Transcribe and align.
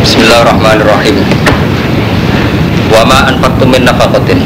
Bismillahirrahmanirrahim. 0.00 1.20
Wa 2.88 3.04
ma 3.04 3.28
anfaqtum 3.28 3.68
min 3.68 3.84
nafaqatin. 3.84 4.40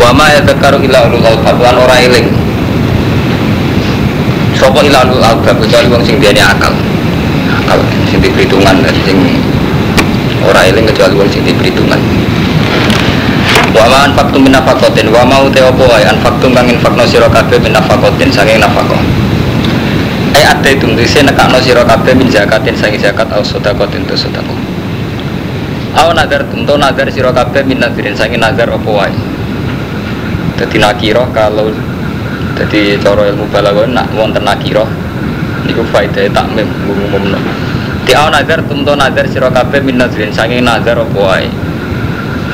Wa 0.00 0.08
ma 0.16 0.32
yadhakkaru 0.32 0.80
illa 0.88 1.04
ulul 1.04 1.20
albab 1.20 1.60
lan 1.60 1.76
ora 1.76 2.00
eling. 2.00 2.32
Sapa 4.56 4.80
illa 4.88 5.04
ulul 5.04 5.20
albab 5.20 5.60
kecuali 5.60 5.92
wong 5.92 6.00
sing 6.00 6.16
duweni 6.16 6.40
akal. 6.40 6.72
Akal 7.60 7.84
sing 8.08 8.24
diperhitungan 8.24 8.88
sing 9.04 9.20
ora 10.48 10.64
eling 10.64 10.88
kecuali 10.88 11.12
wong 11.20 11.28
sing 11.28 11.44
diperhitungan. 11.44 12.00
Wa 13.76 13.84
ma 13.84 14.08
anfaqtum 14.08 14.48
min 14.48 14.56
nafaqatin 14.56 15.12
wa 15.12 15.28
ma 15.28 15.44
uta 15.44 15.68
apa 15.68 15.84
wae 15.92 16.04
anfaqtum 16.08 16.56
kang 16.56 16.64
infakno 16.64 17.04
sira 17.04 17.28
kabeh 17.28 17.60
min 17.60 17.76
nafaqatin 17.76 18.32
saking 18.32 18.64
nafaqah. 18.64 19.25
Ada 20.46 20.78
itu 20.78 20.86
ngisi 20.86 21.26
nekakno 21.26 21.58
sira 21.58 21.82
kabeh 21.82 22.14
min 22.14 22.30
zakatin 22.30 22.78
sangi 22.78 23.02
zakat 23.02 23.26
au 23.34 23.42
sedekatin 23.42 24.06
tu 24.06 24.14
sedekah. 24.14 24.54
Au 25.98 26.14
nazar 26.14 26.46
tentu 26.46 26.78
nazar 26.78 27.10
sira 27.10 27.34
kabeh 27.34 27.66
min 27.66 27.82
nazarin 27.82 28.14
sangi 28.14 28.38
nazar 28.38 28.70
apa 28.70 28.86
wae. 28.86 29.10
Dadi 30.54 30.78
nakira 30.78 31.26
kalau 31.34 31.74
dadi 32.54 32.94
cara 33.02 33.26
ilmu 33.26 33.50
balaghah 33.50 33.90
nak 33.90 34.06
wonten 34.14 34.46
nakira 34.46 34.86
niku 35.66 35.82
faedahe 35.90 36.30
takmim 36.30 36.70
umumno. 36.86 37.42
Di 38.06 38.14
au 38.14 38.30
nazar 38.30 38.62
tentu 38.70 38.94
nazar 38.94 39.26
sira 39.26 39.50
kabeh 39.50 39.82
min 39.82 39.98
nazarin 39.98 40.30
sangi 40.30 40.62
nazar 40.62 41.02
apa 41.02 41.18
wae. 41.26 41.50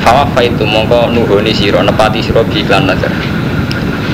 Fawa 0.01 0.25
faitu 0.33 0.65
mongko 0.65 1.13
nuhoni 1.13 1.53
sira 1.53 1.85
nepati 1.85 2.25
sira 2.25 2.41
bi 2.41 2.65
nazar. 2.65 3.13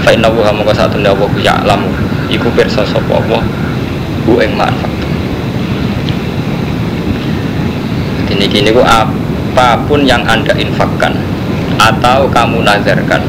Fa 0.03 0.11
inna 0.11 0.27
wa 0.27 0.51
mongko 0.51 0.75
satune 0.75 1.07
Allah 1.07 1.31
ya 1.39 1.55
lamu 1.63 1.87
iku 2.27 2.51
pirsa 2.53 2.83
sapa 2.85 3.23
Allah 3.23 3.41
ku 4.29 4.37
ing 4.37 4.53
manfaat. 4.53 4.93
Ini 8.29 8.45
gini 8.45 8.69
ku 8.69 8.85
apa 8.85 9.81
pun 9.89 10.05
yang 10.05 10.21
anda 10.29 10.53
infakkan 10.53 11.17
atau 11.81 12.29
kamu 12.29 12.61
nazarkan 12.61 13.25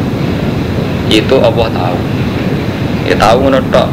itu 1.09 1.41
Allah 1.41 1.73
tahu. 1.73 1.99
Ya 3.09 3.17
tahu 3.17 3.49
tok. 3.73 3.89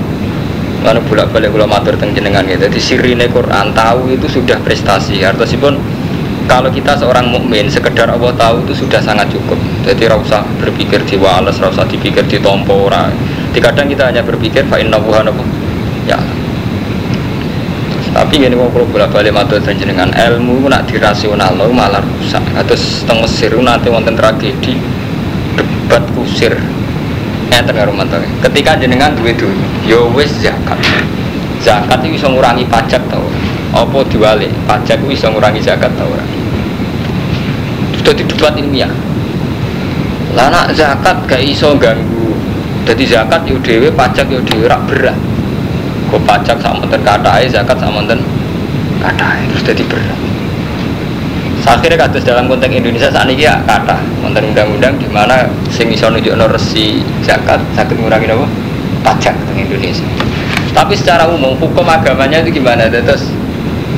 Mana 0.83 1.01
bolak 1.01 1.33
balik 1.33 1.49
kula 1.55 1.65
matur 1.65 1.97
teng 1.97 2.13
jenengan 2.13 2.45
gitu. 2.45 2.69
Jadi 2.69 2.77
sirine 2.77 3.25
Quran 3.31 3.73
tahu 3.73 4.13
itu 4.13 4.27
sudah 4.29 4.61
prestasi. 4.61 5.25
Artinya 5.25 5.73
kalau 6.45 6.69
kita 6.69 6.95
seorang 6.95 7.27
mukmin 7.33 7.65
sekedar 7.67 8.07
Allah 8.07 8.29
tahu 8.37 8.61
itu 8.67 8.85
sudah 8.85 9.01
sangat 9.01 9.25
cukup. 9.33 9.57
Jadi 9.87 10.05
rasa 10.05 10.45
berpikir 10.61 11.01
di 11.07 11.17
wales, 11.17 11.57
rasa 11.57 11.81
dipikir 11.89 12.23
di 12.29 12.37
ora. 12.43 13.09
Kadang 13.57 13.89
kita 13.89 14.13
hanya 14.13 14.21
berpikir 14.21 14.69
fa 14.69 14.77
inna 14.77 15.01
ya. 16.05 16.21
Tapi 18.27 18.43
gini 18.43 18.59
mau 18.59 18.67
kalau 18.67 18.83
bolak 18.91 19.15
balik 19.15 19.31
matur 19.31 19.55
jenengan 19.63 20.11
ilmu 20.11 20.67
nak 20.67 20.83
dirasional 20.83 21.55
lo 21.55 21.71
malah 21.71 22.03
rusak. 22.03 22.43
Atau 22.59 22.75
setengah 22.75 23.23
Mesir 23.23 23.55
nanti 23.55 23.87
wonten 23.87 24.19
tragedi 24.19 24.75
debat 25.55 26.03
kusir. 26.11 26.51
Enten 27.55 27.71
karo 27.71 27.95
mantu. 27.95 28.19
Ketika 28.43 28.75
jenengan 28.75 29.15
duwe 29.15 29.31
dunya, 29.31 29.63
ya 29.87 30.03
wis 30.11 30.27
zakat. 30.43 30.75
Zakat 31.63 32.03
itu 32.03 32.19
bisa 32.19 32.27
ngurangi 32.27 32.67
pajak 32.67 32.99
tau. 33.07 33.23
Apa 33.71 34.03
diwali? 34.11 34.51
Pajak 34.67 34.99
itu 35.07 35.15
bisa 35.15 35.31
ngurangi 35.31 35.63
zakat 35.63 35.95
tau 35.95 36.11
ora? 36.11 36.27
Sudah 37.95 38.11
didebat 38.11 38.59
ilmiah. 38.59 38.91
Lah 40.35 40.51
nak 40.51 40.75
zakat 40.75 41.23
gak 41.31 41.39
iso 41.39 41.79
ganggu. 41.79 42.35
Jadi 42.83 43.07
zakat 43.07 43.47
yo 43.47 43.55
dhewe, 43.63 43.87
pajak 43.87 44.27
yo 44.27 44.43
dhewe 44.43 44.67
rak 44.67 44.83
berat. 44.91 45.15
Pajak 46.27 46.59
sama 46.59 46.83
monten 46.83 47.01
katahe, 47.07 47.47
zakat 47.47 47.79
sama 47.79 48.03
monten 48.03 48.19
katahe 48.99 49.47
terus 49.47 49.63
jadi 49.63 49.83
berat. 49.87 50.19
Akhirnya 51.67 52.07
kados 52.07 52.23
dalam 52.23 52.47
konteks 52.47 52.71
Indonesia 52.71 53.11
saat 53.11 53.27
ini 53.27 53.43
ya 53.43 53.59
kata 53.67 53.99
wonten 54.23 54.55
undang-undang 54.55 54.95
di 54.95 55.07
mana 55.11 55.51
sing 55.67 55.91
iso 55.91 56.07
nunjukno 56.07 56.47
resi 56.47 57.03
zakat 57.27 57.59
sakit 57.75 57.99
ngurangi 57.99 58.31
apa? 58.31 58.47
Pajak 59.03 59.35
di 59.51 59.67
Indonesia. 59.67 60.07
Tapi 60.71 60.95
secara 60.95 61.27
umum 61.27 61.59
hukum 61.59 61.83
agamanya 61.83 62.39
itu 62.39 62.63
gimana? 62.63 62.87
Terus 62.87 63.27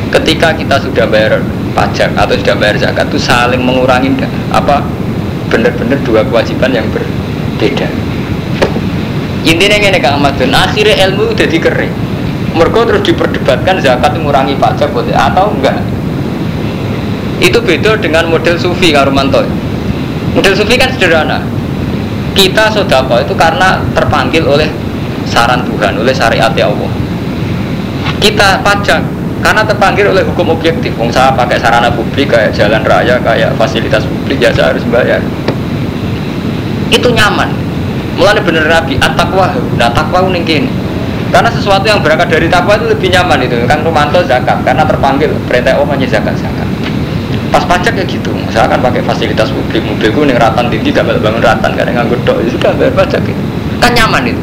ketika 0.10 0.50
kita 0.58 0.82
sudah 0.82 1.06
bayar 1.06 1.46
pajak 1.78 2.10
atau 2.18 2.34
sudah 2.34 2.58
bayar 2.58 2.82
zakat 2.82 3.06
itu 3.14 3.22
saling 3.22 3.62
mengurangi 3.62 4.18
apa 4.50 4.82
benar-benar 5.54 6.02
dua 6.02 6.26
kewajiban 6.26 6.74
yang 6.74 6.90
berbeda. 6.90 7.86
Intinya 9.46 9.78
ini 9.78 10.00
Kang 10.02 10.18
Ahmadun, 10.20 10.52
akhirnya 10.58 11.06
ilmu 11.06 11.38
udah 11.38 11.48
dikering. 11.48 12.09
Mereka 12.60 12.80
terus 12.92 13.04
diperdebatkan 13.08 13.80
zakat 13.80 14.12
mengurangi 14.20 14.60
pajak 14.60 14.92
atau 14.92 15.56
enggak? 15.56 15.80
Itu 17.40 17.64
beda 17.64 17.96
dengan 17.96 18.28
model 18.28 18.60
sufi 18.60 18.92
Karumanto 18.92 19.48
model 20.34 20.54
sufi 20.56 20.76
kan 20.78 20.90
sederhana. 20.94 21.42
Kita 22.38 22.72
sodako 22.72 23.20
itu 23.20 23.34
karena 23.34 23.82
terpanggil 23.92 24.46
oleh 24.46 24.70
saran 25.26 25.66
Tuhan 25.66 25.98
oleh 26.00 26.14
syariat 26.14 26.54
Allah. 26.54 26.92
Kita 28.22 28.62
pajak 28.64 29.02
karena 29.44 29.62
terpanggil 29.66 30.14
oleh 30.14 30.24
hukum 30.24 30.54
objektif. 30.54 30.94
Wong 30.96 31.10
saya 31.12 31.34
pakai 31.34 31.60
sarana 31.60 31.90
publik 31.92 32.32
kayak 32.32 32.54
jalan 32.56 32.84
raya 32.86 33.20
kayak 33.20 33.56
fasilitas 33.58 34.06
publik 34.06 34.40
ya 34.40 34.54
saya 34.54 34.76
harus 34.76 34.86
bayar. 34.88 35.20
Itu 36.94 37.12
nyaman. 37.12 37.50
Mulai 38.20 38.44
bener 38.44 38.68
rabi 38.68 39.00
at-taqwa 39.00 39.56
nah 39.80 39.88
takwa 39.96 40.28
ini 40.28 40.68
karena 41.30 41.50
sesuatu 41.54 41.86
yang 41.86 42.02
berangkat 42.02 42.34
dari 42.34 42.50
takwa 42.50 42.74
itu 42.74 42.90
lebih 42.90 43.08
nyaman 43.14 43.40
itu. 43.46 43.56
Kan 43.70 43.86
Romanto 43.86 44.18
zakat. 44.26 44.66
Karena 44.66 44.82
terpanggil 44.82 45.30
perintah 45.46 45.78
Allah 45.78 45.94
hanya 45.94 46.08
zakat 46.10 46.34
zakat. 46.42 46.68
Pas 47.54 47.64
pajak 47.70 47.94
ya 48.02 48.06
gitu. 48.10 48.34
Misalkan 48.34 48.82
pakai 48.82 49.06
fasilitas 49.06 49.54
publik. 49.54 49.86
Mobilku 49.86 50.26
nih 50.26 50.42
ratan 50.42 50.74
tinggi 50.74 50.90
gak 50.90 51.06
bangun 51.06 51.42
ratan. 51.42 51.70
Karena 51.78 52.02
nganggur 52.02 52.18
dok 52.26 52.42
itu 52.42 52.58
sudah 52.58 52.74
bayar 52.74 52.94
pajak 52.98 53.22
gitu. 53.22 53.42
kan 53.78 53.94
nyaman 53.94 54.34
itu. 54.34 54.42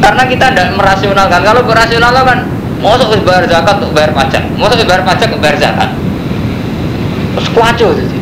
Karena 0.00 0.22
kita 0.24 0.44
tidak 0.56 0.68
merasionalkan. 0.72 1.40
Kalau 1.44 1.62
berasional 1.68 2.12
kan 2.24 2.38
mau 2.80 2.96
harus 2.96 3.20
bayar 3.20 3.44
zakat 3.44 3.76
untuk 3.84 3.92
bayar 3.92 4.12
pajak. 4.16 4.42
Mau 4.56 4.72
harus 4.72 4.80
bayar 4.88 5.04
pajak 5.04 5.28
bayar 5.36 5.56
zakat. 5.60 5.90
Terus 7.36 7.48
kuaco 7.52 7.88
jadi. 7.92 8.18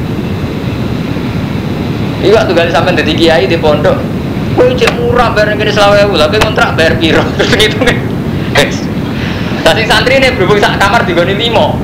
Iya 2.26 2.42
tuh 2.42 2.58
kali 2.58 2.74
sampai 2.74 2.98
dari 2.98 3.14
kiai 3.14 3.46
di 3.46 3.54
pondok 3.54 4.15
kue 4.56 4.72
cek 4.72 4.96
murah 4.96 5.36
bayar 5.36 5.52
gini 5.52 5.68
selawe 5.68 6.08
tapi 6.08 6.36
kontrak 6.40 6.72
bayar 6.74 6.96
piro? 6.96 7.20
Terus 7.36 7.52
gitu 7.54 7.78
nih 7.84 7.96
Tadi 9.66 9.82
santri 9.82 10.22
ini 10.22 10.30
berhubung 10.32 10.62
sak 10.62 10.78
kamar 10.78 11.02
di 11.04 11.12
goni 11.12 11.34
limo 11.36 11.74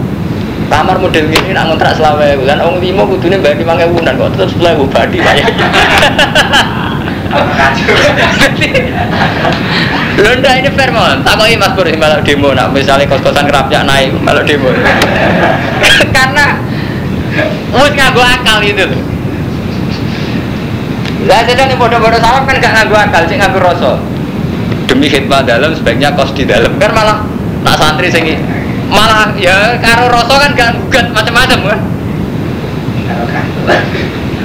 kamar 0.73 0.97
model 0.97 1.29
gini 1.29 1.53
nak 1.53 1.69
ngontrak 1.69 1.93
selawe 2.01 2.33
kan 2.49 2.59
orang 2.65 2.81
lima 2.81 3.05
kudunya 3.05 3.37
bayar 3.37 3.61
lima 3.61 3.77
ewu 3.85 4.01
dan 4.01 4.17
kok 4.17 4.33
terus 4.33 4.57
sepuluh 4.57 4.73
ewu 4.73 4.85
badi 4.89 5.21
banyak 5.21 5.45
Lunda 10.17 10.51
ini 10.61 10.69
fair 10.73 10.91
mon, 10.93 11.21
tak 11.25 11.37
kok 11.37 11.49
mas 11.61 11.73
Pur 11.77 11.89
malah 11.97 12.25
demo 12.25 12.57
nak 12.57 12.73
misalnya 12.73 13.09
kos-kosan 13.09 13.49
kerapnya 13.49 13.85
naik 13.85 14.13
malah 14.21 14.45
demo. 14.45 14.69
Karena 16.17 16.61
mus 17.73 17.93
ngaku 17.97 18.21
akal 18.21 18.61
itu 18.61 18.85
tuh 18.85 19.01
Lah 21.23 21.47
sedang 21.47 21.71
nih 21.71 21.79
bodoh-bodoh 21.79 22.19
salam 22.19 22.43
kan 22.49 22.59
gak 22.59 22.73
ngaku 22.75 22.95
akal, 22.99 23.23
sih 23.31 23.39
ngaku 23.39 23.59
rasa. 23.63 23.95
Demi 24.91 25.07
khidmat 25.07 25.47
dalam 25.47 25.71
sebaiknya 25.71 26.11
kos 26.19 26.35
di 26.35 26.43
dalam. 26.43 26.75
Kan 26.83 26.91
malah 26.91 27.23
nak 27.63 27.79
santri 27.79 28.11
sing 28.11 28.27
malah 28.91 29.33
ya 29.39 29.79
karo 29.79 30.11
rasa 30.11 30.35
kan 30.37 30.51
gak 30.59 30.75
gugat 30.77 31.07
macam-macam 31.15 31.59
kan 31.65 31.81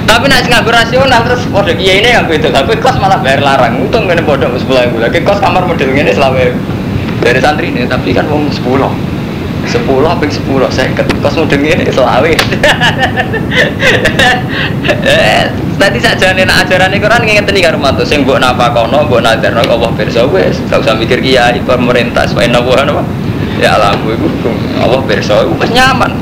tapi 0.08 0.24
nak 0.24 0.40
nganggur 0.48 0.72
rasional 0.72 1.20
terus 1.20 1.44
kode 1.52 1.76
kiai 1.76 2.00
ini 2.00 2.16
yang 2.16 2.24
itu. 2.32 2.48
Tapi 2.48 2.80
kos 2.80 2.96
malah 2.96 3.20
bayar 3.20 3.44
larang. 3.44 3.76
Untung 3.84 4.08
ngene 4.08 4.24
bodoh 4.24 4.48
sepuluh 4.56 4.88
ribu. 4.88 5.04
Lagi 5.04 5.20
kos 5.20 5.36
kamar 5.36 5.68
model 5.68 5.92
ini 5.92 6.10
selama 6.16 6.48
dari 7.20 7.40
santri 7.44 7.68
ini 7.68 7.84
tapi 7.84 8.16
kan 8.16 8.24
mau 8.24 8.40
sepuluh. 8.48 8.88
Sepuluh 9.68 10.08
apa 10.08 10.24
sepuluh? 10.32 10.72
Saya 10.72 10.88
ke 10.96 11.04
kos 11.20 11.36
model 11.36 11.60
ini 11.60 11.84
selawe 11.92 12.32
nanti 15.78 16.02
saja 16.02 16.34
nih 16.34 16.42
ajaran 16.42 16.90
ini 16.90 16.98
kan 16.98 17.22
nginget 17.22 17.46
nih 17.54 17.70
rumah 17.70 17.94
tuh 17.94 18.02
sing 18.02 18.26
buat 18.26 18.42
napa 18.42 18.74
kono 18.74 19.06
buat 19.06 19.22
nazar 19.22 19.54
no 19.54 19.62
Allah 19.62 19.94
perso 19.94 20.26
wes 20.26 20.58
gak 20.66 20.82
usah 20.82 20.98
mikir 20.98 21.22
kiai 21.22 21.62
pemerintah 21.62 22.26
supaya 22.26 22.50
nabuhan 22.50 22.90
apa 22.90 23.06
ya 23.62 23.78
alam 23.78 23.94
gue 24.02 24.18
Allah 24.82 25.00
perso 25.06 25.46
wes 25.54 25.70
nyaman. 25.70 26.12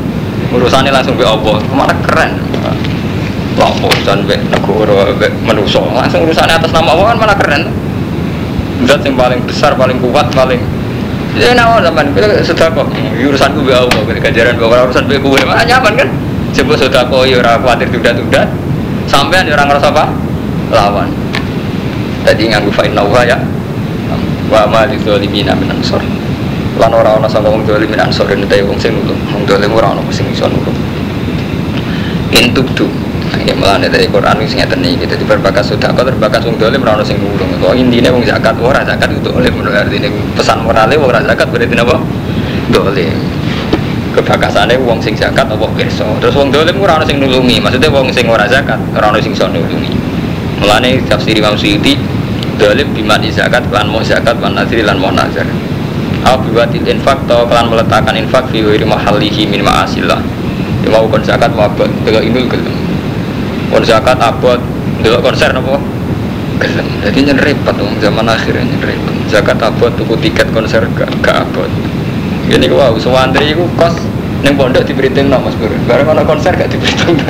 Urusannya 0.53 0.95
langsung 0.95 1.17
be 1.19 1.25
Allah 1.27 1.59
malah 1.73 1.97
keren. 2.05 2.39
Lah 3.57 3.73
urusan 3.81 4.29
be 4.29 4.37
negara 4.37 5.11
be 5.17 5.29
manusia 5.43 5.81
langsung 5.81 6.29
urusannya 6.29 6.61
atas 6.61 6.71
nama 6.77 6.93
Allah 6.93 7.05
kan 7.13 7.17
malah 7.17 7.37
keren. 7.41 7.63
Zat 8.85 9.01
yang 9.09 9.17
paling 9.17 9.41
besar 9.49 9.73
paling 9.73 9.97
kuat 10.05 10.29
paling 10.37 10.61
ya 11.37 11.53
nama 11.53 11.81
zaman 11.81 12.13
kita 12.13 12.45
sudah 12.45 12.69
kok 12.73 12.89
urusan 13.17 13.49
gue 13.57 13.65
be 13.69 13.73
Allah 13.73 14.01
kejaran 14.21 14.61
bawa 14.61 14.85
urusan 14.85 15.09
be 15.09 15.17
gue 15.17 15.41
nyaman 15.49 15.93
kan? 15.97 16.09
Coba 16.53 16.73
sudah 16.77 17.03
kok 17.09 17.25
ya 17.25 17.41
orang 17.41 17.61
khawatir 17.65 17.89
tudat-tudat 17.93 18.49
sampai 19.07 19.43
ada 19.43 19.55
orang 19.57 19.69
ngerasa 19.73 19.89
apa? 19.91 20.05
Lawan. 20.71 21.09
Tadi 22.27 22.51
nganggu 22.51 22.71
fa'in 22.75 22.95
ya. 23.27 23.39
Wa 24.47 24.63
ma 24.67 24.87
li 24.87 24.95
dzalimina 24.99 25.59
min 25.59 25.71
ansor 25.75 25.99
lan 26.77 26.93
ora 26.93 27.17
ana 27.17 27.27
sangka 27.27 27.49
wong 27.49 27.65
dolim 27.65 27.89
min 27.89 27.99
ansor 27.99 28.29
ing 28.31 28.45
te 28.47 28.61
wong 28.63 28.79
sing 28.79 28.93
nulung. 28.93 29.19
Wong 29.33 29.43
dolim 29.49 29.73
ora 29.73 29.97
ana 29.97 30.03
sing 30.13 30.29
iso 30.31 30.47
nulung. 30.47 30.77
Intubdu 32.31 32.87
ya 33.43 33.55
melane 33.57 33.89
dari 33.89 34.07
Quran 34.07 34.45
sing 34.45 34.61
ngeten 34.61 34.85
iki 34.85 35.09
dadi 35.09 35.25
berbakas 35.25 35.73
sedekah 35.73 36.05
berbakas 36.05 36.45
wong 36.45 36.61
dolim 36.61 36.85
ora 36.85 37.01
ana 37.01 37.05
sing 37.05 37.19
nulung. 37.19 37.49
Kok 37.59 37.75
intine 37.75 38.13
wong 38.13 38.23
zakat 38.29 38.55
ora 38.61 38.85
zakat 38.85 39.09
itu 39.11 39.31
oleh 39.33 39.51
menurut 39.51 39.75
artine 39.75 40.13
pesan 40.37 40.63
morale 40.63 40.95
ora 41.01 41.25
zakat 41.25 41.49
berarti 41.49 41.75
napa? 41.75 41.97
Dolim 42.71 43.17
kebakasannya 44.17 44.81
wong 44.81 44.99
sing 45.05 45.13
zakat 45.13 45.45
apa 45.45 45.67
pirsa? 45.77 46.09
Terus 46.25 46.33
wong 46.33 46.49
dolim 46.49 46.81
ora 46.81 46.97
ana 46.97 47.05
sing 47.05 47.21
nulungi 47.21 47.61
maksudnya 47.61 47.93
wong 47.93 48.09
sing 48.09 48.25
ora 48.25 48.49
zakat 48.49 48.81
ora 48.97 49.13
ana 49.13 49.21
sing 49.21 49.37
iso 49.37 49.45
nulungi. 49.45 49.93
Melane 50.57 51.05
tafsir 51.05 51.37
Imam 51.37 51.53
Suyuti 51.53 52.01
dolim 52.57 52.89
biman 52.97 53.21
zakat 53.29 53.69
lan 53.69 53.93
mau 53.93 54.01
zakat 54.01 54.41
lan 54.41 54.57
nazri 54.57 54.81
lan 54.81 54.97
mau 54.97 55.13
nazar. 55.13 55.45
Au 56.25 56.41
biwatil 56.43 56.83
infak 56.89 57.23
atau 57.29 57.47
kalian 57.47 57.71
meletakkan 57.71 58.17
infak 58.19 58.51
fi 58.51 58.65
wiri 58.65 58.83
mahalihi 58.83 59.47
min 59.47 59.63
ma'asillah. 59.63 60.19
Ya 60.83 60.89
mau 60.91 61.05
kon 61.07 61.23
zakat 61.23 61.53
mau 61.53 61.69
abot 61.69 61.87
delok 62.03 62.25
inul 62.25 62.49
gelem. 62.49 62.75
Kon 63.69 63.85
zakat 63.85 64.17
abot 64.19 64.59
delok 65.05 65.21
konser 65.23 65.53
napa? 65.53 65.77
Gelem. 66.57 66.89
Jadi 67.05 67.19
nyen 67.31 67.39
repot 67.39 67.77
zaman 68.01 68.27
akhirnya 68.27 68.65
nyen 68.65 68.99
zakat 69.29 69.61
abot 69.61 69.93
tuku 69.95 70.17
tiket 70.25 70.49
konser 70.57 70.89
gak 70.97 71.13
gak 71.21 71.45
abot 72.47 72.63
ini 72.63 72.71
wow 72.71 72.95
sewantri 72.95 73.51
itu 73.51 73.67
kos 73.75 73.99
neng 74.47 74.55
pondok 74.55 74.87
diberitain 74.87 75.27
nama 75.27 75.51
mas 75.51 75.59
bro. 75.59 75.67
Bareng 75.91 76.07
ono 76.07 76.23
konser 76.23 76.55
gak 76.55 76.71
diberitain 76.71 77.19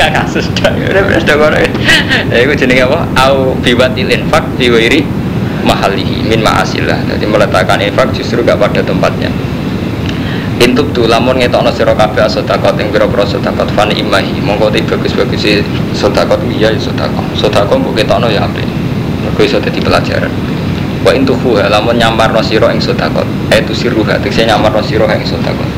gak 0.00 0.10
kasus 0.16 0.48
dah 0.56 0.72
udah 0.72 1.02
beres 1.04 1.20
dah 1.28 1.36
kono. 1.36 1.60
Ya 2.32 2.40
itu 2.40 2.56
jenenge 2.56 2.88
apa? 2.88 3.04
Au 3.20 3.52
biwatil 3.60 4.08
infak 4.08 4.48
biwiri 4.56 5.04
mahalihi 5.60 6.24
min 6.24 6.40
ma'asillah. 6.40 7.04
Jadi 7.12 7.28
meletakkan 7.28 7.84
infak 7.84 8.16
justru 8.16 8.40
gak 8.40 8.56
pada 8.56 8.80
tempatnya. 8.80 9.28
Intub 10.64 10.88
tu 10.96 11.04
lamun 11.04 11.36
ngetokno 11.36 11.68
sira 11.68 11.92
kabeh 11.92 12.24
sedekah 12.24 12.72
ing 12.80 12.88
pira-pira 12.88 13.28
sedekah 13.28 13.68
fan 13.76 13.92
imahi. 13.92 14.40
Monggo 14.40 14.72
te 14.72 14.80
bagus-bagus 14.80 15.68
sedekah 15.92 16.40
iya 16.48 16.72
ya 16.72 16.80
sedekah. 16.80 17.24
Sedekah 17.36 17.76
mbok 17.76 17.92
ketokno 17.92 18.32
ya 18.32 18.48
apik. 18.48 18.64
Mergo 19.20 19.40
iso 19.44 19.60
dadi 19.60 19.84
pelajaran 19.84 20.51
wa 21.02 21.10
intuhu 21.10 21.58
lamun 21.58 21.98
nyamparno 21.98 22.38
sira 22.42 22.70
ing 22.70 22.78
sedekah. 22.78 23.26
Itu 23.50 23.74
siruha 23.74 24.18
tegese 24.22 24.46
nyamparno 24.46 24.80
sira 24.82 25.10
ing 25.18 25.26
sedekah. 25.26 25.68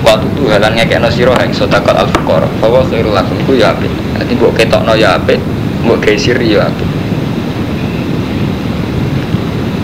Waktu 0.00 0.26
tu 0.32 0.48
halan 0.48 0.72
ngekekno 0.78 1.10
sira 1.12 1.34
ing 1.44 1.52
sedekah 1.52 1.92
al 1.92 2.08
fuqara 2.08 2.48
bahwa 2.62 2.86
khairul 2.86 3.12
lakum 3.12 3.36
ku 3.44 3.58
ya 3.58 3.74
apik. 3.74 3.90
Dadi 4.16 4.32
mbok 4.38 4.54
ketokno 4.56 4.94
ya 4.94 5.18
apik 5.18 5.42
mbok 5.84 5.98
gesir 6.06 6.38
ya 6.38 6.70
apik. 6.70 6.88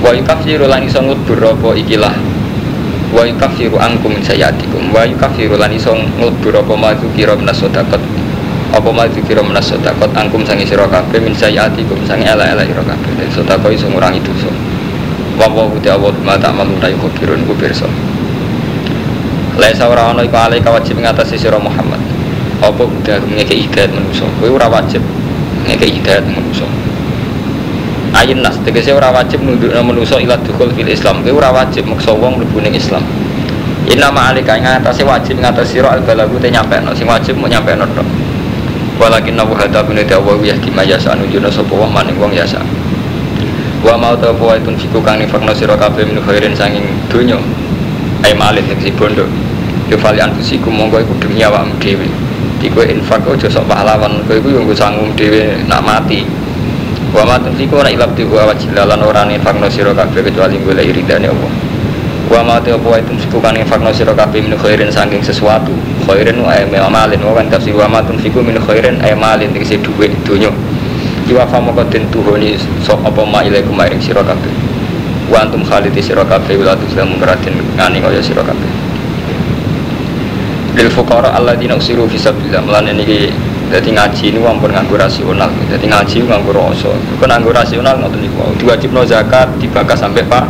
Wa 0.01 0.15
yukaffiru 0.15 0.71
lan 0.71 0.87
iso 0.87 1.03
ngubur 1.03 1.41
apa 1.43 1.69
ikilah. 1.75 2.15
Wa 3.11 3.27
yukaffiru 3.27 3.77
angkum 3.77 4.15
min 4.15 4.23
sayatikum 4.23 4.95
wa 4.95 5.03
yukaffiru 5.03 5.59
lan 5.59 5.75
iso 5.75 5.93
ngubur 5.93 6.63
apa 6.63 6.75
maju 6.79 7.07
kira 7.19 7.35
minas 7.35 7.59
sedekah 7.59 7.99
apa 8.77 8.91
maju 8.93 9.19
kira 9.25 9.41
minas 9.41 9.73
sedekah 9.73 10.11
angkum 10.15 10.43
sangi 10.45 10.67
sira 10.69 10.85
kabeh 10.91 11.23
min 11.23 11.33
sayatikum 11.33 11.97
sangi 12.07 12.29
ala-ala 12.29 12.63
sira 12.63 12.83
kabeh. 12.87 13.27
Sedekah 13.35 13.71
iso 13.75 13.91
ngurangi 13.91 14.23
dosa 14.23 14.76
wa 15.37 15.47
wa 15.53 15.69
uti 15.69 15.89
awat 15.93 16.17
mata 16.25 16.49
malu 16.53 16.77
ta 16.81 16.89
yukafirun 16.89 17.45
ku 17.45 17.53
pirsa 17.57 17.87
Laisa 19.57 19.89
ora 19.89 20.13
ana 20.13 20.21
iku 20.21 20.37
alai 20.37 20.61
wajib 20.61 21.01
ngatasi 21.01 21.41
sira 21.41 21.57
Muhammad. 21.57 21.97
Apa 22.61 22.85
udah 22.85 23.25
ngeke 23.25 23.57
hidayat 23.57 23.89
manusa? 23.89 24.29
Kowe 24.37 24.53
ora 24.53 24.69
wajib 24.69 25.01
ngeke 25.65 25.97
hidayat 25.97 26.29
manusa. 26.29 26.69
Ayin 28.13 28.45
nas 28.45 28.61
tegese 28.69 28.93
ora 28.93 29.09
wajib 29.09 29.41
nundukna 29.41 29.81
manusa 29.81 30.21
ila 30.21 30.37
dukul 30.45 30.69
fil 30.77 30.93
Islam. 30.93 31.25
Kowe 31.25 31.33
ora 31.41 31.57
wajib 31.57 31.89
maksa 31.89 32.13
wong 32.13 32.37
mlebu 32.37 32.61
Islam. 32.69 33.01
Inna 33.89 34.13
ma'alika 34.13 34.61
ing 34.61 34.69
atase 34.69 35.09
wajib 35.09 35.41
ngatasi 35.41 35.81
sira 35.81 35.89
al 35.97 36.05
balagu 36.05 36.37
te 36.37 36.53
nyampekno. 36.53 36.93
Sing 36.93 37.09
wajib 37.09 37.41
mau 37.41 37.49
nyampekno 37.49 37.89
tok. 37.97 38.05
Walakin 39.01 39.41
nabu 39.41 39.57
hada 39.57 39.81
bin 39.89 39.97
dawa 40.05 40.37
ya 40.45 40.53
di 40.61 40.69
mayasa 40.69 41.17
anujuna 41.17 41.49
wong 41.49 41.93
maning 41.93 42.17
wong 42.21 42.33
yasa 42.33 42.61
wa 43.87 43.95
mau 43.95 44.15
ta 44.19 44.35
apa 44.35 44.59
itu 44.59 44.75
fiku 44.75 44.99
kang 44.99 45.23
nifakno 45.23 45.55
sira 45.55 45.79
kabeh 45.79 46.03
khairin 46.27 46.51
sanging 46.59 46.83
donya. 47.07 47.39
Ay 48.27 48.35
malin 48.35 48.67
tegese 48.67 48.91
bondo. 48.99 49.23
Yo 49.87 49.95
fali 49.95 50.19
anfusikum 50.19 50.75
monggo 50.75 50.99
iku 50.99 51.15
demi 51.23 51.39
awakmu 51.47 51.79
dhewe. 51.79 52.11
Iku 52.59 52.83
infak 52.83 53.23
aja 53.31 53.47
sok 53.47 53.71
pahlawan 53.71 54.27
kowe 54.27 54.35
iku 54.35 54.51
yo 54.51 54.67
nggo 54.67 54.75
sanggung 54.75 55.15
dhewe 55.15 55.63
nak 55.71 55.87
mati. 55.87 56.27
Wa 57.15 57.23
ma 57.23 57.39
tunfiku 57.39 57.79
ora 57.79 57.95
ilab 57.95 58.11
tiku 58.19 58.35
awajilalan 58.35 58.99
ora 59.07 59.23
nifakno 59.23 59.71
sira 59.71 59.95
kabeh 59.95 60.27
kecuali 60.27 60.59
golek 60.59 60.91
ridane 60.91 61.31
Allah. 61.31 61.53
Wa 62.27 62.43
ma 62.43 62.59
ta 62.59 62.75
apa 62.75 62.99
itu 62.99 63.15
fiku 63.23 63.39
kang 63.39 63.55
nifakno 63.55 63.95
sira 63.95 64.11
kabeh 64.11 64.51
khairin 64.59 64.91
sanging 64.91 65.23
sesuatu. 65.23 65.71
Khairin 66.03 66.43
wa 66.43 66.51
ay 66.51 66.67
malin 66.67 67.23
wa 67.23 67.39
kan 67.39 67.47
tafsir 67.47 67.79
wa 67.79 67.87
ma 67.87 68.03
tunfiku 68.03 68.43
min 68.43 68.59
khairin 68.59 68.99
ay 68.99 69.15
malin 69.15 69.55
tegese 69.55 69.79
dhuwit 69.79 70.11
donya 70.27 70.51
Iwa 71.27 71.43
famo 71.51 71.75
kodin 71.75 72.07
tuhoni 72.15 72.55
sok 72.87 73.03
apa 73.03 73.27
ma 73.27 73.43
ilaikum 73.43 73.75
maring 73.75 73.99
sira 73.99 74.23
kabeh. 74.23 74.53
Wa 75.27 75.43
antum 75.43 75.67
khalidi 75.67 75.99
sira 75.99 76.23
kabeh 76.23 76.55
wala 76.55 76.79
tuslam 76.79 77.19
keratin 77.19 77.59
ngani 77.75 77.99
kaya 77.99 78.23
sira 78.23 78.47
kabeh. 78.47 78.71
Lil 80.79 80.87
fuqara 80.87 81.35
alladzina 81.35 81.75
usiru 81.75 82.07
fi 82.07 82.15
sabilillah. 82.15 82.63
Mulane 82.63 82.95
niki 82.95 83.27
dadi 83.75 83.91
ngaji 83.91 84.25
ini 84.31 84.39
ampun 84.39 84.71
nganggo 84.71 84.95
rasional. 84.95 85.51
Dadi 85.67 85.91
ngaji 85.91 86.17
nganggo 86.31 86.55
rasa. 86.55 86.95
Kok 86.95 87.27
nganggo 87.27 87.51
rasional 87.51 87.99
ngoten 87.99 88.23
niku. 88.23 88.47
Diwajibno 88.63 89.03
zakat 89.03 89.51
dibakas 89.59 89.99
sampai 89.99 90.23
pak 90.31 90.47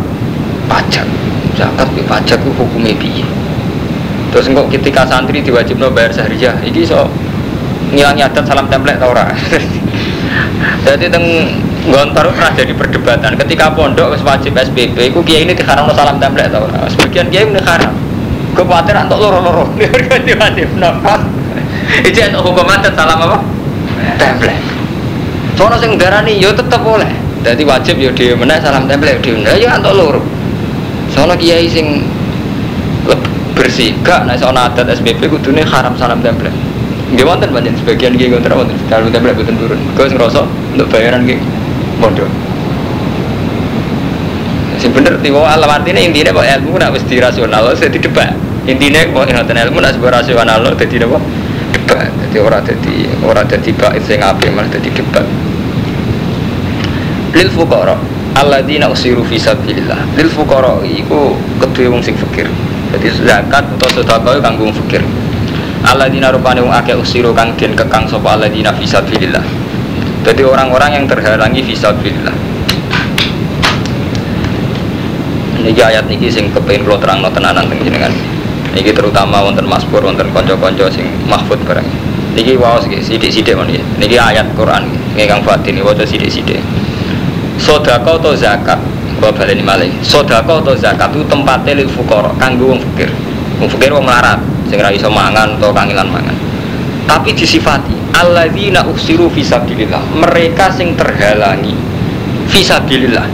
pajak. 0.69 1.08
Zakat 1.56 1.88
ke 1.96 2.05
pajak 2.05 2.38
ku 2.44 2.52
hukume 2.52 2.93
piye? 3.00 3.25
Terus 4.29 4.52
kok 4.52 4.69
ketika 4.69 5.08
santri 5.08 5.40
diwajibno 5.40 5.88
bayar 5.88 6.12
sahriyah, 6.12 6.61
iki 6.69 6.84
so 6.84 7.08
ngilangi 7.96 8.20
adat 8.20 8.44
salam 8.44 8.69
template 8.69 9.00
ta 9.00 9.08
ora? 9.08 9.32
Jadi 10.87 11.11
teng 11.11 11.27
Gontor 11.87 12.35
pernah 12.35 12.50
jadi 12.50 12.75
perdebatan 12.75 13.38
ketika 13.47 13.71
pondok 13.71 14.19
wajib 14.27 14.59
SPP, 14.59 15.15
iku 15.15 15.23
kiai 15.23 15.47
ini 15.47 15.55
diharamno 15.55 15.94
salam 15.94 16.19
template 16.19 16.50
tau 16.50 16.67
ora. 16.67 16.83
Sebagian 16.91 17.31
kiai 17.31 17.47
ini 17.47 17.62
haram. 17.62 17.94
Gue 18.55 18.67
khawatir 18.67 18.99
antuk 18.99 19.23
loro-loro. 19.23 19.71
Ganti 19.79 20.35
wajib 20.35 20.67
nafas. 20.83 21.23
Itu 22.03 22.19
yang 22.19 22.35
hukum 22.43 22.67
adat 22.67 22.99
salam 22.99 23.23
apa? 23.23 23.38
Template. 24.19 24.62
Soalnya 25.55 25.79
sing 25.79 25.94
darani 25.94 26.43
yo 26.43 26.50
tetep 26.50 26.83
boleh. 26.83 27.06
Jadi 27.47 27.62
wajib 27.62 28.03
yo 28.03 28.11
dhewe 28.11 28.35
meneh 28.35 28.59
salam 28.59 28.91
template 28.91 29.23
dhewe. 29.23 29.47
Ya 29.47 29.79
antuk 29.79 29.94
loro. 29.94 30.19
Soalnya 31.15 31.39
kiai 31.39 31.71
sing 31.71 32.03
bersih 33.55 33.94
gak 34.03 34.27
nek 34.27 34.43
soal 34.43 34.58
adat 34.58 34.91
SPP 34.91 35.31
kudune 35.31 35.63
haram 35.63 35.94
salam 35.94 36.19
template. 36.19 36.66
Nggih 37.06 37.22
wonten 37.22 37.55
panjen 37.55 37.75
sebagian 37.79 38.19
nggih 38.19 38.34
ngoten 38.34 38.51
wonten. 38.51 38.75
Kalau 38.91 39.06
template 39.15 39.39
boten 39.39 39.55
turun. 39.55 39.79
Gue 39.94 40.06
ngerasa 40.10 40.43
untuk 40.75 40.91
bayaran 40.91 41.22
nggih 41.22 41.39
bodoh. 42.03 42.27
Sing 44.82 44.91
bener 44.93 45.17
tiwa 45.22 45.46
alam 45.46 45.70
artinya 45.70 46.03
intinya 46.03 46.34
kok 46.34 46.44
ilmu 46.44 46.77
nak 46.77 46.93
wis 46.93 47.06
dirasional 47.06 47.70
wis 47.70 47.81
dadi 47.81 48.03
debat. 48.03 48.34
Kok 48.67 49.22
ngoten 49.22 49.56
ilmu 49.56 49.79
nak 49.79 49.94
sebuah 49.94 50.20
rasional 50.20 50.60
dadi 50.75 50.96
napa? 50.98 51.19
Debat. 51.72 52.10
Dadi 52.10 52.36
ora 52.43 52.58
dadi 52.58 52.94
ora 53.22 53.43
dadi 53.46 53.70
bait 53.70 54.03
sing 54.03 54.19
apik 54.19 54.51
malah 54.51 54.69
dadi 54.69 54.91
debat. 54.91 55.25
Lil 57.32 57.48
fuqara 57.55 57.94
alladzina 58.34 58.91
usiru 58.91 59.22
fi 59.25 59.39
sabilillah. 59.39 60.19
Lil 60.19 60.29
fuqara 60.29 60.82
iku 60.82 61.39
kedue 61.63 61.86
wong 61.86 62.03
sing 62.03 62.19
fakir. 62.19 62.51
Jadi 62.93 63.15
zakat 63.22 63.65
atau 63.79 63.89
sedekah 63.94 64.43
kanggo 64.43 64.69
wong 64.69 64.75
fakir. 64.75 65.06
Alladzina 65.85 66.33
rupane 66.33 66.65
wong 66.65 66.73
akeh 66.73 66.97
usiru 66.97 67.37
kang 67.37 67.53
den 67.59 67.77
kekang 67.77 68.09
sapa 68.09 68.39
alladzina 68.39 68.73
fi 68.73 68.89
sabilillah. 68.89 69.67
Jadi 70.27 70.43
orang-orang 70.43 70.91
yang 70.99 71.05
terhalangi 71.06 71.63
fisabilillah. 71.63 72.35
Niki 75.63 75.83
ayat 75.83 76.11
niki 76.11 76.27
sing 76.27 76.51
kepengin 76.51 76.83
kula 76.83 76.99
terangno 76.99 77.31
tenanan 77.31 77.71
teng 77.71 77.79
jenengan. 77.87 78.11
Niki 78.75 78.91
terutama 78.91 79.39
wonten 79.47 79.71
Mazmur 79.71 80.03
wonten 80.03 80.27
kanca-kanca 80.35 80.91
sing 80.91 81.06
mahfud 81.31 81.63
barang. 81.63 81.87
Niki 82.35 82.59
waos 82.59 82.91
nggih 82.91 82.99
sithik-sithik 83.06 83.55
men. 83.55 83.71
Niki 84.03 84.19
ayat 84.19 84.51
Quran 84.59 84.91
nggih 85.15 85.31
Kang 85.31 85.47
Fatin 85.47 85.79
waca 85.87 86.03
sithik-sithik. 86.03 86.59
Sedekah 87.63 88.03
atau 88.03 88.35
zakat 88.35 88.83
Kula 89.17 89.31
baleni 89.31 89.63
malih. 89.63 89.89
Sedekah 90.03 90.43
atau 90.43 90.75
zakat 90.75 91.15
itu 91.15 91.23
tempatnya 91.31 91.73
lil 91.79 91.89
fuqara 91.89 92.35
kanggo 92.37 92.75
wong 92.75 92.83
fakir. 92.83 93.15
Wong 93.63 93.69
fakir 93.71 93.95
wong 93.95 94.05
melarat 94.05 94.43
sing 94.67 94.79
ora 94.82 94.91
iso 94.91 95.11
mangan 95.11 95.58
atau 95.58 95.70
kangilan 95.70 96.08
mangan. 96.11 96.37
Tapi 97.06 97.31
disifati 97.39 97.94
alladzina 98.17 98.82
usiru 98.89 99.29
fisabilillah 99.29 100.01
mereka 100.17 100.73
sing 100.73 100.96
terhalangi 100.96 101.77
fisabilillah 102.49 103.29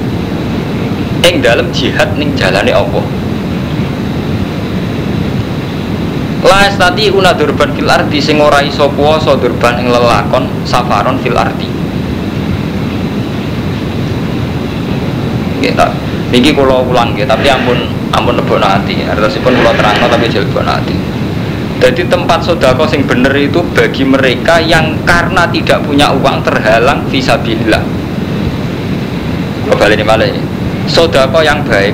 ing 1.22 1.38
dalam 1.38 1.70
jihad 1.70 2.18
ning 2.18 2.34
jalane 2.34 2.74
Allah. 2.74 3.04
La 6.42 6.66
estati 6.66 7.06
una 7.06 7.30
durban 7.32 7.70
fil 7.70 7.86
ardi 7.86 8.18
sing 8.18 8.42
ora 8.42 8.58
iso 8.60 8.90
puasa 8.90 9.38
durban 9.38 9.78
ing 9.78 9.88
lelakon 9.88 10.50
safaron 10.66 11.16
fil 11.22 11.38
ardi. 11.38 11.70
Tak. 15.72 15.88
Niki 16.28 16.52
kula 16.52 16.84
ulang 16.84 17.16
nggih 17.16 17.24
tapi 17.24 17.48
ampun 17.48 17.78
ampun 18.12 18.36
lebokno 18.36 18.66
ati. 18.66 19.06
Artosipun 19.06 19.56
kula 19.56 19.72
terangno 19.72 20.10
tapi 20.10 20.28
jel 20.28 20.44
lebokno 20.44 20.68
ati 20.74 21.11
jadi 21.82 22.06
tempat 22.06 22.46
sodako 22.46 22.86
sing 22.86 23.02
bener 23.02 23.34
itu 23.34 23.58
bagi 23.74 24.06
mereka 24.06 24.62
yang 24.62 24.94
karena 25.02 25.50
tidak 25.50 25.82
punya 25.82 26.14
uang 26.14 26.38
terhalang 26.46 27.02
visabilillah. 27.10 27.82
Kembali 29.66 29.98
ini 29.98 30.04
malah 30.06 30.26
ini. 30.30 30.38
Sodako 30.86 31.42
yang 31.42 31.66
baik 31.66 31.90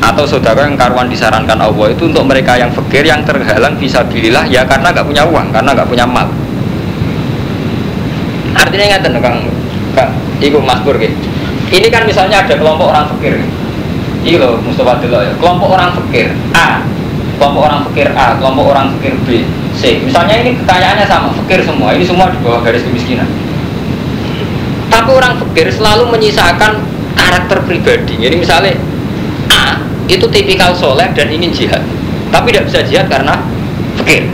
atau 0.00 0.24
sodako 0.24 0.64
yang 0.64 0.72
karuan 0.72 1.12
disarankan 1.12 1.60
Allah 1.60 1.92
itu 1.92 2.08
untuk 2.08 2.24
mereka 2.24 2.56
yang 2.56 2.72
fakir 2.72 3.04
yang 3.04 3.20
terhalang 3.20 3.76
visabilillah 3.76 4.48
ya 4.48 4.64
karena 4.64 4.88
nggak 4.88 5.04
punya 5.04 5.28
uang 5.28 5.52
karena 5.52 5.70
nggak 5.76 5.88
punya 5.92 6.08
mal. 6.08 6.24
Artinya 8.56 8.84
ingat 8.88 9.04
kang 9.20 9.44
kang 9.92 10.10
ibu 10.40 10.64
masbur 10.64 10.96
gitu. 10.96 11.12
Ini 11.68 11.92
kan 11.92 12.08
misalnya 12.08 12.40
ada 12.40 12.56
kelompok 12.56 12.88
orang 12.88 13.04
fakir. 13.12 13.36
Iya 14.24 14.40
loh 14.40 14.56
Mustafa 14.64 14.96
dulu 15.04 15.20
ya. 15.20 15.32
Kelompok 15.36 15.76
orang 15.76 15.92
fakir 15.92 16.32
A 16.56 16.80
kelompok 17.40 17.72
orang 17.72 17.80
fakir 17.88 18.12
A, 18.12 18.36
kelompok 18.36 18.76
orang 18.76 18.92
fakir 19.00 19.16
B, 19.24 19.28
C. 19.72 20.04
Misalnya 20.04 20.44
ini 20.44 20.60
kekayaannya 20.60 21.08
sama, 21.08 21.32
fakir 21.32 21.64
semua. 21.64 21.96
Ini 21.96 22.04
semua 22.04 22.28
di 22.28 22.36
bawah 22.44 22.60
garis 22.60 22.84
kemiskinan. 22.84 23.24
Tapi 24.92 25.08
orang 25.08 25.40
fakir 25.40 25.72
selalu 25.72 26.12
menyisakan 26.12 26.84
karakter 27.16 27.64
pribadi. 27.64 28.20
Jadi 28.20 28.36
misalnya 28.36 28.76
A 29.48 29.80
itu 30.04 30.28
tipikal 30.28 30.76
soleh 30.76 31.08
dan 31.16 31.32
ingin 31.32 31.48
jihad, 31.48 31.80
tapi 32.28 32.52
tidak 32.52 32.68
bisa 32.68 32.84
jihad 32.84 33.08
karena 33.08 33.40
fakir. 33.96 34.28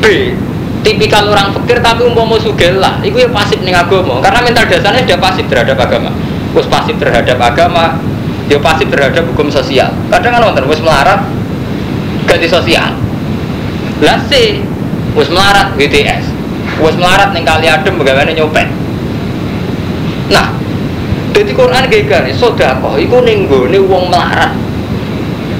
B 0.00 0.32
tipikal 0.82 1.30
orang 1.30 1.54
fakir 1.54 1.78
tapi 1.78 2.02
umpama 2.02 2.34
sugih 2.42 2.74
lah, 2.82 2.98
itu 3.06 3.14
ya 3.22 3.30
pasif 3.30 3.62
nih 3.62 3.70
agama. 3.70 4.18
Karena 4.18 4.42
mental 4.42 4.66
dasarnya 4.66 5.06
sudah 5.06 5.20
pasif 5.22 5.44
terhadap 5.46 5.78
agama. 5.78 6.10
Terus 6.52 6.66
pasif 6.68 6.94
terhadap 6.98 7.38
agama, 7.38 7.96
dia 8.50 8.58
pasif 8.58 8.90
terhadap 8.90 9.24
hukum 9.30 9.48
sosial. 9.48 9.94
Kadang 10.10 10.36
kan 10.36 10.40
nonton, 10.42 10.66
melarat, 10.66 11.22
ganti 12.32 12.48
sosial. 12.48 12.96
Lah 14.00 14.18
si 14.32 14.64
wis 15.12 15.28
melarat 15.28 15.76
BTS 15.76 16.24
wis 16.80 16.96
melarat 16.96 17.36
ning 17.36 17.44
kali 17.44 17.68
adem 17.68 18.00
bagaimana 18.00 18.32
nyopet. 18.32 18.64
Nah 20.32 20.48
jadi 21.36 21.52
Quran 21.52 21.84
gegar 21.92 22.24
sodako 22.32 22.96
iku 22.96 23.20
ning 23.20 23.44
gone 23.44 23.76
wong 23.84 24.08
melarat. 24.08 24.56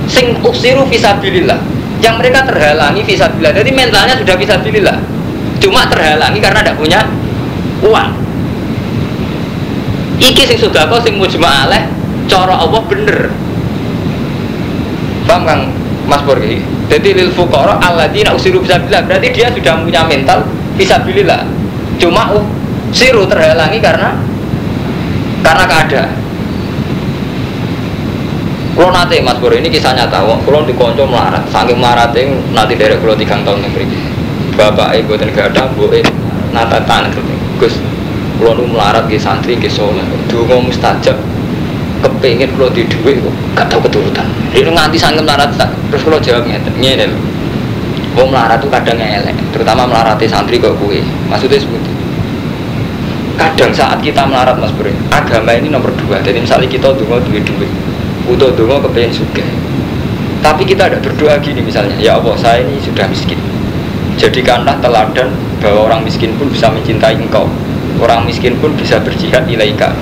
Sing 0.09 0.41
usiru 0.41 0.89
visabilillah. 0.89 1.61
Yang 2.03 2.15
mereka 2.19 2.43
terhalangi 2.51 3.07
visabilillah. 3.07 3.55
Jadi 3.55 3.71
mentalnya 3.71 4.15
sudah 4.19 4.35
visabilillah. 4.35 4.99
Cuma 5.63 5.87
terhalangi 5.87 6.43
karena 6.43 6.61
tidak 6.65 6.77
punya 6.81 7.01
uang. 7.85 8.11
Iki 10.19 10.43
sing 10.49 10.59
sodako 10.59 10.99
sing 11.05 11.21
mujma'aleh 11.21 11.87
cara 12.27 12.59
Allah 12.59 12.83
bener. 12.91 13.31
Paham 15.23 15.43
kang 15.47 15.63
Mas 16.07 16.23
Pur 16.27 16.39
Jadi 16.91 17.09
lil 17.15 17.31
fuqara 17.33 17.79
alladzina 17.81 18.35
usiru 18.35 18.61
fisabilillah. 18.61 19.03
Berarti 19.07 19.29
dia 19.33 19.49
sudah 19.49 19.81
punya 19.81 20.03
mental 20.05 20.45
fisabilillah. 20.77 21.47
Cuma 21.97 22.35
uh, 22.35 22.45
siru 22.93 23.25
terhalangi 23.25 23.79
karena 23.79 24.19
karena 25.41 25.65
keadaan. 25.67 26.11
Kalau 28.73 28.89
nanti 28.89 29.21
Mas 29.21 29.37
Pur 29.37 29.53
ini 29.53 29.69
kisah 29.69 29.93
nyata, 29.93 30.25
kalau 30.25 30.65
di 30.65 30.73
konco 30.73 31.05
melarat, 31.05 31.45
saking 31.53 31.77
melarat 31.77 32.17
itu 32.17 32.33
nanti 32.57 32.73
dari 32.73 32.97
kalau 32.97 33.13
tiga 33.13 33.37
tahun 33.45 33.69
yang 33.69 33.73
beri. 33.77 33.87
Bapak 34.57 34.97
ibu 34.97 35.13
dan 35.17 35.29
gak 35.33 35.53
ada, 35.53 35.69
bu 35.77 35.89
nata 36.53 36.81
tanah. 36.85 37.13
Gus, 37.61 37.77
kalau 38.41 38.65
melarat 38.65 39.09
di 39.13 39.21
santri 39.21 39.61
di 39.61 39.69
soleh, 39.69 40.05
dulu 40.29 40.73
mustajab, 40.73 41.17
kepingin 42.03 42.51
kalau 42.59 42.69
di 42.75 42.83
duit 42.91 43.23
gak 43.55 43.71
tahu 43.71 43.81
keturutan 43.87 44.27
ini 44.53 44.69
nganti 44.69 44.99
sangkem 44.99 45.23
melarat 45.23 45.55
terus 45.89 46.03
kalau 46.03 46.19
jawab 46.19 46.45
ngeten 46.45 46.75
ngene 46.77 47.07
lho 47.09 48.25
melarat 48.29 48.61
tuh 48.61 48.69
kadang 48.69 49.01
elek, 49.01 49.33
terutama 49.57 49.89
melarati 49.89 50.29
santri 50.29 50.61
kok 50.61 50.77
kue. 50.77 51.01
Maksudnya 51.29 51.57
seperti 51.61 51.91
kadang 53.41 53.73
saat 53.73 53.99
kita 54.05 54.29
melarat 54.29 54.61
mas 54.61 54.71
Bro, 54.77 54.93
agama 55.09 55.57
ini 55.57 55.73
nomor 55.73 55.91
dua. 55.97 56.21
Jadi 56.21 56.45
misalnya 56.45 56.69
kita 56.69 56.93
dungo 56.93 57.17
duit 57.25 57.43
duit, 57.49 57.71
utuh 58.29 58.53
dungo 58.53 58.85
kepengen 58.89 59.13
suka. 59.17 59.45
Tapi 60.45 60.63
kita 60.69 60.91
ada 60.91 60.99
berdoa 60.99 61.39
gini 61.39 61.63
misalnya, 61.63 61.95
ya 61.97 62.19
Allah 62.19 62.35
saya 62.37 62.67
ini 62.67 62.77
sudah 62.83 63.07
miskin. 63.09 63.39
Jadikanlah 64.21 64.77
teladan 64.85 65.33
bahwa 65.63 65.89
orang 65.89 66.05
miskin 66.05 66.37
pun 66.37 66.53
bisa 66.53 66.69
mencintai 66.69 67.17
engkau. 67.17 67.49
Orang 68.03 68.27
miskin 68.27 68.59
pun 68.59 68.75
bisa 68.75 68.99
berjihad 69.01 69.47
ilaika 69.47 69.95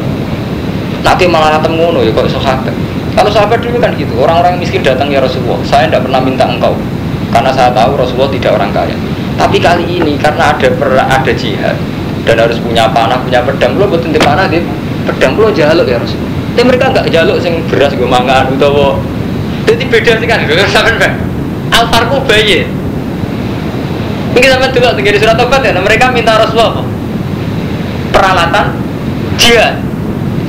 Nanti 1.01 1.25
malah 1.25 1.61
ngono 1.65 2.05
ya 2.05 2.13
kok 2.13 2.29
sahabat. 2.29 2.75
Kalau 3.11 3.31
sahabat 3.33 3.59
dulu 3.59 3.83
kan 3.83 3.91
gitu, 3.99 4.15
orang-orang 4.23 4.63
miskin 4.63 4.87
datang 4.87 5.11
ya 5.11 5.19
Rasulullah, 5.19 5.59
saya 5.67 5.91
tidak 5.91 6.07
pernah 6.07 6.21
minta 6.23 6.47
engkau, 6.47 6.79
karena 7.35 7.51
saya 7.51 7.75
tahu 7.75 7.99
Rasulullah 7.99 8.31
tidak 8.31 8.55
orang 8.55 8.71
kaya. 8.71 8.97
Tapi 9.35 9.59
kali 9.59 9.85
ini 9.99 10.15
karena 10.15 10.55
ada 10.55 10.69
per, 10.71 10.95
ada 10.95 11.33
jihad 11.35 11.75
dan 12.23 12.37
harus 12.39 12.63
punya 12.63 12.87
panah, 12.95 13.19
punya 13.27 13.43
pedang, 13.43 13.75
lo 13.75 13.91
buat 13.91 14.07
nanti 14.07 14.21
panah 14.23 14.47
gitu, 14.47 14.69
pedang 15.11 15.35
lo 15.35 15.51
jaluk 15.51 15.91
ya 15.91 15.99
Rasulullah. 15.99 16.33
Tapi 16.55 16.65
mereka 16.71 16.85
nggak 16.95 17.07
jaluk 17.11 17.37
sing 17.43 17.55
beras 17.67 17.93
gue 17.99 18.07
mangan 18.07 18.47
atau 18.55 19.03
jadi 19.67 19.85
beda 19.91 20.13
sih 20.23 20.29
kan, 20.31 20.39
gue 20.47 20.67
sampai 20.71 20.95
kan. 21.01 21.13
Alfarku 21.71 22.23
bayi. 22.31 22.67
Mungkin 24.31 24.49
sama 24.55 24.71
juga 24.71 24.95
tinggal 24.95 25.15
di 25.19 25.21
surat 25.21 25.35
tobat 25.35 25.67
ya, 25.67 25.75
mereka 25.75 26.15
minta 26.15 26.39
Rasulullah 26.39 26.87
peralatan 28.15 28.79
jihad 29.35 29.90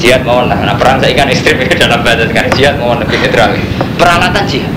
jihad 0.02 0.26
mohon 0.26 0.50
lah. 0.50 0.58
Nah 0.66 0.74
perang 0.74 0.98
saya 0.98 1.14
ikan 1.14 1.30
ekstrim 1.30 1.62
itu 1.62 1.78
dalam 1.86 2.02
bahasa 2.02 2.26
sekarang 2.26 2.52
jihad 2.58 2.76
mohon 2.82 2.98
lebih 3.06 3.22
netral. 3.22 3.54
Peralatan 4.02 4.44
jihad. 4.50 4.74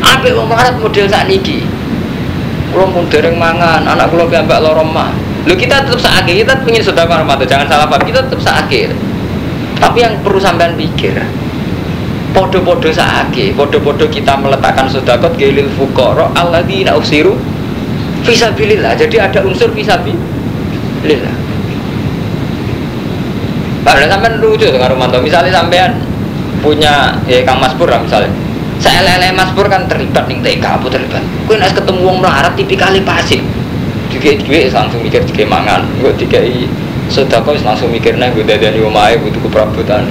Apa 0.00 0.24
yang 0.32 0.48
marat 0.48 0.80
model 0.80 1.04
saat 1.04 1.28
ini 1.28 1.84
kalau 2.74 2.90
pun 2.90 3.06
dereng 3.06 3.38
mangan 3.38 3.86
anak 3.86 4.10
kalau 4.10 4.26
mbak 4.26 4.58
lorong 4.58 4.90
mah 4.90 5.14
lu 5.46 5.54
kita 5.54 5.86
tetap 5.86 6.02
sakit 6.02 6.42
kita 6.42 6.52
ingin 6.66 6.82
sudah 6.82 7.06
tuh 7.06 7.46
jangan 7.46 7.70
salah 7.70 7.86
paham 7.86 8.02
kita 8.02 8.26
tetap 8.26 8.42
sakit 8.42 8.90
tapi 9.78 10.02
yang 10.02 10.18
perlu 10.26 10.42
sampean 10.42 10.74
pikir 10.74 11.14
podo-podo 12.34 12.90
saake 12.90 13.54
podo-podo 13.54 14.10
kita 14.10 14.34
meletakkan 14.34 14.90
sodakot 14.90 15.38
gelil 15.38 15.70
fukoro 15.78 16.34
di 16.66 16.82
usiru 16.98 17.38
visabilillah 18.26 18.98
jadi 18.98 19.30
ada 19.30 19.46
unsur 19.46 19.70
visabilillah 19.70 21.36
Padahal 23.84 24.08
sampean 24.08 24.40
lucu 24.40 24.64
dengan 24.64 24.88
Romanto. 24.88 25.20
Misalnya 25.20 25.52
sampean 25.52 26.00
punya 26.64 27.12
ya 27.28 27.44
Kang 27.44 27.60
Mas 27.60 27.76
Pur 27.76 27.86
misalnya. 27.86 28.32
Saya 28.80 29.04
lele 29.04 29.36
Mas 29.36 29.52
Pur 29.52 29.68
kan 29.68 29.84
terlibat 29.86 30.24
nih 30.26 30.40
TK 30.40 30.64
apa 30.64 30.86
terlibat. 30.88 31.22
Kue 31.44 31.60
nas 31.60 31.76
ketemu 31.76 32.00
wong 32.00 32.24
melarat 32.24 32.56
tipikali 32.56 33.04
pasif. 33.04 33.44
Juga 34.08 34.34
duit 34.40 34.72
langsung 34.72 35.04
mikir 35.04 35.20
tiga 35.28 35.44
mangan. 35.44 35.84
Gue 36.00 36.16
i 36.40 36.64
sudah 37.12 37.44
kau 37.44 37.52
langsung 37.52 37.92
mikirnya 37.92 38.32
gue 38.32 38.42
dari 38.48 38.80
omae 38.80 39.20
butuh 39.20 39.40
keperabotan. 39.44 40.08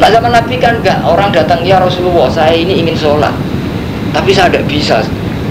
Nah 0.00 0.08
zaman 0.08 0.32
Nabi 0.32 0.56
kan 0.56 0.80
enggak 0.80 1.04
orang 1.04 1.28
datang 1.32 1.60
ya 1.60 1.76
Rasulullah 1.76 2.32
saya 2.32 2.56
ini 2.56 2.80
ingin 2.80 2.96
sholat 2.96 3.32
tapi 4.12 4.32
saya 4.32 4.48
tidak 4.48 4.64
bisa 4.68 5.04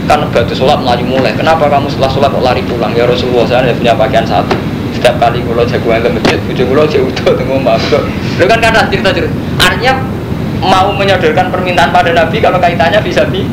karena 0.06 0.26
batu 0.30 0.54
sholat 0.54 0.78
melaju 0.82 1.06
mulai 1.06 1.34
kenapa 1.34 1.66
kamu 1.70 1.90
setelah 1.90 2.12
sholat 2.14 2.30
kok 2.34 2.44
lari 2.46 2.62
pulang 2.66 2.94
ya 2.94 3.06
Rasulullah 3.10 3.46
saya 3.46 3.74
punya 3.74 3.94
pakaian 3.98 4.26
satu 4.26 4.54
setiap 5.06 5.22
kali 5.22 5.46
kulo 5.46 5.62
jagoan 5.62 6.02
ke 6.02 6.10
masjid 6.18 6.40
bujuk 6.50 6.66
kulo 6.66 6.82
jauh 6.90 7.06
utuh 7.06 7.38
tengok 7.38 7.62
mbak 7.62 7.78
lo 7.94 8.02
kan 8.50 8.58
karena 8.58 8.82
cerita 8.90 9.14
cerita 9.14 9.30
artinya 9.62 10.02
mau 10.66 10.90
menyodorkan 10.98 11.54
permintaan 11.54 11.94
pada 11.94 12.10
nabi 12.10 12.42
kalau 12.42 12.58
kaitannya 12.58 12.98
bisa 13.06 13.22
bi 13.30 13.46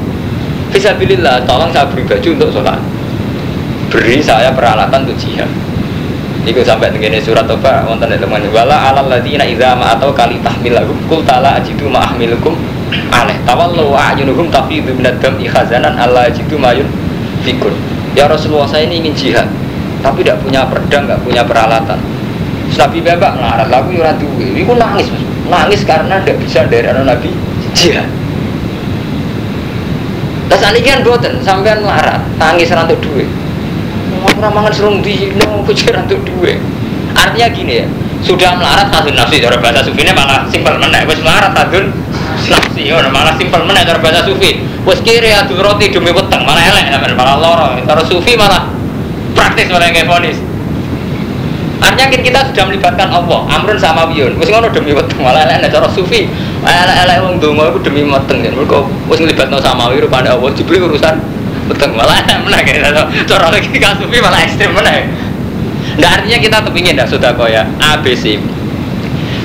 bisa 0.73 0.97
bilillah 0.97 1.45
tolong 1.45 1.69
saya 1.69 1.85
beri 1.93 2.09
baju 2.09 2.29
untuk 2.33 2.49
sholat. 2.49 2.81
Beri 3.93 4.25
saya 4.25 4.49
peralatan 4.57 5.05
untuk 5.05 5.21
jihad. 5.21 5.53
Iku 6.49 6.65
sampai 6.65 6.89
begini 6.89 7.21
surat 7.21 7.45
apa 7.45 7.85
wonten 7.85 8.09
nek 8.09 8.25
teman 8.25 8.41
wala 8.49 8.89
alal 8.89 9.13
ladina 9.13 9.45
idza 9.45 9.77
ma 9.77 9.93
atau 9.93 10.09
kali 10.09 10.41
tahmilahum 10.41 10.97
qul 11.05 11.21
tala 11.29 11.61
ajidu 11.61 11.93
ma 11.93 12.01
ahmilukum. 12.09 12.57
Aleh 13.13 13.37
tawallu 13.45 13.93
wa 13.93 14.17
ayunuhum 14.17 14.49
tafidu 14.49 14.97
minad 14.97 15.21
dam 15.21 15.37
ikhazanan 15.37 16.01
alla 16.01 16.33
ajidu 16.33 16.57
mayun 16.57 16.89
fikun. 17.45 17.77
Ya 18.17 18.25
Rasulullah 18.25 18.65
saya 18.65 18.89
ini 18.89 19.05
ingin 19.05 19.13
jihad 19.13 19.49
tapi 20.03 20.27
tidak 20.27 20.43
punya 20.43 20.67
pedang, 20.67 21.07
nggak 21.07 21.23
punya 21.23 21.43
peralatan. 21.47 21.99
Nabi 22.73 22.99
bebak 23.05 23.33
ngelarat 23.39 23.69
lagu 23.71 23.89
ya 23.95 24.13
duwe. 24.19 24.59
Iku 24.59 24.75
nangis, 24.75 25.07
nangis 25.47 25.87
karena 25.87 26.19
tidak 26.25 26.43
bisa 26.43 26.67
dari 26.67 26.91
anak 26.91 27.05
Nabi 27.15 27.31
jihad. 27.79 28.09
Terus 30.51 30.63
ini 30.75 30.81
kan 30.85 31.01
boten 31.07 31.39
sampean 31.41 31.81
melarat, 31.87 32.21
nangis 32.37 32.75
rantuk 32.75 32.99
duwe. 32.99 33.25
Mau 34.13 34.29
ramangan 34.37 34.73
serung 34.75 34.99
di 35.01 35.31
no 35.39 35.61
kucing 35.67 35.95
rantuk 35.95 36.19
duwe. 36.27 36.59
Artinya 37.13 37.49
gini 37.53 37.73
ya, 37.85 37.87
sudah 38.23 38.55
melarat 38.57 38.89
tahun 38.89 39.15
nafsi 39.19 39.43
cara 39.43 39.59
bahasa 39.59 39.91
ini 39.91 40.13
malah 40.15 40.47
simpel 40.49 40.75
menek 40.79 41.05
wes 41.11 41.21
melarat 41.21 41.53
tahun 41.53 41.91
nafsi 42.49 42.89
ya 42.89 43.03
malah 43.11 43.35
simpel 43.37 43.63
menek 43.67 43.85
cara 43.85 43.99
bahasa 44.01 44.23
sufi 44.25 44.63
wes 44.87 44.99
kiri 45.03 45.35
adu 45.35 45.59
roti 45.59 45.91
demi 45.91 46.15
weteng 46.15 46.47
malah 46.47 46.63
elek 46.63 46.89
malah 47.19 47.37
loro 47.37 47.69
cara 47.83 48.03
sufi 48.07 48.39
malah 48.39 48.82
praktis 49.33 49.69
malah 49.69 49.89
yang 49.91 50.09
fonis 50.09 50.39
Artinya 51.83 52.15
kita 52.15 52.41
sudah 52.55 52.65
melibatkan 52.71 53.11
Allah, 53.11 53.43
amrun 53.51 53.75
sama 53.75 54.07
wiyun. 54.07 54.39
Wis 54.39 54.47
ngono 54.47 54.71
demi 54.71 54.95
weteng 54.95 55.19
malah 55.19 55.43
elek 55.51 55.67
cara 55.67 55.91
sufi. 55.91 56.31
Elek-elek 56.63 57.19
wong 57.27 57.43
donga 57.43 57.75
iku 57.75 57.83
demi 57.83 58.07
weteng. 58.07 58.39
Mergo 58.39 58.87
wis 59.11 59.19
nglibatno 59.19 59.59
sama 59.59 59.91
wiyun 59.91 60.07
rupane 60.07 60.31
Allah 60.31 60.47
dibeli 60.55 60.79
urusan 60.79 61.19
weteng 61.67 61.99
malah 61.99 62.23
elek 62.23 62.39
meneh 62.47 62.63
cara 63.27 63.51
lagi 63.51 63.67
sufi 63.99 64.17
malah 64.23 64.41
ekstrem 64.47 64.71
meneh. 64.71 65.11
Nggak 65.99 66.11
artinya 66.23 66.39
kita 66.39 66.57
kepingin 66.71 66.95
dah 66.95 67.07
sudah 67.11 67.35
kok 67.35 67.51
ya 67.51 67.67
ABC. 67.83 68.39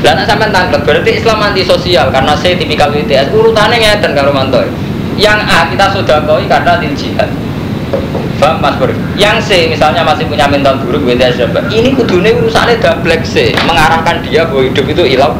Dan 0.06 0.22
sampai 0.30 0.54
tangkap 0.54 0.86
berarti 0.86 1.18
Islam 1.18 1.42
anti 1.42 1.66
sosial 1.66 2.14
karena 2.14 2.38
saya 2.38 2.54
tipikal 2.54 2.94
WTS 2.94 3.34
urutannya 3.34 3.82
ngeten 3.82 4.14
karo 4.14 4.30
mantoy. 4.30 4.70
Yang 5.18 5.42
A 5.50 5.66
kita 5.74 5.90
sudah 5.90 6.22
koi 6.30 6.46
karena 6.46 6.78
din 6.78 6.94
jihad. 6.94 7.34
Paham 8.38 8.62
Mas 8.62 8.78
Bur? 8.78 8.94
Yang 9.18 9.38
C 9.50 9.50
misalnya 9.66 10.06
masih 10.06 10.30
punya 10.30 10.46
mental 10.46 10.78
buruk 10.86 11.10
WTS 11.10 11.42
dapat. 11.42 11.74
Ini 11.74 11.98
kudune 11.98 12.30
urusannya 12.38 12.78
double 12.78 13.18
C 13.26 13.58
mengarahkan 13.66 14.22
dia 14.22 14.46
bahwa 14.46 14.62
hidup 14.62 14.86
itu 14.86 15.04
ilau. 15.18 15.34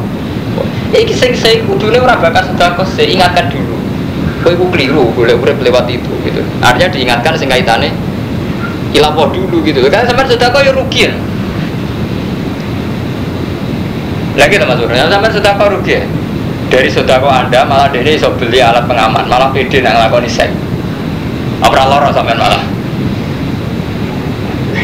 Iki 0.90 1.14
sing 1.14 1.62
kudune 1.68 2.02
ora 2.02 2.18
bakal 2.18 2.42
sudah 2.42 2.74
kok 2.74 2.86
C 2.98 3.06
ingatkan 3.06 3.46
dulu. 3.54 3.78
Kowe 4.42 4.54
iku 4.54 4.66
keliru, 4.70 5.04
boleh 5.14 5.34
urip 5.34 5.58
lewat 5.62 5.90
itu 5.90 6.10
gitu. 6.26 6.42
Artinya 6.62 6.90
diingatkan 6.90 7.34
sing 7.38 7.46
kaitane 7.46 7.94
ilapo 8.94 9.30
dulu 9.30 9.62
gitu. 9.62 9.78
Kan 9.86 10.06
sampai 10.06 10.26
sudah 10.26 10.50
kok 10.50 10.62
ya 10.66 10.74
rugi 10.74 11.06
ya. 11.06 11.12
Lagi 14.38 14.54
teman 14.58 14.78
Bur, 14.78 14.90
sampai 14.90 15.30
sudah 15.30 15.52
kok 15.54 15.70
rugi 15.70 15.98
ya. 15.98 16.04
Dari 16.68 16.92
sodako 16.92 17.32
anda 17.32 17.64
malah 17.64 17.88
dia 17.88 18.04
iso 18.04 18.28
beli 18.36 18.60
alat 18.60 18.84
pengaman, 18.84 19.24
malah 19.24 19.48
pede 19.48 19.80
nang 19.80 19.96
lakoni 19.96 20.28
seks. 20.28 20.52
Apa 21.64 21.74
loro 21.88 22.12
sampean 22.12 22.36
malah? 22.36 22.77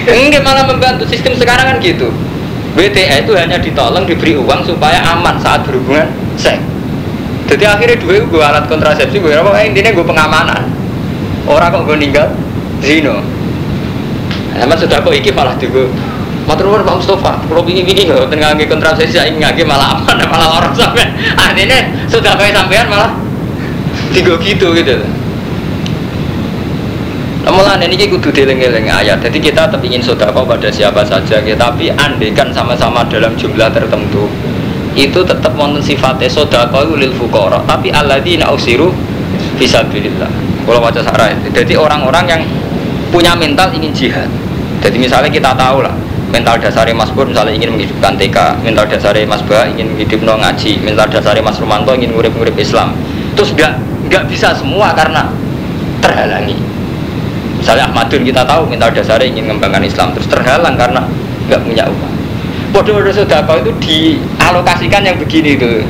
Enggak 0.05 0.43
malah 0.45 0.65
membantu 0.69 1.09
sistem 1.09 1.33
sekarang 1.37 1.75
kan 1.75 1.77
gitu. 1.81 2.13
BTA 2.75 3.23
itu 3.23 3.33
hanya 3.39 3.57
ditolong 3.57 4.05
diberi 4.05 4.35
uang 4.35 4.67
supaya 4.67 4.99
aman 5.15 5.39
saat 5.39 5.63
berhubungan 5.63 6.11
seks. 6.35 6.61
Jadi 7.45 7.65
akhirnya 7.69 7.97
dua 8.01 8.25
gue 8.25 8.43
alat 8.43 8.65
kontrasepsi 8.67 9.21
gue 9.21 9.31
apa 9.31 9.63
intinya 9.63 9.95
gue 9.95 10.05
pengamanan. 10.05 10.63
Orang 11.47 11.71
kok 11.71 11.83
gue 11.87 11.97
ninggal 12.01 12.35
zino. 12.83 13.23
Emang 14.59 14.79
sudah 14.81 14.99
kok 15.01 15.15
iki 15.15 15.31
malah 15.31 15.55
juga 15.61 15.87
Matur 16.45 16.69
nuwun 16.69 16.85
Pak 16.85 17.01
Mustafa, 17.01 17.41
kalau 17.49 17.65
bingung 17.65 17.89
bingung 17.89 18.13
nggak 18.13 18.29
tengah 18.29 18.53
ngagi 18.53 18.69
kontrasepsi 18.69 19.17
saya 19.17 19.33
ngagi 19.33 19.65
malah 19.65 19.97
aman, 19.97 20.17
malah 20.33 20.61
orang 20.61 20.77
sampai 20.77 21.09
artinya 21.41 21.81
sudah 22.05 22.37
kayak 22.37 22.53
sampean 22.53 22.85
malah 22.85 23.17
tiga 24.13 24.37
gitu 24.37 24.77
gitu. 24.77 25.01
Namun 27.45 27.77
ini 27.85 28.01
kita 28.01 28.17
kudu 28.17 28.33
dieling-eling 28.33 28.89
ayat. 28.89 29.21
Jadi 29.21 29.37
kita 29.37 29.69
tetap 29.69 29.85
ingin 29.85 30.01
sodako 30.01 30.49
pada 30.49 30.73
siapa 30.73 31.05
saja, 31.05 31.45
tapi 31.45 31.93
andekan 31.93 32.49
sama-sama 32.57 33.05
dalam 33.05 33.37
jumlah 33.37 33.69
tertentu 33.69 34.25
itu 34.97 35.21
tetap 35.27 35.53
wonten 35.59 35.85
sifatnya 35.85 36.25
sodako 36.25 36.97
lil 36.97 37.13
fukoro. 37.13 37.61
Tapi 37.69 37.93
di 38.25 38.41
usiru 38.41 38.89
bisa 39.61 39.85
bilillah. 39.85 40.33
Kalau 40.65 40.81
baca 40.81 41.01
sarah. 41.05 41.37
Jadi 41.53 41.77
orang-orang 41.77 42.25
yang 42.25 42.43
punya 43.13 43.37
mental 43.37 43.69
ingin 43.77 43.93
jihad. 43.93 44.27
Jadi 44.81 44.97
misalnya 44.97 45.29
kita 45.29 45.53
tahu 45.53 45.85
lah 45.85 45.93
mental 46.33 46.59
dasarnya 46.59 46.97
Mas 46.97 47.13
Pur 47.15 47.29
misalnya 47.31 47.55
ingin 47.55 47.77
menghidupkan 47.77 48.19
TK, 48.19 48.67
mental 48.67 48.89
dasarnya 48.91 49.29
Mas 49.29 49.45
Ba 49.47 49.69
ingin 49.71 49.95
menghidupkan 49.95 50.41
ngaji, 50.41 50.83
mental 50.83 51.07
dasarnya 51.13 51.45
Mas 51.45 51.61
Romanto 51.61 51.95
ingin 51.95 52.11
ngurip-ngurip 52.11 52.57
Islam. 52.59 52.97
Terus 53.39 53.55
gak 53.55 53.79
nggak 54.11 54.25
bisa 54.27 54.57
semua 54.57 54.97
karena 54.97 55.31
terhalangi 56.03 56.74
Misalnya 57.65 57.89
Ahmadun 57.89 58.29
kita 58.29 58.45
tahu 58.45 58.69
minta 58.69 58.93
dasarnya 58.93 59.25
ingin 59.25 59.49
mengembangkan 59.49 59.89
Islam 59.89 60.13
terus 60.13 60.29
terhalang 60.29 60.77
karena 60.77 61.01
nggak 61.49 61.65
punya 61.65 61.89
uang. 61.89 62.13
Bodoh-bodoh 62.77 63.09
sodako 63.09 63.57
itu 63.65 63.73
dialokasikan 63.81 65.01
yang 65.01 65.17
begini 65.17 65.57
itu. 65.57 65.81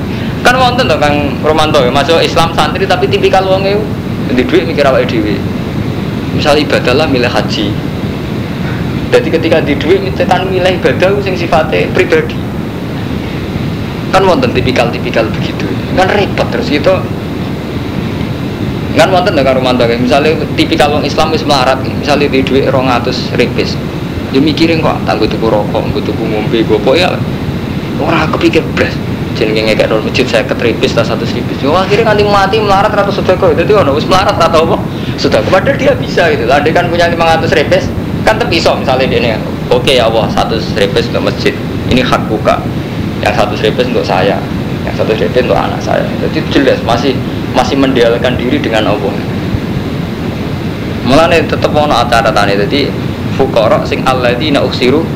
Kan 0.47 0.55
wonten 0.55 0.87
tuh 0.87 0.95
Kang 1.03 1.35
Romanto 1.43 1.83
ya, 1.83 1.91
masuk 1.91 2.23
Islam 2.23 2.55
santri 2.55 2.87
tapi 2.87 3.11
tipikal 3.11 3.43
uangnya 3.43 3.75
di 4.31 4.47
duit 4.47 4.71
mikir 4.71 4.87
apa 4.87 5.03
dewi. 5.03 5.35
Misal 6.39 6.63
ibadah 6.63 6.95
lah 6.95 7.11
milih 7.11 7.27
haji. 7.27 7.75
Jadi 9.11 9.29
ketika 9.35 9.59
di 9.59 9.75
duit 9.75 10.15
kan 10.31 10.47
milih 10.47 10.79
ibadah 10.79 11.11
yang 11.27 11.35
sifatnya 11.35 11.91
pribadi. 11.91 12.39
Kan 14.15 14.23
wonten 14.31 14.55
tipikal-tipikal 14.55 15.27
begitu. 15.27 15.67
Kan 15.99 16.07
repot 16.07 16.47
terus 16.55 16.71
itu 16.71 16.95
kan 18.95 19.11
wonten 19.11 19.35
karo 19.43 19.59
mantu 19.59 19.91
misalnya 19.99 20.39
tipikal 20.55 20.95
orang 20.95 21.07
Islam 21.07 21.35
wis 21.35 21.43
melarat 21.43 21.83
misalnya 21.83 22.31
di 22.31 22.41
duit 22.47 22.71
atus 22.71 23.35
ripis. 23.35 23.75
Dia 24.31 24.43
mikirin 24.43 24.83
kok 24.83 24.99
tangguh 25.07 25.27
tuku 25.31 25.47
rokok 25.47 25.79
tangguh 25.79 26.03
tuku 26.03 26.23
ngombe 26.23 26.59
gopo 26.67 26.95
ya. 26.95 27.11
Orang 27.99 28.27
kepikir 28.35 28.63
belas 28.75 28.95
jenenge 29.35 29.67
ngekek 29.67 29.91
nol 29.91 30.03
masjid 30.03 30.27
saya 30.27 30.43
ketripis 30.47 30.95
tas 30.95 31.11
satu 31.11 31.27
ripis. 31.27 31.59
Oh, 31.67 31.75
akhirnya 31.75 32.15
nanti 32.15 32.23
mati 32.23 32.57
melarat 32.63 32.95
ratus 32.95 33.19
sudah 33.19 33.35
kok 33.35 33.55
jadi 33.55 33.73
orang 33.75 33.95
wis 33.99 34.07
melarat 34.07 34.39
atau 34.39 34.63
apa 34.67 34.77
sudah 35.19 35.43
padahal 35.51 35.79
dia 35.79 35.95
bisa 35.99 36.31
gitu. 36.31 36.47
Lah 36.47 36.63
dia 36.63 36.71
kan 36.71 36.87
punya 36.87 37.11
lima 37.11 37.35
ratus 37.35 37.51
ripis 37.51 37.91
kan 38.23 38.39
terpisah 38.39 38.79
misalnya 38.79 39.07
dia 39.11 39.19
ini 39.21 39.31
oke 39.69 39.91
ya 39.91 40.07
Allah 40.07 40.31
satu 40.31 40.59
ripis 40.79 41.11
untuk 41.11 41.31
masjid. 41.31 41.55
Ini 41.91 42.03
hak 42.03 42.31
buka. 42.31 42.63
Yang 43.23 43.35
satu 43.43 43.55
ripis 43.59 43.87
untuk 43.91 44.07
saya. 44.07 44.39
Yang 44.87 44.95
satu 45.03 45.13
ripis 45.19 45.43
untuk 45.47 45.59
anak 45.59 45.81
saya. 45.83 46.07
Jadi 46.23 46.39
jelas 46.51 46.79
masih 46.83 47.15
masih 47.55 47.79
mendialkan 47.79 48.35
diri 48.35 48.59
dengan 48.59 48.93
Allah. 48.93 49.15
Mulane 51.07 51.47
tetep 51.47 51.71
ono 51.71 51.95
acara 51.95 52.35
tani 52.35 52.59
jadi 52.59 52.91
fukara 53.39 53.81
sing 53.87 54.03
alladzina 54.05 54.61
uksiru 54.61 55.07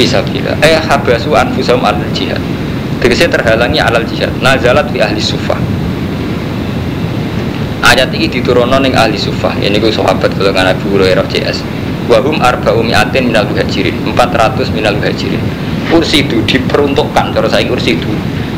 fisabilillah 0.00 0.56
eh 0.64 0.80
habasu 0.80 1.36
anfusahum 1.36 1.84
al 1.84 2.00
jihad. 2.16 2.40
Tegese 2.98 3.28
terhalangi 3.28 3.78
alal 3.78 4.08
jihad. 4.08 4.32
Nazalat 4.40 4.88
fi 4.88 5.04
ahli 5.04 5.20
sufah 5.20 5.60
ayat 7.86 8.10
ini 8.10 8.26
diturunkan 8.26 8.82
ning 8.82 8.94
ahli 8.98 9.14
sufah 9.14 9.54
ini 9.62 9.78
gue 9.78 9.94
sahabat 9.94 10.34
golongan 10.34 10.74
Abu 10.74 10.98
Hurairah 10.98 11.22
CS 11.30 11.62
wahum 12.10 12.42
arba'u 12.42 12.82
mi'atin 12.82 13.30
minal 13.30 13.46
muhajirin. 13.46 13.94
400 14.14 14.74
minal 14.74 14.94
muhajirin. 14.98 15.42
Kursi 15.86 16.26
itu 16.26 16.42
diperuntukkan 16.42 17.30
cara 17.30 17.46
saya 17.46 17.62
kursi 17.66 17.94
itu 17.94 18.10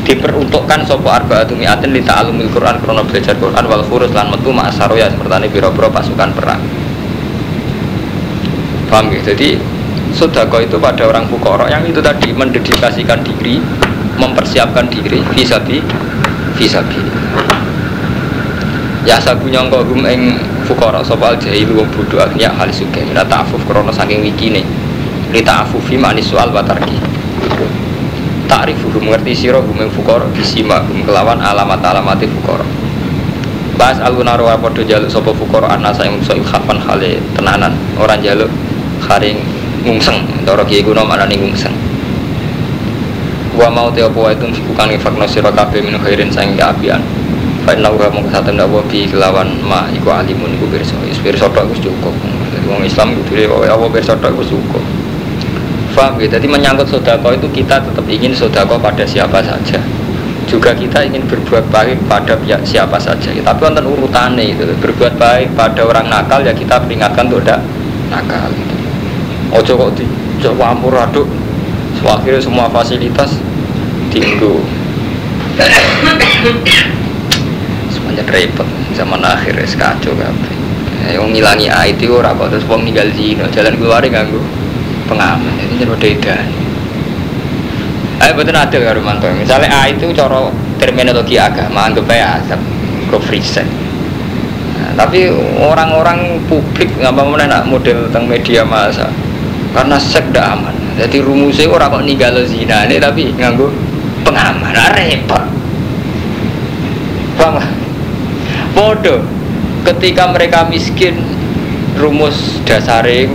diperuntukkan 0.09 0.89
sopo 0.89 1.13
arbaatu 1.13 1.53
miatin 1.53 1.93
li 1.93 2.01
ta'alumil 2.01 2.49
Quran 2.49 2.81
krono 2.81 3.05
belajar 3.05 3.37
Quran 3.37 3.61
wal 3.69 3.85
khurus 3.85 4.09
lan 4.09 4.33
metu 4.33 4.49
ma'asaro 4.49 4.97
ya 4.97 5.05
seperti 5.05 5.37
ini 5.37 5.47
biro-biro 5.53 5.93
pasukan 5.93 6.33
perang. 6.33 6.61
Paham 8.89 9.13
ya? 9.13 9.21
jadi 9.21 9.53
sodako 10.17 10.65
itu 10.65 10.81
pada 10.81 11.05
orang 11.05 11.29
fukoro 11.29 11.69
yang 11.69 11.85
itu 11.85 12.01
tadi 12.01 12.33
mendedikasikan 12.33 13.21
diri 13.21 13.61
mempersiapkan 14.17 14.89
diri 14.89 15.21
visabi 15.37 15.77
visabi 16.57 16.97
ya 19.05 19.21
sabu 19.21 19.45
nyongko 19.45 19.85
hum 19.85 20.01
ing 20.09 20.41
fukoro 20.65 21.05
sopo 21.05 21.29
al 21.29 21.37
jahilu 21.37 21.85
wong 21.85 21.89
bodoh 21.93 22.17
akhirnya 22.17 22.49
hal 22.49 22.73
suke 22.73 23.05
minta 23.05 23.21
ta'afuf 23.21 23.61
krono 23.69 23.93
saking 23.93 24.25
wikine 24.25 24.65
li 25.29 25.41
ta'afufi 25.45 26.01
manis 26.01 26.25
soal 26.25 26.49
watarki 26.49 27.18
ta'rifu 28.49 28.89
mengerti 28.97 29.37
siro 29.37 29.61
hum 29.61 29.77
fukor 29.93 30.25
bisima 30.33 30.81
hum 30.89 31.05
kelawan 31.05 31.37
alamat 31.37 31.79
alamati 31.85 32.25
fukor 32.25 32.65
Bas 33.79 33.95
alunaro 34.03 34.51
podo 34.59 34.83
jaluk 34.83 35.07
sopo 35.07 35.31
fukor 35.31 35.63
anasa 35.63 36.03
yang 36.03 36.19
so 36.19 36.35
kapan 36.43 36.83
hale 36.83 37.15
tenanan. 37.31 37.71
Orang 37.95 38.19
jaluk 38.19 38.51
haring 39.07 39.39
ngungseng 39.87 40.19
Toro 40.43 40.67
kiai 40.67 40.83
kuno 40.83 41.07
mana 41.07 41.23
nih 41.23 41.39
ngungseng 41.39 41.71
Wa 43.55 43.71
mau 43.71 43.87
teo 43.87 44.11
po 44.11 44.27
itu 44.27 44.51
bukan 44.67 44.91
fakno 44.99 45.23
siro 45.23 45.47
kafe 45.55 45.79
minu 45.79 45.95
khairin 45.95 46.27
sayang 46.27 46.59
ke 46.59 46.63
apian 46.67 46.99
Fa'in 47.63 47.79
lau 47.79 47.95
mau 47.95 48.19
kesatan 48.27 48.59
dakwa 48.59 48.83
bi 48.83 49.07
kelawan 49.07 49.47
ma 49.63 49.87
iku 49.95 50.11
alimun 50.11 50.59
iku 50.59 50.67
berso 50.67 50.99
Is 51.07 51.19
berso 51.23 51.47
tok 51.47 51.71
cukup. 51.79 52.11
Wong 52.67 52.83
Islam 52.83 53.15
kudu 53.15 53.47
ya 53.47 53.47
Allah 53.71 53.87
berso 53.87 54.11
tok 54.19 54.35
cukup 54.43 54.83
Faham 55.93 56.21
gitu? 56.21 56.37
Jadi 56.37 56.45
menyangkut 56.45 56.85
sodako 56.85 57.33
itu 57.33 57.49
kita 57.49 57.81
tetap 57.81 58.05
ingin 58.05 58.29
sodako 58.33 58.77
pada 58.77 59.01
siapa 59.01 59.41
saja. 59.41 59.81
Juga 60.45 60.73
kita 60.73 61.05
ingin 61.05 61.25
berbuat 61.25 61.69
baik 61.69 62.09
pada 62.09 62.37
siapa 62.65 62.97
saja. 62.97 63.29
Tapi 63.29 63.59
wonten 63.61 63.85
urutannya 63.85 64.53
itu. 64.53 64.65
Berbuat 64.81 65.17
baik 65.17 65.53
pada 65.57 65.85
orang 65.85 66.09
nakal 66.09 66.41
ya 66.45 66.53
kita 66.53 66.81
peringatkan 66.81 67.29
untuk 67.29 67.45
tidak 67.45 67.61
nakal 68.09 68.49
gitu. 68.53 68.75
ojo 69.49 69.71
kok 69.77 69.89
di 69.97 70.05
coba 70.41 70.73
aduk. 71.09 71.27
Akhirnya 71.99 72.39
semua 72.39 72.71
fasilitas 72.71 73.37
tinggu 74.09 74.61
semuanya 77.93 78.23
repot. 78.29 78.65
Zaman 78.97 79.21
akhir 79.21 79.53
es 79.61 79.73
kacau 79.77 80.13
kabeh. 80.17 80.53
Yang 81.13 81.29
ngilangi 81.33 81.67
IT 81.69 82.01
ora 82.09 82.33
kok. 82.33 82.49
Terus 82.53 82.65
wong 82.65 82.85
ninggal 82.85 83.09
jalan 83.53 83.73
keluar 83.77 84.01
ganggu 84.05 84.41
pengaman 85.09 85.53
ini 85.57 85.81
jadi 85.81 85.95
beda 85.97 86.37
Ayo 88.19 88.35
betul 88.35 88.51
ada 88.51 88.67
karo 88.67 88.99
mantu. 88.99 89.31
Misalnya 89.31 89.71
A 89.71 89.87
itu 89.87 90.11
coro 90.11 90.51
terminologi 90.75 91.39
agama 91.39 91.87
anggap 91.87 92.03
aja 92.11 92.43
azab, 92.43 92.59
free 93.23 93.39
Nah, 93.39 94.91
tapi 94.95 95.31
orang-orang 95.55 96.43
publik 96.51 96.91
nggak 96.99 97.15
mau 97.15 97.31
nak 97.35 97.63
model 97.67 98.11
tentang 98.11 98.27
media 98.27 98.67
masa 98.67 99.07
karena 99.71 99.95
seks 99.95 100.35
tidak 100.35 100.51
aman. 100.51 100.75
Jadi 100.99 101.23
rumusnya 101.23 101.71
orang 101.71 101.95
kok 101.95 102.03
ninggal 102.03 102.35
zina 102.43 102.83
ini 102.87 102.99
tapi 102.99 103.31
nganggu 103.39 103.71
pengaman. 104.27 104.71
Nah, 104.75 104.91
repot. 104.99 105.45
Bang 107.39 107.55
bodoh 108.75 109.23
ketika 109.87 110.27
mereka 110.31 110.67
miskin 110.67 111.38
rumus 111.99 112.63
dasare 112.63 113.27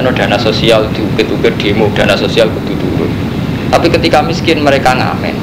no 0.00 0.10
dana 0.16 0.40
sosial 0.40 0.88
diukir-ukir 0.96 1.52
demo 1.60 1.92
dana 1.92 2.16
sosial 2.16 2.48
kudu 2.48 2.72
turun. 2.80 3.12
Tapi 3.68 3.92
ketika 3.92 4.24
miskin 4.24 4.64
mereka 4.64 4.96
ngamen. 4.96 5.36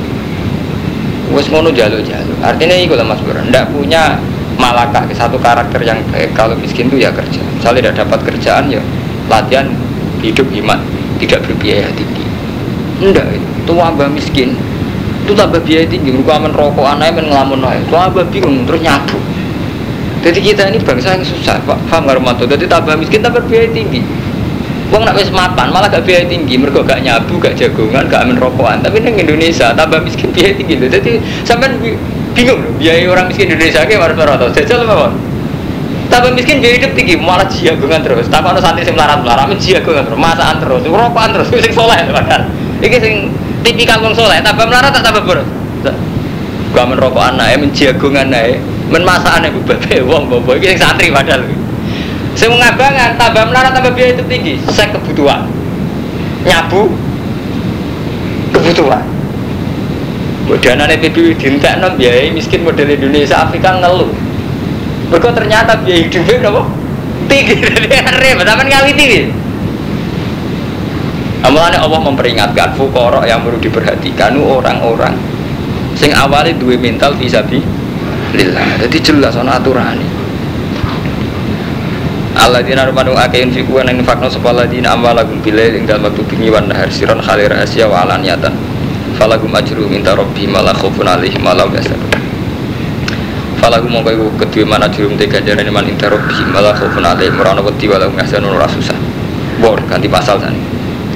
Wes 1.29 1.45
ngono 1.49 1.69
jaluk-jaluk. 1.69 2.37
Artinya 2.41 2.73
itu 2.73 2.97
lah 2.97 3.05
mas 3.05 3.21
bro 3.21 3.37
ndak 3.37 3.69
punya 3.69 4.17
malakah 4.57 5.05
satu 5.13 5.37
karakter 5.37 5.77
yang 5.85 6.01
baik. 6.09 6.33
Kalau 6.33 6.57
miskin 6.57 6.89
itu 6.89 7.05
ya 7.05 7.13
kerja. 7.13 7.41
Misalnya 7.61 7.93
tidak 7.93 7.95
dapat 8.05 8.19
kerjaan 8.33 8.73
ya 8.73 8.81
latihan 9.29 9.69
hidup 10.25 10.49
iman 10.65 10.81
tidak 11.21 11.45
berbiaya 11.45 11.89
tinggi. 11.93 12.25
Enggak 12.97 13.29
itu 13.29 13.73
tambah 13.73 14.09
miskin 14.09 14.57
itu 15.25 15.33
tambah 15.37 15.61
biaya 15.61 15.85
tinggi. 15.85 16.09
Mereka 16.09 16.49
rokok 16.49 16.85
anaknya 16.85 17.21
men 17.21 17.25
ngelamun 17.29 17.61
itu 17.77 17.93
tambah 17.93 18.25
bingung 18.33 18.65
terus 18.65 18.81
nyabu 18.81 19.17
jadi 20.25 20.39
kita 20.41 20.61
ini 20.73 20.81
bangsa 20.81 21.13
yang 21.13 21.21
susah 21.21 21.61
pak 21.61 21.77
paham 21.85 22.09
nggak 22.09 22.49
jadi 22.57 22.65
tambah 22.65 22.97
miskin 22.97 23.21
tambah 23.21 23.45
biaya 23.45 23.69
tinggi 23.69 24.01
Wong 24.93 25.01
nak 25.01 25.17
wis 25.17 25.33
mapan 25.33 25.73
malah 25.73 25.89
gak 25.89 26.05
biaya 26.05 26.29
tinggi, 26.29 26.61
mereka 26.61 26.85
gak 26.85 27.01
nyabu, 27.01 27.41
gak 27.41 27.57
jagongan, 27.57 28.05
gak 28.05 28.21
amin 28.21 28.37
rokokan. 28.37 28.85
Tapi 28.85 29.01
neng 29.01 29.17
Indonesia 29.17 29.73
tambah 29.73 29.97
miskin 30.05 30.29
biaya 30.29 30.53
tinggi 30.53 30.77
loh. 30.77 30.85
Jadi 30.85 31.17
sampai 31.41 31.73
bingung 32.37 32.61
loh, 32.61 32.69
biaya 32.77 33.01
orang 33.09 33.25
miskin 33.25 33.49
Indonesia 33.49 33.81
kayak 33.81 33.97
harus 33.97 34.13
berapa 34.13 34.45
Jajal 34.53 34.85
apa? 34.85 35.09
Tambah 36.13 36.31
miskin 36.37 36.61
biaya 36.61 36.77
hidup 36.77 36.93
tinggi, 36.93 37.17
malah 37.17 37.49
jagongan 37.49 38.05
terus. 38.05 38.29
Ada 38.29 38.61
santri 38.61 38.85
sing 38.85 38.93
melarat 38.93 39.25
melarat, 39.25 39.49
men 39.49 39.57
jagongan 39.57 40.05
terus, 40.05 40.19
masaan 40.21 40.55
terus, 40.61 40.81
rokokan 40.85 41.29
terus, 41.33 41.47
sing 41.49 41.73
soleh 41.73 41.97
padahal. 42.05 42.45
Iki 42.77 42.97
sing 43.01 43.13
tipikal 43.65 44.05
wong 44.05 44.13
soleh, 44.13 44.37
tambah 44.45 44.69
melarat 44.69 44.93
tak 44.93 45.01
tambah 45.01 45.25
boros. 45.25 45.49
Gua 46.69 46.81
amin 46.85 46.97
rokokan 47.01 47.41
naik, 47.41 47.57
men 47.57 47.73
jagongan 47.73 48.29
naik, 48.29 48.61
men 48.89 49.01
ya 49.05 49.49
bebe 49.49 49.97
wong 50.05 50.29
bobo. 50.29 50.53
Iki 50.57 50.75
sing 50.75 50.79
santri 50.79 51.09
padahal. 51.09 51.41
Saya 52.35 52.51
mengabangan, 52.51 53.15
tambah 53.15 53.47
melarat 53.47 53.71
tambah 53.71 53.95
biaya 53.95 54.11
itu 54.11 54.23
tinggi. 54.27 54.53
Saya 54.67 54.91
kebutuhan. 54.91 55.47
Nyabu 56.43 56.91
kebutuhan. 58.51 59.03
Dana 60.45 60.85
PBB 60.85 61.41
dintek 61.41 61.81
no 61.81 61.89
biaya 61.97 62.29
miskin 62.29 62.61
model 62.61 62.91
Indonesia 62.91 63.41
Afrika 63.41 63.81
ngeluh. 63.81 64.11
Mereka 65.09 65.33
ternyata 65.33 65.79
biaya 65.81 66.05
hidupnya 66.05 66.45
berapa? 66.45 66.63
Tinggi 67.25 67.57
dari 67.57 67.89
repot, 68.21 68.45
tapi 68.45 68.69
kali 68.69 68.91
tinggi. 68.93 69.21
Amalannya 71.41 71.77
Allah 71.77 72.01
memperingatkan 72.01 72.73
fukorok 72.73 73.25
yang 73.25 73.41
perlu 73.45 73.57
diperhatikan 73.61 74.33
orang-orang 74.37 75.13
sing 75.95 76.11
awalnya 76.11 76.51
dua 76.59 76.75
mental 76.75 77.15
bisa 77.15 77.39
bi 77.45 77.63
lillah. 78.35 78.83
Jadi 78.83 78.97
jelas 78.99 79.33
on 79.39 79.47
aturan 79.47 79.95
ini. 79.95 80.07
Allah 82.35 82.59
dina 82.59 82.83
rumanu 82.83 83.15
ake 83.15 83.47
infiku 83.47 83.79
an 83.79 83.95
infakno 83.95 84.27
sapa 84.27 84.51
ladina 84.51 84.91
amwalagum 84.91 85.39
bilail 85.39 85.71
ing 85.71 85.87
dalem 85.87 86.11
waktu 86.11 86.19
bengi 86.27 86.51
wan 86.51 86.67
nahar 86.67 86.91
siron 86.91 87.23
khalir 87.23 87.47
asya 87.47 87.87
wa 87.87 88.03
alaniyatan 88.03 88.51
falagum 89.15 89.55
ajru 89.55 89.87
minta 89.87 90.11
rabbi 90.11 90.43
mala 90.43 90.75
khaufun 90.75 91.07
alaihim 91.07 91.39
wala 91.39 91.63
yasanun 91.71 92.11
falagum 93.55 93.87
mongko 93.87 94.35
iku 94.35 94.67
mana 94.67 94.91
jurum 94.91 95.15
te 95.15 95.31
ganjarane 95.31 95.71
man 95.71 95.87
inta 95.87 96.11
rabbi 96.11 96.35
mala 96.51 96.75
khaufun 96.75 97.07
alaihim. 97.07 97.39
Ora 97.39 97.55
wedi 97.55 97.87
wala 97.87 98.11
ora 98.11 98.67
susah. 98.67 98.99
Bor 99.63 99.79
ganti 99.87 100.11
pasal 100.11 100.35
sana 100.43 100.59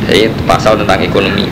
jadi 0.08 0.32
pasal 0.48 0.80
tentang 0.80 1.04
ekonomi. 1.04 1.46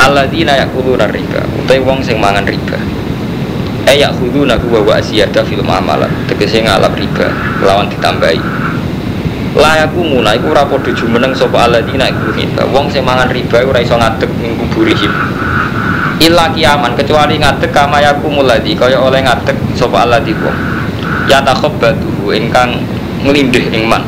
Alladzina 0.00 0.56
yakuluna 0.56 1.06
riba. 1.12 1.44
Utai 1.60 1.78
wong 1.84 2.00
sing 2.00 2.16
mangan 2.16 2.48
riba 2.48 3.01
eh 3.86 3.98
yakuluna 3.98 4.58
ku 4.58 4.70
wa 4.70 4.96
asiyada 4.96 5.42
fil 5.42 5.62
muamalah 5.62 6.08
tegese 6.30 6.62
ngalap 6.62 6.94
riba 6.94 7.26
lawan 7.62 7.90
ditambahi. 7.90 8.40
Layaku 9.52 10.00
muna 10.00 10.32
iku 10.32 10.56
ora 10.56 10.64
padha 10.64 10.96
jumeneng 10.96 11.36
sapa 11.36 11.68
alladzina 11.68 12.08
iku 12.08 12.32
riba 12.32 12.64
wong 12.72 12.88
sing 12.88 13.04
mangan 13.04 13.28
riba 13.28 13.60
ora 13.60 13.84
iso 13.84 14.00
ngadeg 14.00 14.32
ning 14.40 14.56
kuburihim 14.56 15.12
illa 16.24 16.48
kiaman 16.54 16.96
kecuali 16.96 17.36
ngadeg 17.36 17.68
kama 17.68 18.00
yaku 18.00 18.32
muladi 18.32 18.72
kaya 18.72 18.96
oleh 18.96 19.20
ngadeg 19.20 19.58
sapa 19.76 20.08
alladzi 20.08 20.32
wong. 20.40 20.56
Ya 21.28 21.44
takhabbatuhu 21.44 22.32
ingkang 22.32 22.80
nglindih 23.26 23.68
ing 23.76 23.86
man. 23.90 24.02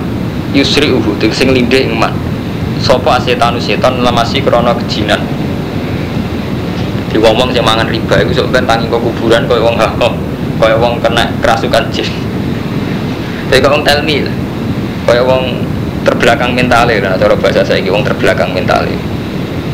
Yusri 0.55 0.89
uhu 0.95 1.19
sing 1.29 1.53
nglindih 1.53 1.91
ing 1.91 1.95
man. 1.99 2.15
Sapa 2.81 3.21
setanu 3.21 3.61
setan 3.61 4.01
lemasi 4.01 4.41
krana 4.41 4.73
kejinan 4.73 5.21
di 7.15 7.23
wong 7.23 7.55
sing 7.55 7.63
mangan 7.63 7.87
riba 7.87 8.27
iku 8.27 8.35
sok 8.35 8.51
ben 8.51 8.67
tangi 8.67 8.91
kok 8.91 8.99
kuburan 8.99 9.47
kaya 9.47 9.63
wong 9.63 9.79
hakok 9.79 10.11
kaya 10.59 10.75
wong 10.75 10.99
kena 10.99 11.31
kerasukan 11.39 11.87
jin. 11.95 12.11
Tapi 13.47 13.63
kok 13.63 13.71
wong 13.71 13.87
telmi 13.87 14.27
kaya 15.07 15.23
wong 15.23 15.63
terbelakang 16.03 16.59
mentale 16.59 16.99
nah 16.99 17.15
cara 17.15 17.39
bahasa 17.39 17.63
saya 17.63 17.87
wong 17.87 18.03
terbelakang 18.03 18.51
mentale. 18.51 18.99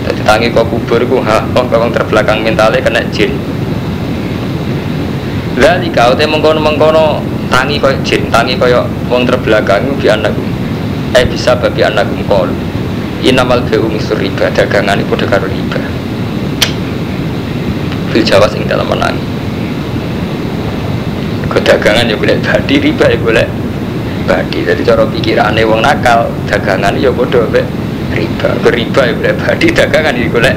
Jadi 0.04 0.20
tangi 0.20 0.46
kok 0.52 0.68
kubur 0.68 1.00
ku 1.08 1.24
ha 1.24 1.40
kok 1.56 1.72
wong 1.72 1.88
terbelakang 1.96 2.44
mentale 2.44 2.76
kena 2.84 3.00
jin. 3.08 3.32
Lali 5.56 5.88
kau 5.88 6.12
teh 6.12 6.28
mengkono 6.28 6.60
mengkono 6.60 7.24
tangi 7.48 7.80
kau 7.80 7.88
jin 8.04 8.28
tangi 8.28 8.60
kaya 8.60 8.84
wong 9.08 9.24
terbelakang 9.24 9.96
bi 9.96 10.12
anakku 10.12 10.44
eh 11.16 11.24
bisa 11.24 11.56
babi 11.56 11.88
anakku 11.88 12.20
kol 12.28 12.52
inamal 13.24 13.64
beu 13.64 13.88
misur 13.88 14.20
riba 14.20 14.52
dagangan 14.52 15.00
itu 15.00 15.24
karo 15.24 15.48
riba 15.48 15.99
fil 18.10 18.26
jawa 18.26 18.46
sing 18.50 18.66
dalam 18.66 18.86
menang. 18.86 19.14
Kedagangan 21.50 22.06
ya 22.06 22.14
boleh 22.18 22.38
badi 22.42 22.74
riba 22.78 23.06
ya 23.10 23.18
boleh 23.18 23.46
badi. 24.26 24.66
Jadi 24.66 24.82
cara 24.86 25.02
pikirannya 25.06 25.62
wong 25.66 25.82
nakal 25.82 26.30
dagangan 26.46 26.94
ya 26.98 27.10
bodoh 27.10 27.46
be 27.50 27.62
riba. 28.14 28.50
Beriba 28.62 29.02
ya 29.06 29.12
boleh 29.14 29.34
badi 29.34 29.66
dagangan 29.70 30.14
ya 30.14 30.26
boleh 30.30 30.54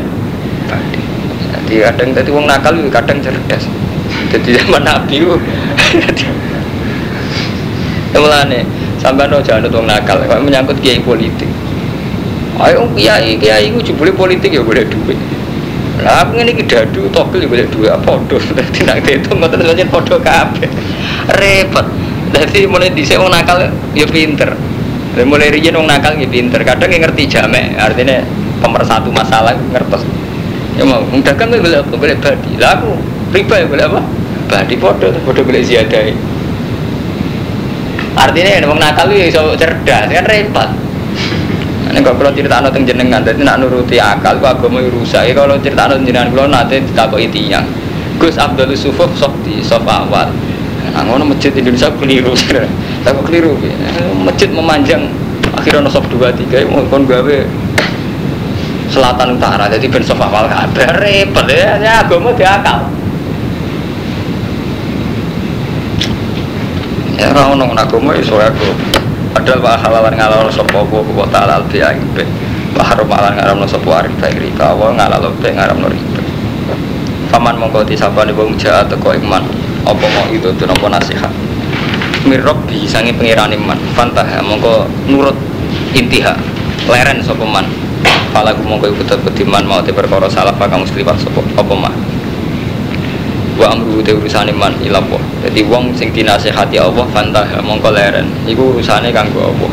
badi. 0.69 1.01
Jadi 1.53 1.73
kadang 1.81 2.09
tadi 2.13 2.29
wong 2.33 2.45
nakal 2.49 2.73
itu 2.77 2.89
kadang 2.89 3.17
cerdas. 3.21 3.63
Jadi 4.33 4.49
zaman 4.57 4.81
nabi 4.85 5.21
itu 5.21 5.33
mulane 8.13 8.63
sampai 9.01 9.27
no 9.27 9.41
jangan 9.41 9.69
wong 9.69 9.85
nakal 9.89 10.17
kalau 10.25 10.41
menyangkut 10.41 10.77
kiai 10.81 11.01
politik. 11.01 11.49
Ayo 12.61 12.85
kiai 12.93 13.37
kiai 13.41 13.73
itu 13.73 13.93
boleh 13.97 14.13
politik 14.13 14.53
ya 14.53 14.61
boleh 14.61 14.85
duit 14.85 15.17
lah 16.01 16.25
aku 16.25 16.41
ini 16.41 16.57
dadu 16.65 17.05
togel 17.13 17.45
ya 17.45 17.47
boleh 17.51 17.65
apa 17.93 18.17
podo 18.17 18.41
nanti 18.57 18.81
nanti 18.89 19.11
itu 19.21 19.29
nggak 19.29 19.49
terus 19.53 19.85
podo 19.93 20.17
kabe 20.17 20.65
repot 21.37 21.85
jadi 22.33 22.65
mulai 22.65 22.89
di 22.89 23.05
wong 23.13 23.29
nakal 23.29 23.61
ya 23.93 24.05
pinter. 24.09 24.57
Dan 25.13 25.29
mulai 25.29 25.53
riyen 25.53 25.77
wong 25.77 25.85
nakal 25.85 26.17
ya 26.17 26.25
pinter. 26.25 26.65
Kadang 26.65 26.89
yang 26.89 27.05
ngerti 27.05 27.29
jamek, 27.29 27.77
artinya 27.77 28.25
pemersatu 28.57 29.13
masalah 29.13 29.53
ngertos. 29.69 30.01
Ya 30.73 30.81
mau 30.81 31.05
dagang 31.21 31.53
boleh 31.53 31.85
apa? 31.85 31.93
Boleh 31.93 32.17
badi. 32.17 32.57
Lah 32.57 32.81
aku 32.81 32.97
riba 33.29 33.55
ya 33.61 33.65
boleh 33.69 33.85
apa? 33.85 34.01
Badi 34.49 34.75
podo, 34.81 35.13
podo 35.21 35.41
boleh 35.45 35.61
ziyadah. 35.61 36.09
Artinya 38.17 38.65
wong 38.65 38.81
nakal 38.81 39.13
ya 39.13 39.29
cerdas, 39.29 40.09
kan 40.09 40.25
repot. 40.25 40.69
Ini 41.83 41.99
kalau 41.99 42.15
kalau 42.15 42.31
cerita 42.31 42.63
anak 42.63 42.79
jenengan, 42.83 43.21
jadi 43.25 43.43
nak 43.43 43.59
nuruti 43.59 43.99
akal, 43.99 44.39
kok 44.39 44.59
agama 44.59 44.79
rusak. 44.87 45.35
Kalau 45.35 45.59
cerita 45.59 45.91
anak 45.91 46.07
jenengan, 46.07 46.31
kalau 46.31 46.47
nanti 46.47 46.79
ditakoki 46.79 47.27
tiang. 47.27 47.65
Gus 48.21 48.39
Abdul 48.39 48.71
Sufuf 48.77 49.11
sok 49.19 49.33
di 49.43 49.59
sof 49.59 49.83
awal. 49.83 50.31
Nah, 50.93 51.01
ngono 51.03 51.33
masjid 51.33 51.51
Indonesia 51.55 51.91
keliru. 51.97 52.31
Tapi 53.05 53.19
keliru. 53.27 53.57
Masjid 54.23 54.47
memanjang 54.47 55.09
akhirnya 55.53 55.85
nosop 55.85 56.05
dua 56.09 56.33
tiga 56.33 56.65
mau 56.65 56.81
kon 56.89 57.05
gawe 57.05 57.37
selatan 58.89 59.37
utara 59.37 59.69
jadi 59.69 59.85
ben 59.89 60.03
sofa 60.05 60.25
awal 60.29 60.49
kabar 60.49 60.97
repot 61.01 61.45
ya 61.49 61.77
ya 61.77 61.93
agama 62.05 62.33
diakal 62.33 62.89
ya 67.17 67.25
ora 67.31 67.43
ono 67.53 67.65
agama 67.77 68.11
iso 68.17 68.37
aku 68.37 68.92
padahal 69.33 69.59
wa 69.59 69.73
halalan 69.75 70.13
ngalal 70.15 70.47
sapa 70.53 70.77
apa 70.77 70.97
wa 71.01 71.27
ta'ala 71.27 71.53
al 71.59 71.65
bi'ain 71.67 71.99
be 72.13 72.23
wa 72.77 72.85
haram 72.85 73.09
alan 73.09 73.33
ngaramno 73.35 73.65
sapa 73.65 74.05
arif 74.05 74.13
baik 74.21 74.37
riba 74.37 74.77
wa 74.77 74.93
ngalal 74.93 75.33
be 75.41 75.49
ngaramno 75.51 75.89
riba 75.89 76.23
paman 77.33 77.57
mongko 77.57 77.81
disabane 77.81 78.29
wong 78.37 78.53
jahat 78.61 78.85
teko 78.85 79.17
iman. 79.17 79.41
Apa 79.89 80.05
mau 80.05 80.29
itu 80.29 80.53
tuh 80.53 80.69
nopo 80.69 80.85
nasihat? 80.85 81.33
Mirrob 82.29 82.61
bi 82.69 82.85
sangi 82.85 83.09
pengiran 83.09 83.49
iman. 83.49 83.75
Fantah 83.97 84.23
mongko 84.45 84.85
nurut 85.09 85.33
intiha. 85.97 86.37
Leren 86.85 87.25
sopeman 87.25 87.65
falaku 88.29 88.61
mongko 88.65 88.85
ikut 88.93 89.09
ketiman 89.33 89.65
mau 89.65 89.81
te 89.81 89.89
perkara 89.93 90.29
salah 90.29 90.53
kamu 90.57 90.85
muslimat 90.85 91.15
sopo 91.21 91.41
apa 91.57 91.73
mah 91.73 91.93
wa 93.53 93.69
amru 93.69 94.01
te 94.01 94.11
urusan 94.13 94.49
iman 94.49 94.73
ilapo 94.81 95.21
jadi 95.43 95.59
wong 95.67 95.91
sing 95.91 96.07
dinasihati 96.15 96.79
Allah 96.79 97.03
fantah 97.11 97.43
mongko 97.59 97.91
leren. 97.91 98.23
Iku 98.47 98.71
urusane 98.71 99.11
kanggo 99.11 99.51
Allah. 99.51 99.71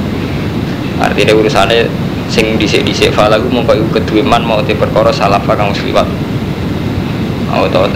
Artinya 0.99 1.33
urusane 1.39 1.87
sing 2.27 2.59
dhisik-dhisik 2.59 3.15
falahu 3.15 3.47
mongko 3.47 3.79
iku 3.79 3.87
kedue 4.03 4.23
man 4.27 4.43
mau 4.43 4.59
te 4.59 4.75
perkara 4.75 5.15
salafa 5.15 5.55
kang 5.55 5.71
wis 5.71 5.79
liwat. 5.87 6.11
Mau 7.55 7.71
to? 7.71 7.87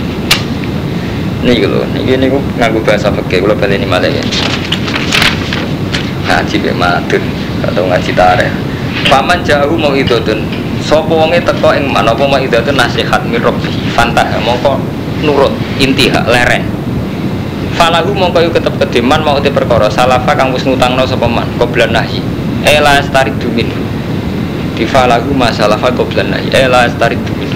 Niki 1.42 1.66
lho 1.66 1.83
niki 1.92 2.14
niku 2.14 2.38
nganggo 2.57 2.79
bahasa 2.87 3.11
fikih 3.11 3.42
kula 3.42 3.59
baleni 3.59 3.85
malih 3.85 4.14
ya. 4.14 4.25
Ngaji 6.25 6.57
be 6.62 6.70
madun 6.73 7.25
atau 7.66 7.85
ngaji 7.90 8.12
tareh 8.14 8.51
paman 9.11 9.42
jauh 9.42 9.75
mau 9.75 9.92
idotun 9.92 10.47
sopo 10.79 11.27
wonge 11.27 11.42
teko 11.42 11.75
ing 11.75 11.90
mana 11.90 12.14
apa 12.14 12.23
mau 12.23 12.38
idotun 12.38 12.79
nasihat 12.79 13.20
mirrobi 13.27 13.73
fantah 13.92 14.25
mongko 14.47 14.79
nurut 15.27 15.53
intiha 15.83 16.27
leren 16.27 16.67
falahu 17.75 18.15
mongko 18.15 18.39
yu 18.47 18.51
ketep 18.55 18.75
kedeman 18.79 19.21
mau 19.27 19.43
te 19.43 19.51
perkara. 19.51 19.91
Salafa 19.91 20.35
kang 20.39 20.55
wis 20.55 20.63
ngutangno 20.63 21.03
sapa 21.03 21.27
man? 21.27 21.47
Qoblan 21.59 21.91
nahi 21.91 22.23
ela 22.63 23.03
stari 23.03 23.35
dumin 23.39 23.67
di 24.79 24.87
falahu 24.87 25.35
masalafa 25.35 25.91
qoblan 25.91 26.31
nahi 26.31 26.51
ela 26.55 26.87
stari 26.91 27.19
dumin 27.19 27.51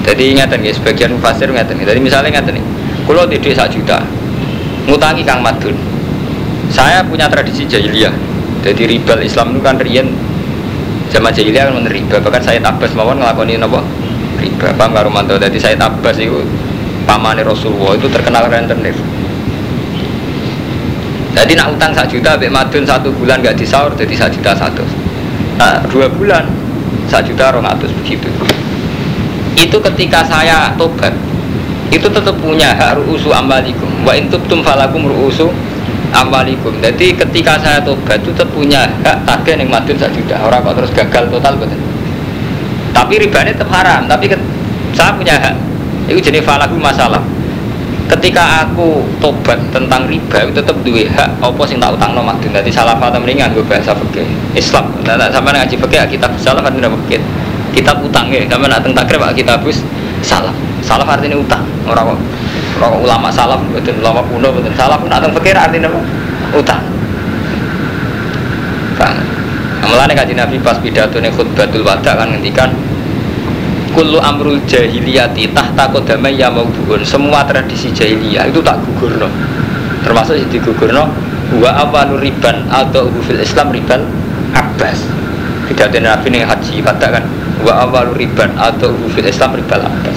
jadi 0.00 0.32
ingatan 0.32 0.58
guys 0.64 0.80
sebagian 0.80 1.14
mufasir 1.14 1.46
ingatan 1.46 1.76
jadi 1.76 2.00
misalnya 2.00 2.34
ingatan 2.34 2.58
nih 2.58 2.64
kalau 3.06 3.26
di 3.26 3.36
desa 3.42 3.66
juta 3.66 4.00
ngutangi 4.86 5.22
kang 5.26 5.42
madun. 5.42 5.74
Saya 6.70 7.02
punya 7.02 7.26
tradisi 7.26 7.66
jahiliyah. 7.66 8.14
Jadi 8.62 8.86
ribal 8.86 9.18
Islam 9.24 9.56
itu 9.56 9.60
kan 9.64 9.76
rian 9.80 10.06
zaman 11.10 11.34
jahiliyah 11.34 11.74
kan 11.74 11.86
riba. 11.90 12.16
Bahkan 12.22 12.42
saya 12.42 12.58
tabas 12.62 12.94
mawon 12.94 13.18
ngelakoni 13.18 13.58
nopo 13.58 13.82
paham 14.60 14.92
karo 14.92 15.08
mantu 15.08 15.40
jadi 15.40 15.56
saya 15.56 15.76
tabas 15.80 16.20
itu 16.20 16.44
pamane 17.08 17.40
Rasulullah 17.40 17.96
itu 17.96 18.06
terkenal 18.12 18.44
rentenir. 18.52 18.92
Jadi 21.30 21.56
nak 21.56 21.72
utang 21.72 21.94
satu 21.96 22.18
juta 22.18 22.36
Bek 22.36 22.52
Madun 22.52 22.84
satu 22.84 23.08
bulan 23.16 23.40
gak 23.40 23.56
disaur 23.56 23.94
jadi 23.96 24.12
satu 24.12 24.36
juta 24.36 24.52
satu. 24.52 24.84
Nah 25.56 25.80
dua 25.88 26.10
bulan 26.12 26.44
satu 27.08 27.32
juta 27.32 27.54
rong 27.56 27.64
atus 27.64 27.88
begitu. 28.04 28.28
Itu 29.56 29.80
ketika 29.80 30.20
saya 30.28 30.74
tobat 30.76 31.14
itu 31.90 32.06
tetap 32.06 32.36
punya 32.38 32.70
hak 32.70 33.02
ru'usu 33.02 33.34
ambalikum 33.34 33.90
wa 34.06 34.14
intubtum 34.14 34.62
falakum 34.62 35.10
ru'usu 35.10 35.50
ambalikum 36.14 36.70
jadi 36.78 37.18
ketika 37.18 37.58
saya 37.58 37.82
tobat 37.82 38.22
itu 38.22 38.30
tetap 38.30 38.46
punya 38.54 38.86
hak 39.02 39.26
tagih 39.26 39.58
yang 39.58 39.70
madun 39.72 39.96
satu 39.96 40.14
juta. 40.14 40.36
Orang 40.38 40.62
kok 40.62 40.74
terus 40.84 40.92
gagal 40.94 41.24
total 41.32 41.54
betul 41.58 41.89
tapi 42.90 43.20
ribanya 43.20 43.54
tetap 43.54 43.70
haram. 43.70 44.06
Tapi 44.06 44.30
saya 44.94 45.14
punya 45.14 45.34
hak. 45.38 45.54
Itu 46.10 46.18
jenis 46.18 46.42
falaku 46.42 46.76
masalah. 46.78 47.22
Ketika 48.10 48.66
aku 48.66 49.06
tobat 49.22 49.54
tentang 49.70 50.10
riba 50.10 50.42
itu 50.42 50.58
tetap 50.58 50.74
dua 50.82 51.06
hak 51.06 51.30
apa 51.38 51.62
sing 51.62 51.78
tak 51.78 51.94
utang 51.94 52.10
no 52.10 52.26
madun 52.26 52.50
jadi 52.50 52.66
salah 52.66 52.98
fata 52.98 53.22
mendingan 53.22 53.54
gue 53.54 53.62
bahasa 53.62 53.94
fikih. 53.94 54.26
Islam. 54.58 54.90
Nah, 55.06 55.30
sama 55.30 55.54
ngaji 55.54 55.78
fikih 55.78 56.18
kitab 56.18 56.34
salah 56.42 56.58
fata 56.58 56.90
fikih? 57.06 57.22
Kitab 57.70 58.02
utang 58.02 58.26
ya 58.34 58.42
sama 58.50 58.66
nak 58.66 58.82
tentang 58.82 59.06
takrib 59.06 59.22
kitab 59.38 59.62
bus 59.62 59.78
salah. 60.26 60.50
Salah 60.82 61.06
artinya 61.06 61.38
utang. 61.38 61.62
Orang 61.86 62.18
orang 62.82 62.98
ulama 62.98 63.30
salah 63.30 63.54
betul 63.70 63.94
ulama 64.02 64.26
kuno 64.26 64.50
betul 64.58 64.74
salah 64.74 64.98
pun 64.98 65.06
nak 65.06 65.22
fikir 65.30 65.54
artinya 65.54 65.86
apa? 65.86 66.00
Utang. 66.58 66.82
Faham? 66.82 66.99
Mulane 69.80 70.12
kaji 70.12 70.36
Nabi 70.36 70.60
pas 70.60 70.76
pidato 70.76 71.16
nih 71.16 71.32
khutbatul 71.32 71.80
wada 71.80 72.12
kan 72.12 72.28
ngendikan 72.28 72.68
kullu 73.96 74.20
amrul 74.20 74.60
jahiliyati 74.68 75.50
tahta 75.56 75.88
kodamai 75.88 76.36
ya 76.36 76.52
bugun 76.52 77.00
semua 77.00 77.42
tradisi 77.48 77.88
jahiliyah 77.88 78.52
itu 78.52 78.60
tak 78.60 78.76
gugurno. 78.84 79.26
Termasuk 80.04 80.36
di 80.36 80.46
digugurno 80.52 81.08
wa 81.58 81.70
apa 81.74 82.12
riban 82.20 82.68
atau 82.68 83.08
fil 83.24 83.40
islam 83.40 83.72
riban 83.72 84.04
abbas. 84.52 85.00
Pidato 85.66 85.96
nabi 85.96 86.28
nih 86.28 86.44
haji 86.44 86.84
kata 86.84 87.06
kan 87.16 87.24
wa 87.64 87.88
apa 87.88 88.12
riban 88.12 88.52
atau 88.60 88.92
fil 89.16 89.26
islam 89.26 89.56
riban 89.56 89.80
abbas. 89.80 90.16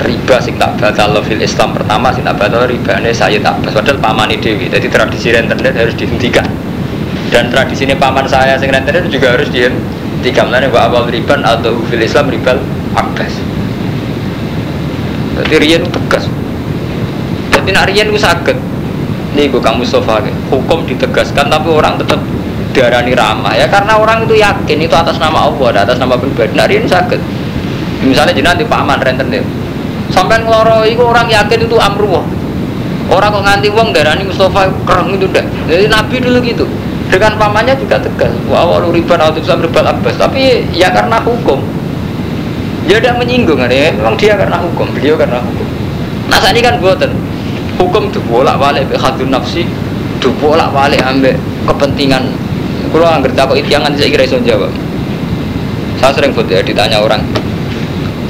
Riba 0.00 0.36
sing 0.44 0.60
tak 0.60 0.76
batal 0.76 1.16
fil 1.24 1.40
islam 1.40 1.72
pertama 1.72 2.12
sing 2.12 2.24
tak 2.24 2.36
batal 2.36 2.68
ini 2.68 3.12
saya 3.16 3.40
tak 3.40 3.64
padahal 3.64 3.96
paman 3.96 4.32
dewi 4.32 4.68
jadi 4.68 4.88
tradisi 4.88 5.28
rentenir 5.32 5.76
harus 5.76 5.92
dihentikan 5.92 6.48
dan 7.30 7.46
tradisi 7.48 7.86
ini 7.86 7.94
paman 7.94 8.26
saya 8.26 8.58
sing 8.58 8.74
rentenir 8.74 9.06
juga 9.06 9.38
harus 9.38 9.48
dihentikan 9.54 10.50
mana 10.50 10.66
wa 10.66 10.90
awal 10.90 11.06
riban 11.06 11.46
atau 11.46 11.78
fil 11.86 12.02
islam 12.02 12.26
riban 12.26 12.58
Abbas 12.92 13.50
jadi 15.40 15.56
Rian 15.56 15.82
tegas. 15.88 16.28
Jadi 17.48 17.70
nak 17.72 17.88
Rian 17.88 18.12
itu 18.12 18.20
sakit. 18.20 18.56
Nih 19.38 19.46
gue 19.46 19.62
kamu 19.62 19.86
sofa 19.86 20.20
hukum 20.50 20.84
ditegaskan 20.84 21.48
tapi 21.48 21.70
orang 21.70 21.96
tetap 21.96 22.20
darani 22.76 23.16
ramah. 23.16 23.56
Ya 23.56 23.70
karena 23.70 23.96
orang 23.96 24.26
itu 24.28 24.36
yakin 24.36 24.78
itu 24.84 24.92
atas 24.92 25.16
nama 25.16 25.48
Allah 25.48 25.86
atas 25.86 25.96
nama 25.96 26.18
pribadi. 26.20 26.52
Nak 26.52 26.66
Rian 26.68 26.84
sakit. 26.84 27.20
Misalnya 28.04 28.36
jenah 28.36 28.54
di 28.56 28.64
paman 28.64 29.00
rentenir 29.00 29.44
sampai 30.10 30.42
ngeloro 30.42 30.82
itu 30.88 31.04
orang 31.04 31.30
yakin 31.30 31.68
itu 31.68 31.76
amruwah. 31.78 32.24
Orang 33.10 33.34
kok 33.34 33.42
nganti 33.42 33.68
uang 33.74 33.90
darani 33.90 34.22
Mustafa 34.22 34.70
kereng 34.86 35.18
itu 35.18 35.26
dah 35.34 35.42
jadi 35.66 35.90
Nabi 35.90 36.22
dulu 36.22 36.38
gitu 36.46 36.62
dengan 37.10 37.36
pamannya 37.36 37.74
juga 37.76 37.98
tegas. 37.98 38.32
Wah 38.46 38.64
walau 38.64 38.94
riban 38.94 39.18
atau 39.18 39.42
riban 39.42 39.86
abbas 39.86 40.14
tapi 40.16 40.64
ya 40.72 40.88
karena 40.94 41.18
hukum. 41.20 41.58
Dia 42.86 42.98
tidak 42.98 43.22
menyinggung 43.22 43.60
ya 43.66 43.92
memang 43.92 44.14
dia 44.16 44.38
karena 44.38 44.56
hukum. 44.62 44.86
Beliau 44.94 45.18
karena 45.18 45.42
hukum. 45.42 45.66
Nah 46.30 46.38
saat 46.38 46.54
ini 46.54 46.62
kan 46.62 46.78
buatan 46.78 47.10
hukum 47.76 48.08
bolak 48.30 48.56
balik 48.56 48.86
hadun 48.94 49.34
nafsi 49.34 49.66
bolak 50.38 50.70
balik 50.70 51.02
ambek 51.02 51.34
kepentingan. 51.66 52.30
Kalau 52.90 53.06
nggak 53.06 53.34
takut 53.38 53.58
itu 53.58 53.70
jangan 53.70 53.94
saya 53.94 54.10
kira 54.10 54.26
iso 54.26 54.38
jawab 54.42 54.70
saya 56.00 56.16
sering 56.16 56.32
foto 56.32 56.48
ya 56.48 56.64
ditanya 56.64 57.04
orang 57.04 57.20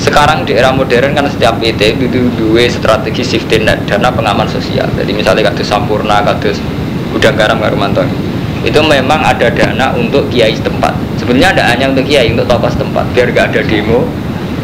sekarang 0.03 0.43
di 0.43 0.59
era 0.59 0.75
modern 0.75 1.15
kan 1.15 1.31
setiap 1.31 1.63
PT 1.63 2.03
itu 2.03 2.27
dua 2.35 2.67
strategi 2.67 3.23
safety 3.23 3.63
net 3.63 3.85
dana 3.87 4.09
pengaman 4.11 4.49
sosial. 4.49 4.89
Jadi 4.97 5.13
misalnya 5.13 5.53
kados 5.53 5.69
sampurna 5.71 6.25
kados 6.25 6.59
gudang 7.15 7.37
garam 7.39 7.63
garumanto 7.63 8.03
itu 8.61 8.81
memang 8.85 9.25
ada 9.25 9.49
dana 9.49 9.93
untuk 9.97 10.29
kiai 10.29 10.53
setempat 10.53 10.93
sebenarnya 11.17 11.57
ada 11.57 11.63
hanya 11.73 11.87
untuk 11.93 12.05
kiai 12.05 12.29
untuk 12.33 12.45
tokoh 12.45 12.69
setempat 12.69 13.05
biar 13.17 13.29
gak 13.33 13.47
ada 13.57 13.61
demo 13.65 14.05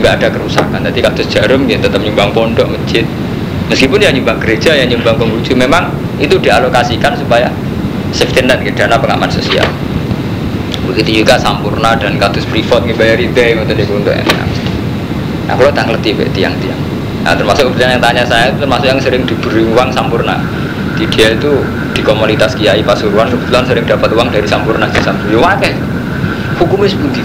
nggak 0.00 0.12
ada 0.22 0.28
kerusakan. 0.32 0.80
Jadi 0.84 0.98
kasus 1.00 1.26
jarum 1.32 1.64
ya 1.64 1.80
tetap 1.80 2.00
nyumbang 2.00 2.30
pondok, 2.36 2.68
masjid. 2.68 3.04
Meskipun 3.66 3.98
ya 3.98 4.12
nyumbang 4.14 4.38
gereja, 4.38 4.76
ya 4.76 4.84
nyumbang 4.86 5.18
penguji, 5.18 5.56
memang 5.56 5.90
itu 6.22 6.38
dialokasikan 6.38 7.16
supaya 7.18 7.50
safety 8.14 8.46
net 8.46 8.62
ya, 8.62 8.72
dana 8.72 8.96
pengaman 9.00 9.26
sosial. 9.32 9.66
Begitu 10.86 11.24
juga 11.24 11.34
sampurna 11.34 11.98
dan 11.98 12.14
kasus 12.20 12.46
privat 12.46 12.86
bayar 12.94 13.18
ide 13.18 13.58
untuk 13.58 13.74
untuk 13.74 14.14
Nah 15.46 15.54
kalau 15.54 15.70
tak 15.74 15.90
ngerti 15.90 16.14
tiang-tiang. 16.30 16.78
Nah 17.26 17.34
termasuk 17.34 17.74
yang 17.74 17.98
tanya 17.98 18.22
saya 18.22 18.54
termasuk 18.54 18.86
yang 18.86 19.00
sering 19.02 19.26
diberi 19.26 19.66
uang 19.66 19.90
sampurna. 19.90 20.38
Di 20.94 21.04
dia 21.10 21.34
itu 21.34 21.58
di 21.96 22.04
komunitas 22.04 22.52
Kiai 22.52 22.84
Pasuruan 22.84 23.32
kebetulan 23.32 23.64
sering 23.64 23.88
dapat 23.88 24.12
uang 24.12 24.28
dari 24.28 24.44
sampurna 24.44 24.84
di 24.92 25.00
sampurna. 25.00 25.56
Ya 25.56 25.72
hukumnya 26.60 26.92
itu 26.92 27.24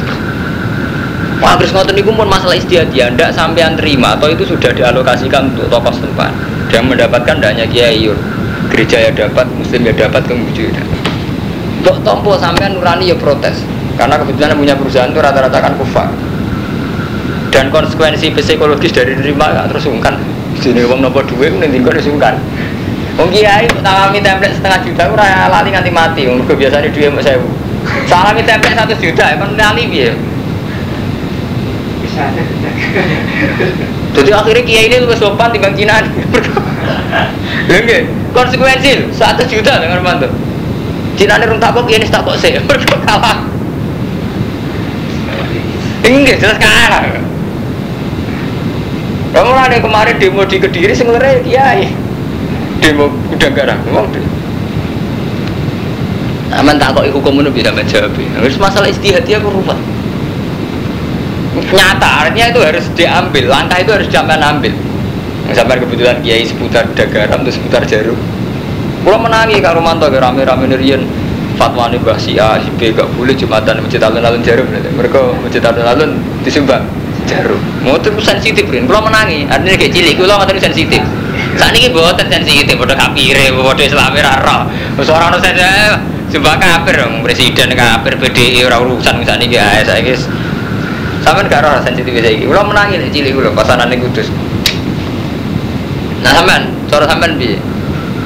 Wah, 1.41 1.57
terus 1.57 1.73
ngotot 1.73 1.97
niku 1.97 2.13
pun 2.13 2.29
masalah 2.29 2.53
istiadia, 2.53 3.09
tidak 3.09 3.33
sampean 3.33 3.73
terima 3.73 4.13
atau 4.13 4.29
itu 4.29 4.45
sudah 4.45 4.69
dialokasikan 4.77 5.49
untuk 5.49 5.73
tokoh 5.73 5.89
setempat. 5.89 6.29
Yang 6.69 6.85
mendapatkan 6.93 7.33
tidak 7.41 7.49
hanya 7.57 7.65
kiai, 7.65 8.05
gereja 8.69 9.09
ya 9.09 9.11
dapat, 9.11 9.49
muslim 9.57 9.81
ya 9.89 9.93
dapat, 10.05 10.21
kemudian 10.29 10.69
ya 10.69 10.77
dapat. 10.77 10.99
Dok 11.81 11.97
tompo 12.05 12.37
sampean 12.37 12.77
nurani 12.77 13.09
ya 13.09 13.17
protes, 13.17 13.65
karena 13.97 14.21
kebetulan 14.21 14.53
punya 14.53 14.77
perusahaan 14.77 15.09
itu 15.09 15.17
rata-rata 15.17 15.57
kan 15.57 15.73
kufar. 15.81 16.13
Dan 17.49 17.73
konsekuensi 17.73 18.37
psikologis 18.37 18.93
dari 18.93 19.17
terima 19.17 19.49
gak 19.49 19.73
terus 19.73 19.89
sungkan. 19.89 20.21
Jadi 20.61 20.85
uang 20.85 21.01
nopo 21.01 21.25
duit, 21.25 21.57
nanti 21.57 21.81
kau 21.81 21.89
disungkan. 21.89 22.37
Wong 23.21 23.29
kiai 23.29 23.69
salami 23.85 24.17
template 24.17 24.57
setengah 24.57 24.81
juta 24.81 25.03
ora 25.13 25.45
lali 25.45 25.69
nganti 25.69 25.93
mati. 25.93 26.25
Wong 26.25 26.41
biasanya 26.41 26.89
duit 26.89 27.13
mau 27.13 27.21
saya. 27.21 27.37
Salami 28.09 28.41
template 28.41 28.73
satu 28.73 28.97
juta, 28.97 29.29
emang 29.29 29.53
lali 29.53 29.85
biar. 29.85 30.17
Jadi 34.17 34.29
akhirnya 34.33 34.63
kiai 34.65 34.89
ini 34.89 35.05
lebih 35.05 35.21
sopan 35.21 35.53
dibanding 35.53 35.85
Cina. 35.85 36.01
Oke, 37.69 37.97
konsekuensi 38.33 39.13
satu 39.13 39.45
juta 39.45 39.77
dengan 39.77 40.01
mantu. 40.01 40.25
Cina 41.13 41.37
ini 41.37 41.45
runtak 41.45 41.77
kok 41.77 41.85
kiai 41.85 42.01
ini 42.01 42.09
tak 42.09 42.25
kok 42.25 42.41
sih, 42.41 42.57
kalah. 43.05 43.45
Enggak 46.01 46.41
jelas 46.41 46.57
kalah. 46.57 47.05
Kamu 49.31 49.53
ada 49.53 49.77
kemarin 49.77 50.17
demo 50.17 50.41
di 50.49 50.57
Kediri 50.57 50.97
sebenarnya 50.97 51.45
kiai. 51.45 52.00
Demo 52.81 53.13
udah 53.29 53.49
garang, 53.53 53.79
ngomong 53.85 54.09
Aman 56.51 56.75
tak 56.75 56.97
kok 56.97 57.07
hukum 57.15 57.39
itu 57.39 57.51
bisa 57.53 57.71
menjawab. 57.71 58.11
Harus 58.11 58.59
masalah 58.59 58.91
istihad 58.91 59.23
dia 59.23 59.39
rupa 59.39 59.77
nyata 61.71 62.27
artinya 62.27 62.47
itu 62.51 62.59
harus 62.63 62.85
diambil 62.95 63.43
langkah 63.51 63.77
itu 63.79 63.91
harus 63.91 64.07
jangan 64.07 64.39
ambil. 64.39 64.71
Sampai 65.51 65.83
kebetulan 65.83 66.23
kiai 66.23 66.47
seputar 66.47 66.87
dagaram 66.95 67.43
terus 67.43 67.59
seputar 67.59 67.83
jarum. 67.83 68.15
Kalau 69.03 69.19
menangi 69.19 69.59
kak 69.59 69.75
Romanto 69.75 70.07
rame-rame 70.07 70.71
nerian 70.71 71.03
fatwa 71.59 71.91
nih 71.91 71.99
Mbah 71.99 72.15
si 72.15 72.39
A, 72.39 72.55
si 72.61 72.71
B 72.79 72.95
gak 72.95 73.09
boleh 73.19 73.35
Jumatan 73.35 73.83
masjid 73.83 73.99
alun-alun 73.99 74.39
jarum. 74.45 74.67
Mereka 74.71 75.19
masjid 75.43 75.59
alun-alun 75.59 76.23
disumbang 76.47 76.87
jarum. 77.27 77.59
Mau 77.83 77.99
tuh 77.99 78.15
sensitif 78.23 78.63
kan, 78.63 78.87
kalau 78.87 79.11
menangi, 79.11 79.43
artinya 79.49 79.75
kayak 79.75 79.91
cilik, 79.91 80.15
kalau 80.21 80.39
nggak 80.39 80.61
sensitif. 80.61 81.01
Saat 81.61 81.77
ini 81.77 81.93
buatan 81.93 82.25
sensitif, 82.25 82.73
bodoh 82.73 82.97
kapire, 82.97 83.53
bodoh 83.53 83.77
Islam 83.77 84.17
rara. 84.17 84.65
Seorang 84.97 85.29
orang 85.29 85.45
saja 85.45 85.93
sumpah 86.33 86.57
kafir 86.57 87.05
dong, 87.05 87.21
presiden 87.21 87.77
kafir, 87.77 88.17
PDI 88.17 88.65
orang 88.65 88.89
urusan 88.89 89.21
misalnya 89.21 89.45
guys, 89.45 89.85
saya 89.85 90.01
guys. 90.01 90.25
Sampai 91.21 91.45
gak 91.45 91.61
rara 91.61 91.77
sensitif 91.85 92.17
saya 92.17 92.33
ini, 92.33 92.49
kalau 92.49 92.65
menangi 92.65 92.97
cilik, 93.13 93.37
kalau 93.37 93.53
pasaran 93.53 93.93
ini 93.93 94.01
kudus. 94.01 94.33
Nah 96.25 96.33
sampean, 96.33 96.65
cara 96.89 97.05
sampean 97.05 97.37
bi, 97.37 97.53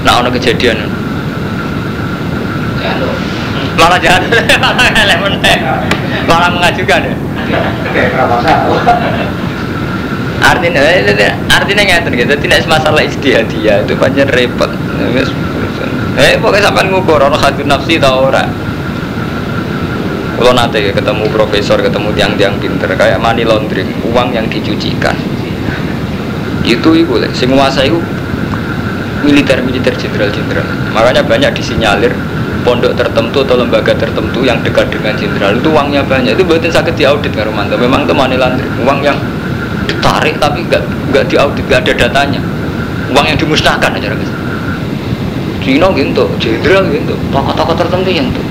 nah 0.07 0.23
ono 0.23 0.31
kejadian. 0.31 0.87
Malah 3.75 3.99
jahat, 3.99 4.31
malah 4.63 4.87
elemen, 4.95 5.35
malah 6.23 6.49
mengajukan 6.55 7.03
ya. 7.03 7.13
Artinya, 10.45 10.81
artinya 11.49 11.81
nggak 11.81 12.13
gitu, 12.13 12.33
tidak 12.37 12.69
masalah 12.69 13.01
istihadiyah 13.01 13.81
itu 13.81 13.97
banyak 13.97 14.29
repot. 14.29 14.69
Eh, 16.15 16.37
pokoknya 16.37 16.69
sampai 16.69 16.87
ngukur 16.93 17.17
orang 17.17 17.35
hati 17.35 17.65
nafsi 17.65 17.97
tau 17.97 18.29
ora. 18.29 18.45
Kalau 20.35 20.51
nanti 20.53 20.91
ketemu 20.93 21.25
profesor, 21.33 21.81
ketemu 21.81 22.13
tiang-tiang 22.13 22.55
pinter 22.61 22.91
kayak 22.93 23.17
money 23.17 23.41
laundering, 23.41 23.89
uang 24.13 24.35
yang 24.35 24.45
dicucikan. 24.45 25.17
Itu 26.61 26.93
itu 26.93 27.13
sing 27.33 27.49
menguasai 27.49 27.89
itu 27.89 27.99
militer 29.25 29.57
militer 29.65 29.93
jenderal 29.97 30.29
jenderal 30.29 30.65
makanya 30.93 31.25
banyak 31.25 31.49
disinyalir 31.57 32.13
pondok 32.61 32.93
tertentu 32.93 33.41
atau 33.41 33.57
lembaga 33.57 33.93
tertentu 33.97 34.45
yang 34.45 34.61
dekat 34.61 34.89
dengan 34.93 35.13
jenderal 35.17 35.57
itu 35.57 35.69
uangnya 35.69 36.01
banyak. 36.05 36.33
Itu 36.37 36.45
buatin 36.45 36.73
sakit 36.73 36.93
diaudit 36.97 37.33
kan 37.33 37.49
Romanto 37.49 37.77
memang 37.77 38.05
itu 38.05 38.13
money 38.13 38.37
laundering 38.37 38.73
uang 38.81 38.99
yang 39.05 39.17
ditarik 40.05 40.37
tapi 40.37 40.61
nggak 40.69 40.85
nggak 41.09 41.25
diaudit 41.33 41.65
nggak 41.65 41.81
ada 41.81 41.93
datanya. 42.05 42.37
Uang 43.09 43.25
yang 43.25 43.37
dimusnahkan 43.41 43.97
aja 43.97 44.13
guys 44.13 44.33
Cina 45.65 45.89
gitu 45.97 46.29
jenderal 46.37 46.85
gitu 46.93 47.17
tokoh-tokoh 47.33 47.73
tertentu 47.73 48.09
yang 48.13 48.29
tuh 48.29 48.45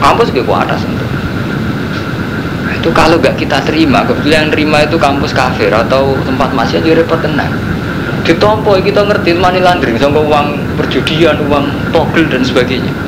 kampus 0.00 0.32
ke 0.32 0.40
atas 0.40 0.80
itu. 0.88 1.04
Itu 2.80 2.88
kalau 2.96 3.20
nggak 3.20 3.36
kita 3.36 3.60
terima 3.68 4.00
kebetulan 4.08 4.48
yang 4.48 4.52
terima 4.56 4.78
itu 4.80 4.96
kampus 4.96 5.36
kafir 5.36 5.68
atau 5.68 6.16
tempat 6.24 6.56
masih 6.56 6.80
aja 6.80 7.04
repot 7.04 7.20
tenang. 7.20 7.52
Ditompo 8.24 8.80
kita 8.80 9.04
ngerti 9.04 9.36
money 9.36 9.60
laundering 9.60 10.00
sama 10.00 10.24
uang 10.24 10.56
perjudian 10.80 11.36
uang 11.52 11.92
togel 11.92 12.24
dan 12.32 12.40
sebagainya 12.40 13.07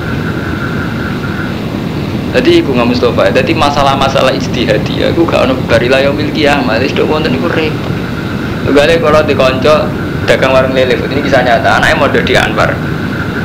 jadi 2.30 2.62
aku 2.62 2.70
nggak 2.78 2.88
Mustafa 2.94 3.22
jadi 3.34 3.52
masalah-masalah 3.58 4.30
istihadi 4.30 5.10
aku 5.10 5.26
gak 5.26 5.50
ada 5.50 5.54
barilah 5.66 5.98
yang 5.98 6.14
milki 6.14 6.46
amat 6.46 6.82
itu 6.86 7.02
wonten 7.02 7.34
itu 7.34 7.50
repot. 7.50 7.94
Gale 8.70 9.02
kalau 9.02 9.20
di 9.26 9.34
konco 9.34 9.88
dagang 10.30 10.54
warung 10.54 10.70
lele 10.70 10.94
ini 10.94 11.20
kisah 11.26 11.42
nyata. 11.42 11.82
Anaknya 11.82 11.96
mau 11.98 12.06
di 12.06 12.34
Anwar 12.38 12.70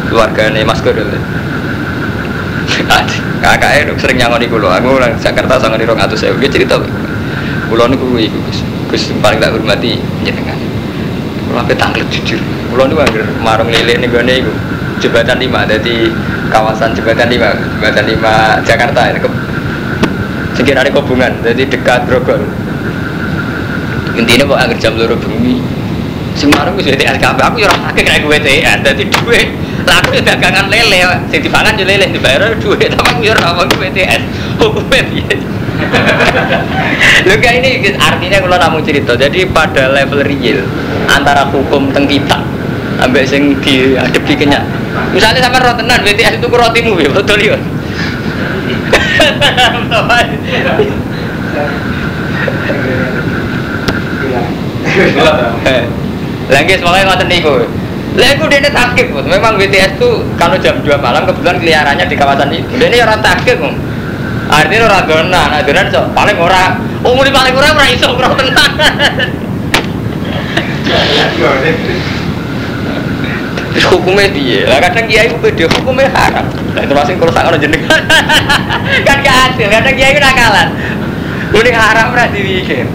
keluarganya 0.06 0.62
Mas 0.62 0.86
Goril 0.86 1.10
kakaknya 3.42 3.94
dok 3.94 3.98
sering 4.02 4.18
nyangon 4.18 4.42
di 4.42 4.50
kulo 4.50 4.70
aku 4.70 4.98
orang 4.98 5.14
Jakarta 5.22 5.62
sangat 5.62 5.82
di 5.82 5.86
rong 5.86 6.02
atau 6.02 6.18
saya 6.18 6.34
dia 6.38 6.50
cerita 6.50 6.78
ini 6.78 6.90
kulo 7.70 7.90
itu 7.90 8.38
gus. 8.46 8.60
Gus 8.86 9.10
paling 9.18 9.42
tak 9.42 9.50
hormati 9.50 9.98
jenengan. 10.22 10.58
Kulo 11.50 11.58
sampai 11.62 11.78
tanglet 11.78 12.08
jujur. 12.14 12.42
Kulo 12.70 12.86
ini 12.86 12.94
wanggir 12.94 13.26
marung 13.42 13.70
lele 13.74 13.98
nih 13.98 14.08
gue 14.10 14.22
nih 14.22 14.46
jembatan 15.06 15.38
lima 15.38 15.62
jadi 15.70 16.10
kawasan 16.50 16.98
jembatan 16.98 17.30
lima 17.30 17.54
jembatan 17.78 18.06
lima 18.10 18.34
Jakarta 18.66 19.14
ini 19.14 19.22
ke 19.22 19.30
sekitar 20.58 20.82
ada 20.82 20.90
kobungan 20.90 21.30
jadi 21.46 21.64
dekat 21.70 22.10
Grogol. 22.10 22.42
Intinya 24.16 24.48
kok 24.48 24.60
agar 24.64 24.78
jam 24.80 24.96
luruh 24.96 25.20
bumi 25.20 25.60
Semarang 26.40 26.76
gue 26.80 26.88
sudah 26.88 27.00
TS 27.00 27.20
aku 27.20 27.60
ya 27.60 27.68
orang 27.68 27.92
kayak 27.96 28.24
gue 28.24 28.38
TS 28.40 28.80
jadi 28.84 29.04
duit. 29.08 29.48
Laku 29.86 30.18
dagangan 30.24 30.68
lele 30.72 31.04
sing 31.30 31.40
dipangan 31.46 31.78
yo 31.78 31.86
lele 31.86 32.10
dibayar 32.10 32.56
duit 32.58 32.90
tapi 32.96 33.28
yo 33.28 33.36
ora 33.38 33.54
wong 33.54 33.70
PTS 33.70 34.22
hukumnya 34.58 35.04
piye 35.12 35.36
Lho 37.28 37.36
ini 37.38 37.92
artinya 38.00 38.38
kalau 38.42 38.58
namun 38.58 38.82
cerita. 38.82 39.14
Jadi 39.14 39.46
pada 39.52 39.92
level 39.92 40.24
real 40.24 40.64
antara 41.12 41.46
hukum 41.52 41.92
teng 41.92 42.08
kita 42.08 42.40
ambek 43.00 43.28
sing 43.28 43.60
dihadapi 43.60 44.34
kenya 44.40 44.64
misalnya 45.12 45.42
sampai 45.44 45.62
rotenan 45.64 46.00
BTS 46.04 46.40
itu 46.40 46.48
rotimu 46.48 47.00
ya 47.00 47.10
betul 47.12 47.40
ya 47.40 47.58
lagi 56.46 56.74
semuanya 56.78 57.04
ngoten 57.10 57.28
niku. 57.28 57.66
Lah 58.16 58.32
itu 58.32 58.48
dia 58.48 58.72
takib, 58.72 59.12
memang 59.28 59.60
BTS 59.60 60.00
tuh 60.00 60.24
kalau 60.40 60.56
jam 60.56 60.80
2 60.80 60.88
malam 61.04 61.28
kebetulan 61.28 61.60
keliarannya 61.60 62.08
di 62.08 62.16
kawasan 62.16 62.48
itu. 62.48 62.72
Ini 62.80 63.04
orang 63.04 63.20
takib, 63.20 63.60
artinya 64.48 64.88
orang 64.88 65.04
donan, 65.04 65.48
nah 65.52 65.60
donan 65.60 65.92
so, 65.92 66.00
paling 66.16 66.40
orang, 66.40 66.80
umur 67.04 67.28
paling 67.28 67.52
orang 67.52 67.76
orang 67.76 67.92
iso 67.92 68.08
orang 68.16 68.40
tenang. 68.40 68.72
Terus 73.76 73.92
hukumnya 73.92 74.32
dia, 74.32 74.64
lah 74.72 74.80
kadang 74.80 75.04
kiai 75.04 75.28
itu 75.28 75.36
beda 75.36 75.68
hukumnya 75.68 76.08
haram. 76.16 76.48
Nah 76.48 76.88
masih 76.96 77.20
kalau 77.20 77.36
sangat 77.36 77.60
jenengan, 77.60 78.00
kan 79.08 79.18
gak 79.20 79.52
adil, 79.52 79.68
kadang 79.68 79.96
kiai 80.00 80.16
itu 80.16 80.22
nakalan. 80.24 80.72
Ini 81.52 81.70
haram 81.76 82.16
berarti 82.16 82.40
bikin. 82.40 82.88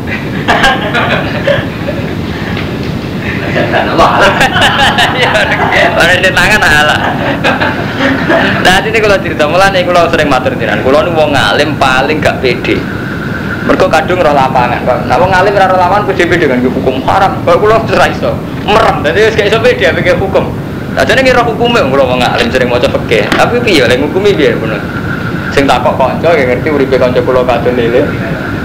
Mana 6.00 6.12
di 6.16 6.30
tangan 6.32 6.60
ala. 6.64 6.96
Nah 8.64 8.76
ini 8.80 8.98
kalau 9.04 9.16
cerita 9.20 9.44
mulai 9.52 9.84
kalau 9.84 10.08
sering 10.08 10.32
matur 10.32 10.56
jiran, 10.56 10.80
kalau 10.80 11.04
nih 11.04 11.12
mau 11.12 11.28
ngalim 11.28 11.76
paling 11.76 12.24
gak 12.24 12.40
pede. 12.40 12.80
Mereka 13.68 13.92
kadung 13.92 14.24
roh 14.24 14.32
lapangan. 14.32 14.80
Nah 15.04 15.16
ngalim 15.20 15.52
roh 15.52 15.76
lapangan 15.76 16.08
pede 16.08 16.24
pede 16.24 16.48
dengan 16.48 16.64
hukum 16.72 17.04
haram. 17.04 17.36
Kalau 17.44 17.60
kalau 17.60 17.84
serai 17.84 18.16
so 18.16 18.32
merem. 18.64 19.04
Jadi 19.04 19.36
kayak 19.36 19.52
so 19.52 19.60
pede 19.60 19.92
pikir 19.92 20.16
hukum. 20.16 20.69
Nah 20.90 21.02
jadi 21.06 21.22
ngira 21.22 21.46
hukumnya 21.46 21.86
kalau 21.86 22.04
mau 22.10 22.16
ngalim 22.18 22.48
sering 22.50 22.68
mau 22.70 22.82
coba 22.82 22.98
ke. 23.06 23.22
Tapi 23.26 23.62
piye 23.62 23.86
lagi 23.86 24.02
hukumi 24.02 24.34
biar 24.34 24.58
bener. 24.58 24.80
Sing 25.54 25.66
takok 25.66 25.94
konco 25.94 26.30
yang 26.34 26.50
ngerti 26.50 26.68
uripe 26.70 26.96
konco 26.98 27.20
pulau 27.22 27.46
kadun 27.46 27.78
lele. 27.78 28.02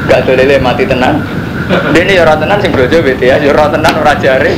Gak 0.09 0.25
lele 0.29 0.57
mati 0.57 0.85
tenang. 0.85 1.21
Ya 1.93 2.21
ora 2.21 2.38
tenan 2.38 2.61
sing 2.61 2.69
brojo 2.69 3.01
BTS 3.01 3.41
ya 3.41 3.49
ora 3.53 3.69
tenan 3.69 3.93
ora 3.97 4.13
jare. 4.17 4.53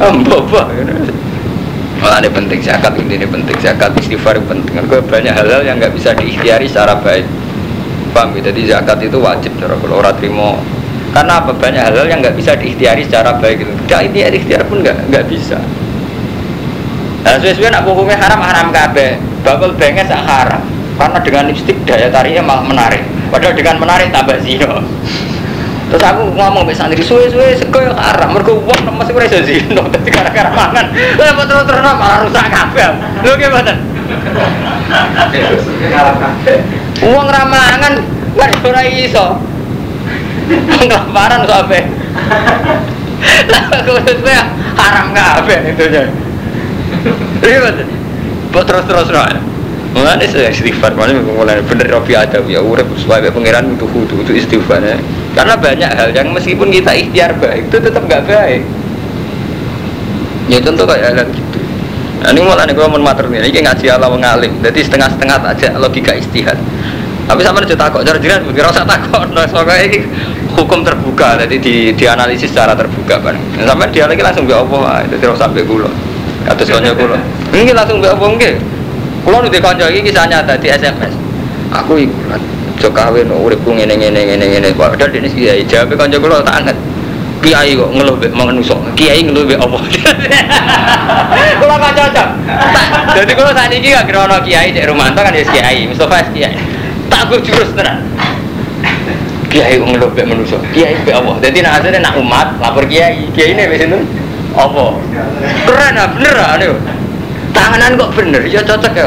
Mbok 0.00 0.48
Malah 2.00 2.24
ini 2.24 2.32
penting 2.32 2.64
zakat 2.64 2.96
ini 2.96 3.28
penting 3.28 3.56
zakat 3.60 3.92
istighfar 4.00 4.40
penting 4.48 4.72
karena 4.72 5.04
banyak 5.04 5.34
hal-hal 5.36 5.60
yang 5.60 5.76
nggak 5.76 5.92
bisa 5.92 6.16
diikhtiari 6.16 6.64
secara 6.64 6.96
baik 6.96 7.28
paham 8.16 8.32
ya? 8.40 8.48
jadi 8.48 8.60
zakat 8.72 9.04
itu 9.04 9.20
wajib 9.20 9.52
cara 9.60 9.76
kalau 9.76 10.00
orang 10.00 10.16
terima 10.16 10.56
karena 11.12 11.44
apa 11.44 11.52
banyak 11.52 11.82
hal-hal 11.82 12.06
yang 12.08 12.24
nggak 12.24 12.36
bisa 12.40 12.56
diikhtiari 12.56 13.04
secara 13.04 13.36
baik 13.36 13.68
itu 13.68 13.72
tidak 13.84 14.00
ikhtiar 14.08 14.32
ikhtiar 14.32 14.62
pun 14.64 14.80
nggak 14.80 14.96
nggak 15.12 15.24
bisa 15.28 15.60
nah 17.20 17.36
sesuai 17.36 17.68
nak 17.68 17.84
hukumnya 17.84 18.16
haram 18.16 18.40
haram 18.40 18.72
kabe 18.72 19.20
bakal 19.44 19.72
benges 19.76 20.08
haram 20.08 20.60
karena 21.00 21.18
dengan 21.24 21.44
lipstick 21.48 21.76
daya 21.88 22.12
tariknya 22.12 22.44
malah 22.44 22.64
menarik 22.64 23.02
padahal 23.32 23.56
dengan 23.56 23.76
menarik 23.80 24.08
tambah 24.12 24.36
zino 24.44 24.84
Terus 25.90 26.06
aku 26.06 26.22
ngomong 26.38 26.70
mbek 26.70 26.78
santri 26.78 27.02
suwe-suwe 27.02 27.58
sego 27.58 27.82
yo 27.82 27.90
haram. 27.98 28.30
Mergo 28.30 28.62
wong 28.62 28.78
nemes 28.86 29.10
ora 29.10 29.26
iso 29.26 29.42
zina 29.42 29.82
dadi 29.90 30.06
gara-gara 30.06 30.46
mangan. 30.54 30.86
Lah 30.94 31.34
apa 31.34 31.42
terus-terus 31.50 31.82
malah 31.82 32.18
rusak 32.22 32.46
kabeh. 32.46 32.86
Lho 33.26 33.32
ki 33.34 33.46
mboten. 33.50 33.76
Wong 37.10 37.26
ra 37.26 37.42
mangan 37.42 37.94
ora 38.38 38.82
iso. 38.86 39.34
Ngelaparan 40.78 41.42
sampe. 41.50 41.80
Lah 43.50 43.62
aku 43.74 43.92
suwe 44.06 44.34
haram 44.78 45.06
kabeh 45.10 45.74
itu 45.74 45.84
mboten. 47.04 47.88
Terus-terus 48.50 49.08
ora. 49.10 49.38
Mulane 49.90 50.22
saya 50.30 50.54
istighfar, 50.54 50.94
mulane 50.94 51.18
mulai 51.18 51.58
bener 51.66 51.90
Robi 51.90 52.14
ada 52.14 52.38
ya 52.46 52.62
urip 52.62 52.86
sesuai 52.94 53.26
pangeran 53.34 53.74
itu 53.74 53.86
kudu 53.90 54.22
itu 54.22 54.32
istighfar 54.38 54.78
ya. 54.78 54.94
Karena 55.34 55.58
banyak 55.58 55.90
hal 55.90 56.14
yang 56.14 56.30
meskipun 56.30 56.70
kita 56.70 56.94
ikhtiar 56.94 57.34
baik 57.42 57.66
itu 57.66 57.76
tetap 57.82 58.06
nggak 58.06 58.22
baik. 58.22 58.62
Ya 60.46 60.58
contoh 60.62 60.86
kayak 60.86 61.10
hal 61.10 61.26
gitu. 61.26 61.58
Nah, 62.20 62.36
ini 62.36 62.40
mulai 62.44 62.68
kalau 62.70 62.92
mau 62.92 63.00
mater 63.00 63.26
ini 63.32 63.48
ngaji 63.48 63.86
ala 63.88 64.12
ngalim, 64.12 64.52
jadi 64.60 64.80
setengah-setengah 64.84 65.36
aja 65.40 65.68
logika 65.80 66.12
istihad. 66.12 66.58
Tapi 67.24 67.40
sama 67.40 67.62
aja 67.64 67.78
takut, 67.78 68.04
cara 68.04 68.18
jiran 68.20 68.44
bukan 68.44 68.66
rasa 68.68 68.82
takut. 68.84 69.24
Nah, 69.32 69.46
soalnya 69.48 69.86
ini 69.86 70.04
hukum 70.52 70.84
terbuka, 70.84 71.40
jadi 71.40 71.56
di, 71.56 71.74
dianalisis 71.96 72.52
secara 72.52 72.76
terbuka 72.76 73.22
kan. 73.24 73.38
Nah, 73.56 73.64
sampai 73.64 73.88
dia 73.88 74.04
lagi 74.04 74.20
langsung 74.20 74.44
be 74.44 74.52
apa, 74.52 75.06
jadi 75.08 75.32
rasa 75.32 75.48
sampai 75.48 75.64
kulo, 75.64 75.88
atau 76.50 76.64
soalnya 76.68 76.92
kulo. 76.92 77.16
Ini 77.54 77.70
langsung 77.70 78.02
be 78.02 78.10
apa 78.10 78.24
enggak? 78.26 78.58
Kulo 79.22 79.46
nu 79.46 79.48
kanca 79.52 79.86
iki 79.86 80.10
kisah 80.10 80.26
nyata 80.26 80.58
di 80.58 80.66
SMS. 80.66 81.14
Aku 81.70 81.94
iku 81.94 82.18
lan 82.26 82.42
jo 82.82 82.90
kawin 82.90 83.30
uripku 83.30 83.70
ngene 83.70 83.94
ngene 83.94 84.20
ngene 84.26 84.46
ngene. 84.58 84.68
Padahal 84.74 85.14
dene 85.14 85.30
kiai 85.30 85.62
jawab 85.64 85.94
kanca 85.94 86.18
kulo 86.18 86.42
tak 86.42 86.66
anget. 86.66 86.76
Kiai 87.40 87.72
kok 87.72 87.88
ngeluh 87.96 88.16
mek 88.20 88.32
manusa. 88.36 88.76
Kiai 88.92 89.24
ngeluh 89.24 89.48
mek 89.48 89.56
apa? 89.56 89.78
Kulo 91.60 91.74
kan 91.80 91.92
cocok. 91.96 92.28
Jadi 93.16 93.32
kulo 93.32 93.50
saat 93.56 93.72
ini 93.72 93.96
gak 93.96 94.04
kira 94.12 94.28
ono 94.28 94.44
kiai 94.44 94.76
cek 94.76 94.84
Romanto 94.84 95.24
kan 95.24 95.32
ya 95.32 95.40
kiai, 95.48 95.88
Mustafa 95.88 96.20
kiai. 96.36 96.52
Tak 97.08 97.32
gue 97.32 97.40
jurus 97.40 97.72
tenan. 97.72 98.04
Kiai 99.48 99.80
ngeluh 99.80 100.12
mek 100.12 100.28
manusa. 100.28 100.60
Kiai 100.76 101.00
mek 101.00 101.16
apa? 101.16 101.40
Jadi 101.40 101.64
asline 101.64 102.04
nak 102.04 102.20
umat 102.20 102.60
lapor 102.60 102.84
kiai. 102.84 103.32
Kiai 103.32 103.56
ini 103.56 103.64
wis 103.72 103.88
apa? 104.54 104.84
Keren 105.66 106.00
ah 106.00 106.08
bener 106.14 106.36
ah 106.38 106.56
tanganan 107.54 107.98
kok 107.98 108.10
bener? 108.14 108.42
Ya 108.46 108.62
cocok 108.62 108.94
ya. 108.94 109.06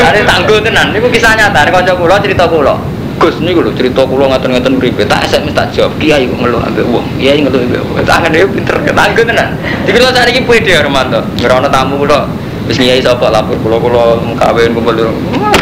Ada 0.00 0.20
tangguh 0.26 0.58
tenan, 0.60 0.92
ini 0.92 1.08
kisah 1.08 1.32
nyata, 1.36 1.64
ini 1.64 1.70
kocok 1.72 1.94
kulo 1.96 2.14
cerita 2.20 2.44
kulo 2.50 2.74
Gus 3.20 3.36
ini 3.40 3.52
kulo 3.52 3.70
cerita 3.76 4.02
kulo 4.04 4.28
ngatur-ngatur 4.28 4.72
beribe, 4.80 5.04
tak 5.06 5.28
SMS 5.28 5.54
tak 5.54 5.68
jawab, 5.72 5.92
kiai 6.00 6.26
kok 6.26 6.38
ngeluh 6.40 6.60
ambil 6.60 6.84
uang, 6.88 7.06
kiai 7.20 7.40
ngeluh 7.40 7.60
ambil 7.62 7.80
uang, 7.84 8.04
tangan 8.04 8.32
dia 8.32 8.48
pinter, 8.48 8.76
tangguh 8.80 9.24
tenan. 9.24 9.48
Jadi 9.86 9.96
kulo 9.96 10.10
saat 10.12 10.28
ini 10.32 10.40
pede 10.44 10.72
ya 10.76 10.80
Romanto, 10.84 11.20
ngerono 11.40 11.68
tamu 11.68 11.94
kulo 12.00 12.20
Terus 12.68 12.78
kiai 12.80 13.00
siapa 13.02 13.32
lapor 13.32 13.56
kulo 13.60 13.76
kulo 13.80 14.02
kawin 14.36 14.72
kumpul 14.76 14.94
di 14.94 15.02
rumah, 15.04 15.54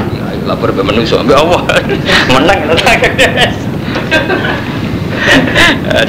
lapor 0.46 0.70
ke 0.74 0.82
manusia, 0.82 1.22
ambil 1.22 1.38
Allah. 1.38 1.60
Menang, 2.34 2.58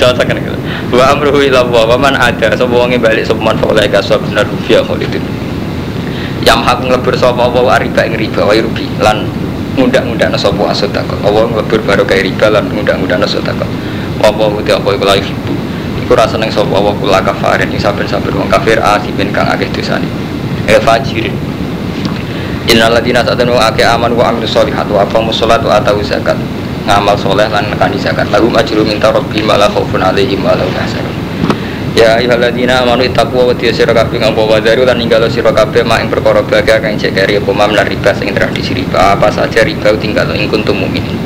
cocok 0.01 0.26
kan 0.26 0.36
gitu. 0.38 0.57
Wa 0.95 1.13
amruhu 1.13 1.43
ila 1.45 1.63
wa 1.65 1.86
wa 1.95 1.97
man 1.97 2.15
ada. 2.17 2.55
Sapa 2.55 2.72
wong 2.72 2.95
balik 2.99 3.26
sapa 3.28 3.41
man 3.41 3.55
fa 3.59 3.72
sapa 4.01 4.24
bener 4.26 4.45
rufiya 4.47 4.84
khalidin 4.84 5.22
yang 6.43 6.63
hak 6.63 6.80
nglebur 6.84 7.15
sapa 7.20 7.51
wa 7.51 7.76
riba 7.76 8.01
ing 8.07 8.15
riba 8.15 8.47
wa 8.47 8.53
rubi 8.55 8.88
lan 9.03 9.28
ngundang-undang 9.76 10.32
sapa 10.39 10.72
asodako 10.72 11.20
Allah 11.24 11.51
nglebur 11.51 11.84
baru 11.84 12.03
kayak 12.07 12.32
riba 12.32 12.47
lan 12.47 12.65
ngundang-undang 12.72 13.20
asodako 13.24 13.67
apa 14.20 14.43
uti 14.51 14.72
apa 14.72 14.88
iku 14.95 15.05
ibu 15.05 15.53
iku 16.03 16.11
rasa 16.15 16.39
nang 16.39 16.51
sapa 16.51 16.72
wa 16.72 16.95
kula 16.95 17.20
kafarin 17.24 17.67
ing 17.72 17.80
saben-saben 17.80 18.32
wong 18.36 18.47
kafir 18.47 18.80
asibin 18.80 19.32
kang 19.36 19.47
akeh 19.51 19.67
dosane. 19.72 20.07
E 20.70 20.78
fajirin 20.80 21.34
Innal 22.70 22.93
ladina 22.93 23.26
satanu 23.26 23.57
ake 23.57 23.82
aman 23.82 24.13
wa 24.13 24.30
amilus 24.30 24.53
solihat 24.53 24.86
wa 24.93 25.01
aqamus 25.01 25.41
sholat 25.41 25.57
wa 25.65 25.82
atau 25.82 25.97
zakat 26.05 26.38
ngamal 26.88 27.16
soleh 27.20 27.48
lan 27.50 27.68
nekani 27.68 28.00
zakat. 28.00 28.30
Lahum 28.30 28.54
ajru 28.56 28.86
minta 28.86 29.12
rabbi 29.12 29.44
malah 29.44 29.68
khaufun 29.72 30.04
alaihim 30.04 30.44
wa 30.46 30.56
lahum 30.56 30.72
yahzanun. 30.72 31.16
Ya 31.98 32.22
ayyuhalladzina 32.22 32.86
amanu 32.86 33.02
ittaqwa 33.02 33.50
wa 33.50 33.54
tiya 33.58 33.74
sira 33.74 33.92
kabeh 33.92 34.22
ngapa 34.22 34.40
wadaru 34.46 34.86
lan 34.86 35.02
ninggalo 35.02 35.26
sira 35.26 35.50
kabeh 35.50 35.82
mak 35.82 36.06
ing 36.06 36.08
perkara 36.08 36.46
bahagia 36.46 36.78
kang 36.78 36.94
cek 36.96 37.18
kari 37.18 37.42
apa 37.42 37.50
mam 37.50 37.74
riba 37.74 38.12
sing 38.14 38.30
tradisi 38.32 38.78
riba. 38.78 39.18
Apa 39.18 39.34
saja 39.34 39.66
riba 39.66 39.90
tinggal 39.98 40.30
ing 40.38 40.46
kuntum 40.46 40.78
mukminin 40.78 41.18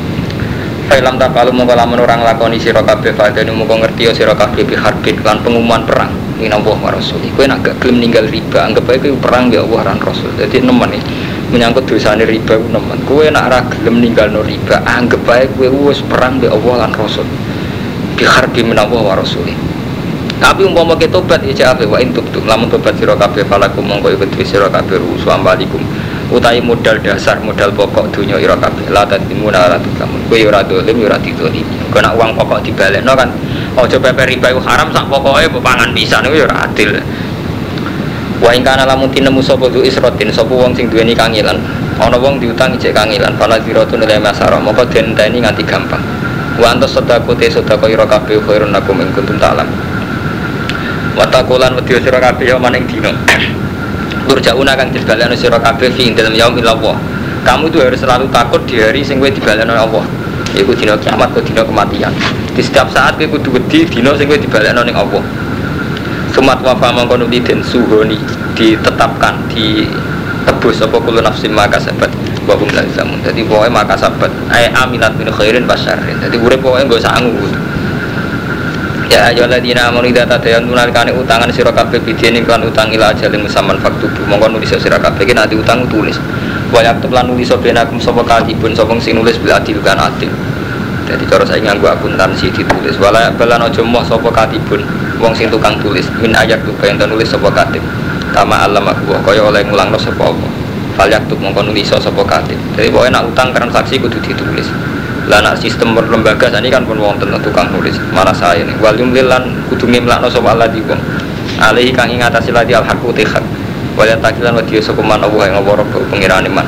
Fa'ilam 0.83 1.15
tak 1.15 1.31
kalau 1.31 1.55
mongko 1.55 1.79
lamun 1.79 1.99
orang 2.03 2.27
lakoni 2.27 2.59
sira 2.59 2.83
kabeh 2.83 3.15
fadane 3.15 3.55
mongko 3.55 3.87
ngerti 3.87 4.11
sira 4.11 4.35
kabeh 4.35 4.67
bi 4.67 4.75
harbin 4.75 5.15
lan 5.23 5.39
pengumuman 5.39 5.83
perang. 5.87 6.11
Minallah 6.35 6.75
wa 6.75 6.91
rasul. 6.91 7.23
Kowe 7.39 7.47
nek 7.47 7.63
gak 7.63 7.75
gelem 7.79 8.03
ninggal 8.03 8.27
riba. 8.27 8.67
Anggap 8.67 8.83
kowe 8.87 9.15
perang 9.15 9.47
ya 9.47 9.63
Allah 9.63 9.95
lan 9.95 9.97
rasul. 10.03 10.27
Dadi 10.35 10.59
nemen 10.59 10.91
iki 10.99 11.22
menyangkut 11.53 11.85
dosane 11.85 12.25
riba 12.25 12.57
ku 12.57 12.67
nemen. 12.73 12.97
Kowe 13.05 13.23
nak 13.29 13.53
ora 13.53 13.59
gelem 13.69 14.01
ninggalno 14.01 14.41
riba 14.41 14.81
anggap 14.83 15.21
bae 15.21 15.45
kowe 15.53 15.69
wis 15.87 16.01
perang 16.01 16.41
be 16.41 16.49
Allah 16.49 16.89
lan 16.89 16.91
Rasul. 16.97 17.29
Bi 18.17 18.25
harbi 18.25 18.65
menawa 18.65 18.97
wa 18.97 19.13
rasul 19.13 19.45
tapi 20.43 20.67
umpama 20.67 20.91
kita 20.99 21.23
tobat 21.23 21.39
ya 21.47 21.55
jawab 21.55 21.87
wa 21.87 21.97
intuk 22.03 22.27
tuh 22.35 22.43
lamun 22.43 22.67
tobat 22.67 22.91
sira 22.99 23.15
kabeh 23.15 23.47
falakum 23.47 23.79
mongko 23.87 24.11
iku 24.11 24.27
dhewe 24.27 24.43
sira 24.43 24.67
kabeh 24.67 24.99
rusu 24.99 25.31
ambalikum. 25.31 25.79
Utahi 26.27 26.59
modal 26.59 26.99
dasar 26.99 27.39
modal 27.39 27.71
pokok 27.71 28.11
dunia 28.11 28.35
ira 28.35 28.59
kabeh. 28.59 28.91
La 28.91 29.07
tadimuna 29.07 29.71
la 29.71 29.79
tukamun 29.79 30.19
kowe 30.27 30.35
ora 30.43 30.59
dolim 30.59 30.99
ora 30.99 31.15
didolimi 31.15 31.87
kowe 31.87 32.03
nak 32.03 32.19
uang 32.19 32.35
pokok 32.35 32.59
dibalekno 32.59 33.15
kan 33.15 33.31
aja 33.79 33.97
pepe 34.01 34.35
riba 34.35 34.51
haram 34.67 34.91
sak 34.91 35.07
pokoke 35.07 35.47
pangan 35.63 35.95
pisan 35.95 36.27
iku 36.27 36.35
ya 36.35 36.45
ora 36.51 36.67
adil 36.67 36.91
Wa 38.43 38.51
ing 38.51 38.59
kana 38.59 38.83
lamun 38.83 39.07
tinemu 39.07 39.39
sapa 39.39 39.71
du 39.71 39.79
isrotin 39.79 40.27
sapa 40.27 40.51
wong 40.51 40.75
sing 40.75 40.91
duweni 40.91 41.15
kangilan. 41.15 41.55
Ana 41.95 42.19
wong 42.19 42.43
diutang 42.43 42.75
cek 42.75 42.91
kangilan, 42.91 43.31
fala 43.39 43.55
diratun 43.55 44.03
la 44.03 44.19
masara, 44.19 44.59
moko 44.59 44.83
den 44.83 45.15
tani 45.15 45.39
nganti 45.39 45.63
gampang. 45.63 46.03
Wa 46.59 46.75
antas 46.75 46.91
sedako 46.91 47.31
te 47.39 47.47
sedako 47.47 47.87
ira 47.87 48.03
kabeh 48.03 48.43
khairun 48.43 48.75
lakum 48.75 48.99
ing 48.99 49.07
kuntum 49.15 49.39
ta'lam. 49.39 49.65
Wa 51.15 51.23
taqulan 51.31 51.79
wedya 51.79 52.03
sira 52.03 52.19
kabeh 52.19 52.51
ya 52.51 52.59
maning 52.59 52.83
dina. 52.83 53.15
Turjauna 54.27 54.75
kang 54.75 54.91
dibalekno 54.91 55.39
sira 55.39 55.61
kabeh 55.63 55.87
fi 55.95 56.11
dalam 56.11 56.35
yaum 56.35 56.59
Allah. 56.59 56.99
Kamu 57.47 57.71
itu 57.71 57.79
harus 57.79 57.99
selalu 57.99 58.27
takut 58.31 58.59
di 58.67 58.79
hari 58.83 59.03
sing 59.07 59.23
kowe 59.23 59.31
dibalekno 59.31 59.71
Allah. 59.71 60.03
Iku 60.53 60.75
dina 60.75 60.99
kiamat, 60.99 61.31
kok 61.31 61.47
dina 61.47 61.63
kematian. 61.63 62.11
Di 62.51 62.59
setiap 62.59 62.91
saat 62.91 63.15
kowe 63.15 63.27
kudu 63.39 63.55
wedi 63.55 63.87
dina 63.87 64.11
sing 64.19 64.27
kowe 64.27 64.35
dibalekno 64.35 64.83
ning 64.83 64.97
Allah. 64.97 65.23
Sumat 66.33 66.59
wafa 66.65 66.89
mangkono 66.89 67.29
den 67.29 67.61
suhoni 67.61 68.17
ditetapkan 68.57 69.37
di 69.53 69.85
tebus 70.49 70.81
apa 70.81 70.97
kulo 70.97 71.21
nafsi 71.21 71.45
maka 71.45 71.77
sabat 71.77 72.09
wahum 72.43 72.67
lan 72.75 72.83
zamun 72.91 73.21
jadi 73.23 73.45
pokoknya 73.47 73.71
maka 73.71 73.95
sabat 73.95 74.27
ay 74.51 74.67
aminat 74.75 75.15
min 75.15 75.31
khairin 75.31 75.63
basyarin 75.63 76.19
jadi 76.19 76.35
urip 76.35 76.59
pokoknya 76.59 76.89
gak 76.89 77.03
sanggup 77.05 77.53
Ya 79.13 79.29
ayo 79.29 79.45
ladina 79.45 79.93
amanu 79.93 80.09
idza 80.09 80.25
tadayanuna 80.25 80.89
kane 80.89 81.13
utangan 81.13 81.45
sira 81.53 81.69
kabeh 81.69 82.01
bidene 82.01 82.41
kan 82.41 82.65
utang 82.65 82.89
ila 82.89 83.13
ajalin 83.13 83.45
musamman 83.45 83.77
faktubu. 83.77 84.25
Mongko 84.25 84.49
nulis 84.49 84.73
sira 84.73 84.97
kabeh 84.97 85.21
ki 85.29 85.37
nanti 85.37 85.53
utang 85.53 85.85
tulis. 85.85 86.17
Wa 86.73 86.81
yaktub 86.81 87.13
lan 87.13 87.29
nulis 87.29 87.45
sapa 87.45 87.61
benakum 87.61 88.01
sapa 88.01 88.25
katibun 88.25 88.73
sapa 88.73 88.97
sing 88.97 89.13
nulis 89.13 89.37
bil 89.37 89.53
adil 89.53 89.77
kan 89.85 90.01
adil. 90.01 90.33
Jadi 91.05 91.29
cara 91.29 91.45
saya 91.45 91.61
nganggu 91.61 91.93
akuntansi 91.93 92.49
ditulis. 92.57 92.97
Wala 92.97 93.29
balan 93.37 93.69
ojo 93.69 93.85
moh 93.85 94.01
sapa 94.01 94.33
katibun 94.33 94.81
wong 95.21 95.33
sing 95.35 95.51
tukang 95.51 95.77
tulis 95.81 96.05
min 96.21 96.33
ayat 96.33 96.61
tuh 96.63 96.73
yang 96.85 96.97
nulis 97.09 97.29
sapa 97.29 97.49
katib 97.51 97.81
kama 98.33 98.65
alam 98.65 98.87
aku 98.87 99.13
kaya 99.21 99.41
oleh 99.45 99.61
ngulangno 99.65 99.97
sapa 99.99 100.29
apa 100.29 100.47
fal 100.97 101.09
yaktub 101.09 101.37
mongko 101.41 101.65
nulis 101.69 101.89
sapa 101.89 102.21
katib 102.25 102.57
jadi 102.73 102.89
pokoknya 102.89 103.21
nak 103.21 103.23
utang 103.29 103.49
transaksi 103.53 104.01
kudu 104.01 104.17
ditulis. 104.17 104.65
Lah 105.31 105.39
nak 105.39 105.55
sistem 105.55 105.95
lembaga 105.95 106.51
ini 106.59 106.67
kan 106.67 106.83
pun 106.83 106.99
wong 106.99 107.15
tentu 107.15 107.39
tukang 107.47 107.71
nulis. 107.71 107.95
Mana 108.11 108.35
saya 108.35 108.59
nih 108.65 108.75
wal 108.83 108.97
yumlil 108.97 109.29
lan 109.29 109.55
kudu 109.71 109.87
ngimlakno 109.87 110.27
sapa 110.27 110.51
Allah 110.51 110.67
di 110.67 110.83
wong. 110.83 110.99
Alaihi 111.63 111.95
kang 111.95 112.11
ing 112.11 112.19
atase 112.19 112.51
ladi 112.51 112.75
al 112.75 112.83
haqu 112.83 113.13
hak 113.13 113.45
wal 113.95 114.09
takilan 114.19 114.51
wa 114.57 114.63
diyo 114.65 114.83
sapa 114.83 114.99
man 114.99 115.23
Allah 115.23 115.47
yang 115.47 115.63
ngawara 115.63 115.85
pengirane 116.11 116.49
man. 116.51 116.67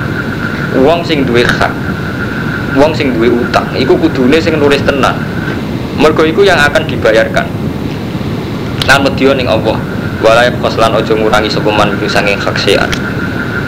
Wong 0.79 1.03
sing 1.03 1.27
duwe 1.27 1.43
hak 1.43 1.73
wong 2.79 2.95
sing 2.95 3.11
duwe 3.11 3.27
utang 3.27 3.67
iku 3.75 3.97
kudune 3.99 4.39
sing 4.39 4.55
nulis 4.55 4.79
tenan. 4.87 5.19
Mergo 5.99 6.23
iku 6.23 6.47
yang 6.47 6.59
akan 6.59 6.87
dibayarkan 6.87 7.47
lan 8.85 9.03
medya 9.03 9.33
ning 9.33 9.49
Allah. 9.49 9.77
Wala 10.23 10.47
qaslan 10.63 10.95
aja 10.95 11.13
ngurangi 11.13 11.51
sapa 11.51 11.69
man 11.69 11.91
saking 12.01 12.39
hak 12.39 12.57
sean 12.57 12.89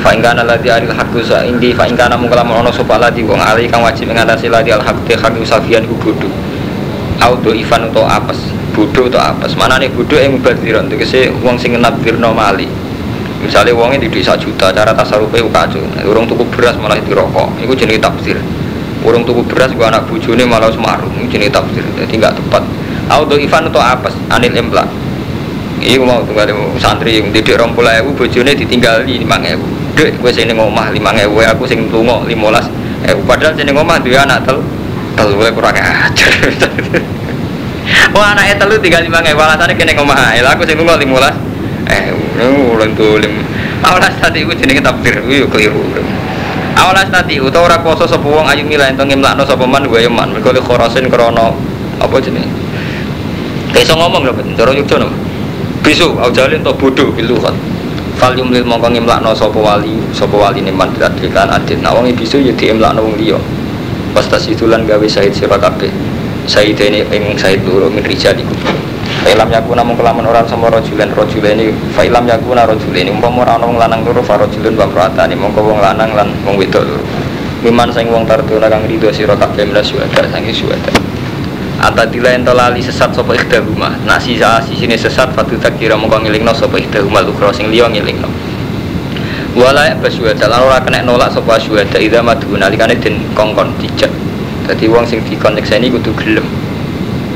fa 0.02 0.16
in 0.16 0.24
kana 0.24 0.48
ladhi 0.48 0.72
aril 0.72 0.94
haqqu 0.94 1.20
sa 1.26 1.44
indi 1.44 1.76
fa 1.76 1.84
in 1.86 1.94
kana 1.98 2.16
mung 2.16 2.32
kalamun 2.32 2.66
sapa 2.72 2.96
ladhi 2.96 3.22
wong 3.26 3.42
ali 3.42 3.68
kang 3.68 3.84
wajib 3.84 4.08
ngatasi 4.10 4.48
ladhi 4.48 4.72
al 4.72 4.82
haqq 4.82 5.10
hak 5.18 5.34
safian 5.44 5.84
iku 5.84 5.96
bodho. 6.00 6.30
Auto 7.20 7.52
ivan 7.52 7.92
atau 7.92 8.06
apes 8.08 8.40
bodho 8.72 9.12
atau 9.12 9.20
apes. 9.20 9.58
Manane 9.60 9.92
bodho 9.92 10.16
ing 10.18 10.40
mubadiran 10.40 10.88
tegese 10.88 11.34
wong 11.44 11.60
sing 11.60 11.76
nabirno 11.76 12.32
mali. 12.32 12.66
Misalnya 13.44 13.76
wongnya 13.76 14.02
di 14.02 14.10
desa 14.10 14.34
juta 14.34 14.74
cara 14.74 14.96
tasarupe 14.98 15.38
kacau 15.54 15.84
urung 16.10 16.26
tuku 16.26 16.48
beras 16.54 16.80
malah 16.80 16.98
dirokok. 16.98 17.60
Itu 17.62 17.76
jenis 17.76 18.02
tafsir. 18.02 18.40
Urung 19.06 19.28
tuku 19.28 19.46
beras 19.46 19.76
gua 19.78 19.94
anak 19.94 20.10
bujune 20.10 20.42
malah 20.48 20.74
semarung 20.74 21.14
ini 21.22 21.30
jenis 21.30 21.54
tafsir 21.54 21.86
jadi 22.02 22.14
nggak 22.18 22.34
tepat. 22.34 22.64
Auto 23.14 23.38
Ivan 23.38 23.70
atau 23.70 23.80
apa 23.84 24.10
anil 24.34 24.52
emplak 24.58 24.90
ini 25.78 26.02
mau 26.02 26.26
tunggal 26.26 26.50
santri 26.82 27.22
yang 27.22 27.30
rong 27.30 27.72
pula 27.78 28.02
ewu 28.02 28.10
bujune 28.18 28.50
ditinggal 28.58 29.06
lima 29.06 29.38
ewu. 29.46 29.62
Dek 29.94 30.18
gue 30.18 30.32
sini 30.34 30.54
ngomah 30.54 30.90
lima 30.90 31.14
ewu 31.14 31.38
aku 31.46 31.70
sing 31.70 31.86
tungo 31.94 32.26
limolas 32.26 32.66
ewu. 33.06 33.22
Padahal 33.30 33.54
sini 33.54 33.70
ngomah 33.70 34.02
dia 34.02 34.26
anak 34.26 34.42
tel 34.42 34.58
tel 35.14 35.30
gue 35.38 35.50
kurang 35.54 35.78
ajar. 35.78 36.34
Wah 38.14 38.34
anaknya 38.34 38.58
telu 38.58 38.76
tinggal 38.82 39.06
lima 39.06 39.22
ewu 39.22 39.38
alasannya 39.38 39.78
kene 39.78 39.94
ngomah 39.94 40.34
el 40.34 40.46
aku 40.50 40.66
sing 40.66 40.82
tungo 40.82 40.98
limolas 40.98 41.38
eh 41.88 42.12
ulang 42.44 42.92
tuh 42.98 43.22
lim 43.22 43.46
awalas 43.86 44.12
tadi 44.18 44.44
gue 44.44 44.58
jenenge 44.58 44.82
tafsir 44.82 45.22
gue 45.22 45.46
keliru. 45.46 45.82
Awalas 46.78 47.10
tadi 47.10 47.38
utawa 47.38 47.74
ora 47.74 47.78
kuasa 47.82 48.10
sapa 48.10 48.26
ayu 48.50 48.66
mila 48.66 48.90
ento 48.90 49.06
ngemlakno 49.06 49.46
sapa 49.46 49.66
man 49.70 49.86
wa 49.86 49.98
yaman 50.02 50.34
mergo 50.34 50.50
le 50.50 50.62
khorasin 50.62 51.06
krana 51.06 51.54
apa 52.02 52.16
jenenge? 52.18 52.50
Iso 53.78 53.94
ngomong 53.94 54.26
ben. 54.34 54.58
Cara 54.58 54.74
yukjo 54.74 54.98
no 54.98 55.27
bisu 55.88 56.12
au 56.20 56.28
jalin 56.36 56.60
to 56.60 56.76
bodoh 56.76 57.08
bilu 57.16 57.40
kan. 57.40 57.56
Fal 58.20 58.36
yumlil 58.36 58.68
mongko 58.68 58.92
ngemlakno 58.92 59.32
sapa 59.32 59.56
wali 59.56 59.96
sapa 60.12 60.36
wali 60.36 60.60
ne 60.60 60.76
man 60.76 60.92
dikan 60.92 61.48
adit 61.48 61.80
nah 61.80 61.96
wong 61.96 62.12
bisu 62.12 62.44
ya 62.44 62.52
diemlakno 62.52 63.08
wong 63.08 63.16
liya. 63.16 63.40
Pas 64.12 64.28
tas 64.28 64.44
itulan 64.52 64.84
gawe 64.84 65.08
sahid 65.08 65.32
sira 65.32 65.56
kabeh. 65.56 65.88
Sahid 66.44 66.76
ini 66.84 67.08
ing 67.08 67.40
sahid 67.40 67.60
loro 67.68 67.92
min 67.92 68.00
rijalikum 68.08 68.56
Fa'ilam 69.28 69.52
yakuna 69.52 69.84
namun 69.84 70.00
kelaman 70.00 70.24
orang 70.24 70.48
sama 70.48 70.72
rojulen 70.72 71.12
rojulen 71.12 71.60
ini 71.60 71.76
Fa'ilam 71.92 72.24
yakuna 72.24 72.64
rojulen 72.64 73.04
ini. 73.04 73.12
Umpama 73.12 73.44
orang 73.44 73.68
orang 73.68 73.76
lanang 73.76 74.02
loro 74.08 74.24
farojulun 74.24 74.80
wa 74.80 74.88
mra'atani 74.88 75.36
Mongko 75.36 75.60
wong 75.60 75.84
lanang 75.84 76.16
lan 76.16 76.32
wong 76.48 76.56
wedok 76.56 76.88
loro 76.88 77.04
Miman 77.68 77.92
sing 77.92 78.08
wong 78.08 78.24
tarduna 78.24 78.72
kang 78.72 78.88
rido 78.88 79.12
sira 79.12 79.36
kabeh 79.36 79.68
minas 79.68 79.92
syuhada 79.92 80.24
sangi 80.32 80.56
syuhada 80.56 81.07
Atadila 81.78 82.34
ento 82.34 82.54
lali 82.58 82.82
sesat 82.82 83.14
sapa 83.14 83.38
ikhdahuma 83.38 84.02
Nasi 84.06 84.42
sini 84.74 84.98
sesat 84.98 85.30
fatu 85.38 85.58
takira 85.62 85.94
mongko 85.94 86.26
ngelingno 86.26 86.54
sapa 86.54 86.82
ikhdahuma 86.82 87.22
lukro 87.22 87.54
sing 87.54 87.70
liya 87.70 87.86
ngelingno 87.86 88.30
Wala 89.58 89.90
basyuhada 89.98 90.46
lan 90.46 90.70
ora 90.70 90.78
kena 90.86 91.02
nolak 91.02 91.34
sapa 91.34 91.58
syuhada 91.58 91.98
idza 91.98 92.22
madu 92.22 92.54
nalikane 92.54 92.94
den 93.02 93.18
kongkon 93.34 93.74
dijak. 93.82 94.14
Dadi 94.70 94.86
wong 94.86 95.02
sing 95.10 95.18
dikonyekseni 95.26 95.90
kudu 95.90 96.14
gelem. 96.14 96.46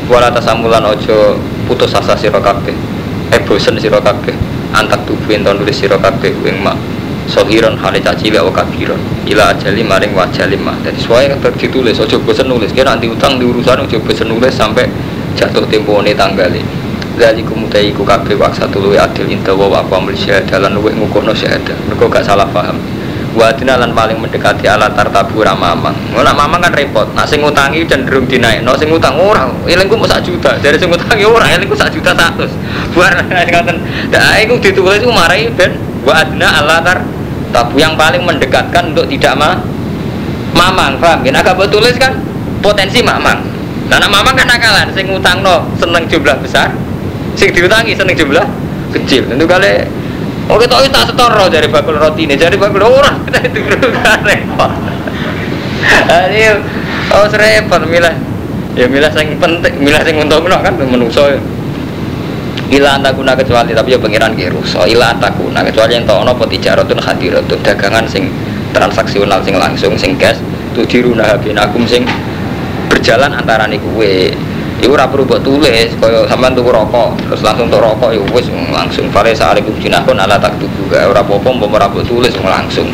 Wala 0.06 0.30
tasamulan 0.30 0.86
ojo 0.86 1.42
putus 1.66 1.98
asa 1.98 2.14
sira 2.14 2.38
kabeh. 2.38 2.78
Eh 3.34 3.42
bosen 3.42 3.74
antak 4.72 5.04
tubuh 5.04 5.36
ento 5.36 5.52
nulis 5.52 5.76
sira 5.76 6.00
kabeh 6.00 6.32
ing 6.48 6.64
mak 6.64 6.78
sohiron 7.32 7.80
hale 7.80 8.04
caci 8.04 8.28
wa 8.36 8.52
kabiron 8.52 9.00
ila 9.24 9.56
ajali 9.56 9.82
maring 9.88 10.12
wajali 10.12 10.60
mah 10.60 10.76
jadi 10.84 11.00
sesuai 11.00 11.24
yang 11.32 11.40
ditulis 11.40 11.96
ojo 11.96 12.20
bosen 12.28 12.52
nulis 12.52 12.76
kira 12.76 12.92
nanti 12.92 13.08
utang 13.08 13.40
di 13.40 13.48
urusan 13.48 13.88
bosen 13.88 14.28
nulis 14.28 14.52
sampai 14.52 14.92
jatuh 15.40 15.64
tempo 15.72 16.04
ini 16.04 16.12
tanggali 16.12 16.60
dari 17.16 17.40
kumutai 17.40 17.96
ku 17.96 18.04
kabeh 18.04 18.36
waksa 18.36 18.68
tulu 18.68 18.92
adil 19.00 19.32
inta 19.32 19.56
wa 19.56 19.80
amil 19.80 20.12
syahadah 20.12 20.68
lan 20.68 20.76
luwih 20.76 20.92
ngukuhno 20.92 21.32
syahadah 21.32 21.76
mergo 21.88 22.12
gak 22.12 22.28
salah 22.28 22.48
paham 22.52 22.76
Wadina 23.32 23.80
lan 23.80 23.96
paling 23.96 24.20
mendekati 24.20 24.68
ala 24.68 24.92
tartabu 24.92 25.40
ra 25.40 25.56
mamang. 25.56 25.96
Ora 26.12 26.36
mamang 26.36 26.68
kan 26.68 26.76
repot. 26.76 27.08
Nak 27.16 27.24
sing 27.32 27.40
ngutangi 27.40 27.88
cenderung 27.88 28.28
dinaikno, 28.28 28.76
sing 28.76 28.92
ngutang 28.92 29.16
ora. 29.16 29.48
Elingku 29.64 29.96
mau 29.96 30.04
sak 30.04 30.28
juta. 30.28 30.60
Dari 30.60 30.76
sing 30.76 30.92
ngutangi 30.92 31.24
ora, 31.24 31.48
elingku 31.48 31.72
sak 31.72 31.96
juta 31.96 32.12
100. 32.12 32.92
Buar 32.92 33.16
ngoten. 33.56 33.78
Dak 34.12 34.36
iku 34.44 34.60
ditulis 34.60 35.00
iku 35.00 35.16
marai 35.16 35.48
ben 35.48 35.80
wadina 36.04 36.60
ala 36.60 36.84
tar 36.84 37.08
tabu 37.52 37.78
yang 37.78 37.93
paling 37.99 38.24
mendekatkan 38.24 38.95
untuk 38.95 39.06
tidak 39.12 39.36
ma 39.38 39.60
mamang 40.56 40.97
paham? 40.97 41.24
Ya 41.24 41.32
agak 41.38 41.70
tulis 41.72 41.95
kan 41.99 42.18
potensi 42.64 43.04
mamang. 43.04 43.43
Nah 43.91 43.99
mamang 44.08 44.34
kan 44.34 44.47
nakalan 44.47 44.88
sing 44.95 45.12
ngutang 45.12 45.43
no 45.43 45.68
seneng 45.78 46.08
jumlah 46.08 46.39
besar 46.39 46.72
sing 47.36 47.52
diutangi 47.52 47.93
seneng 47.93 48.16
jumlah 48.16 48.47
kecil. 48.95 49.28
Tentu 49.28 49.45
kali 49.45 50.02
Oh 50.52 50.60
kita 50.60 50.84
itu 50.84 50.91
tak 50.91 51.08
setoro 51.08 51.47
dari 51.47 51.72
bakul 51.72 51.95
roti 51.95 52.28
ini, 52.28 52.36
dari 52.36 52.60
bakul 52.60 52.84
orang. 52.84 53.24
Kita 53.24 53.39
itu 53.45 53.88
kan 54.04 54.20
repot. 54.20 54.72
Ini 56.28 56.60
oh 57.16 57.26
serempet 57.32 57.82
milah, 57.88 58.12
ya 58.76 58.86
milah 58.91 59.12
yang 59.16 59.39
penting, 59.39 59.74
milah 59.80 60.04
yang 60.04 60.28
untung 60.28 60.43
kan 60.43 60.76
menungso 60.76 61.39
ila 62.72 62.97
antakuna 62.97 63.36
kecuali 63.36 63.76
tapi 63.76 63.93
ya 63.95 63.99
pengiran 63.99 64.32
ki 64.32 64.47
rusa. 64.51 64.88
Ila 64.88 65.11
antakuna 65.11 65.59
kecuali 65.61 65.99
yang 65.99 66.07
tahu 66.07 66.24
nopo 66.24 66.47
tijaratun 66.47 66.99
hadiratun 67.03 67.59
dagangan 67.59 68.07
sing 68.07 68.32
transaksional 68.72 69.43
sing 69.43 69.59
langsung 69.59 69.93
sing 69.99 70.15
cash 70.15 70.39
tu 70.72 70.88
diruna 70.88 71.36
binakum 71.38 71.84
sing 71.84 72.07
berjalan 72.88 73.32
antara 73.36 73.67
nih 73.67 73.80
kue 73.80 74.32
Iku 74.82 74.97
ora 74.97 75.05
perlu 75.05 75.30
tulis, 75.45 75.93
kaya 76.01 76.26
sampean 76.26 76.57
tuku 76.57 76.74
rokok, 76.74 77.13
terus 77.30 77.45
langsung 77.45 77.69
tuku 77.69 77.86
rokok 77.86 78.17
ya 78.17 78.22
wis 78.34 78.49
langsung. 78.74 79.13
Fale 79.13 79.30
sa'alikum 79.30 79.78
jinakun 79.78 80.17
ala 80.17 80.41
tak 80.41 80.57
tuku 80.57 80.89
ora 80.89 81.22
apa-apa 81.22 82.01
tulis 82.01 82.34
langsung. 82.41 82.89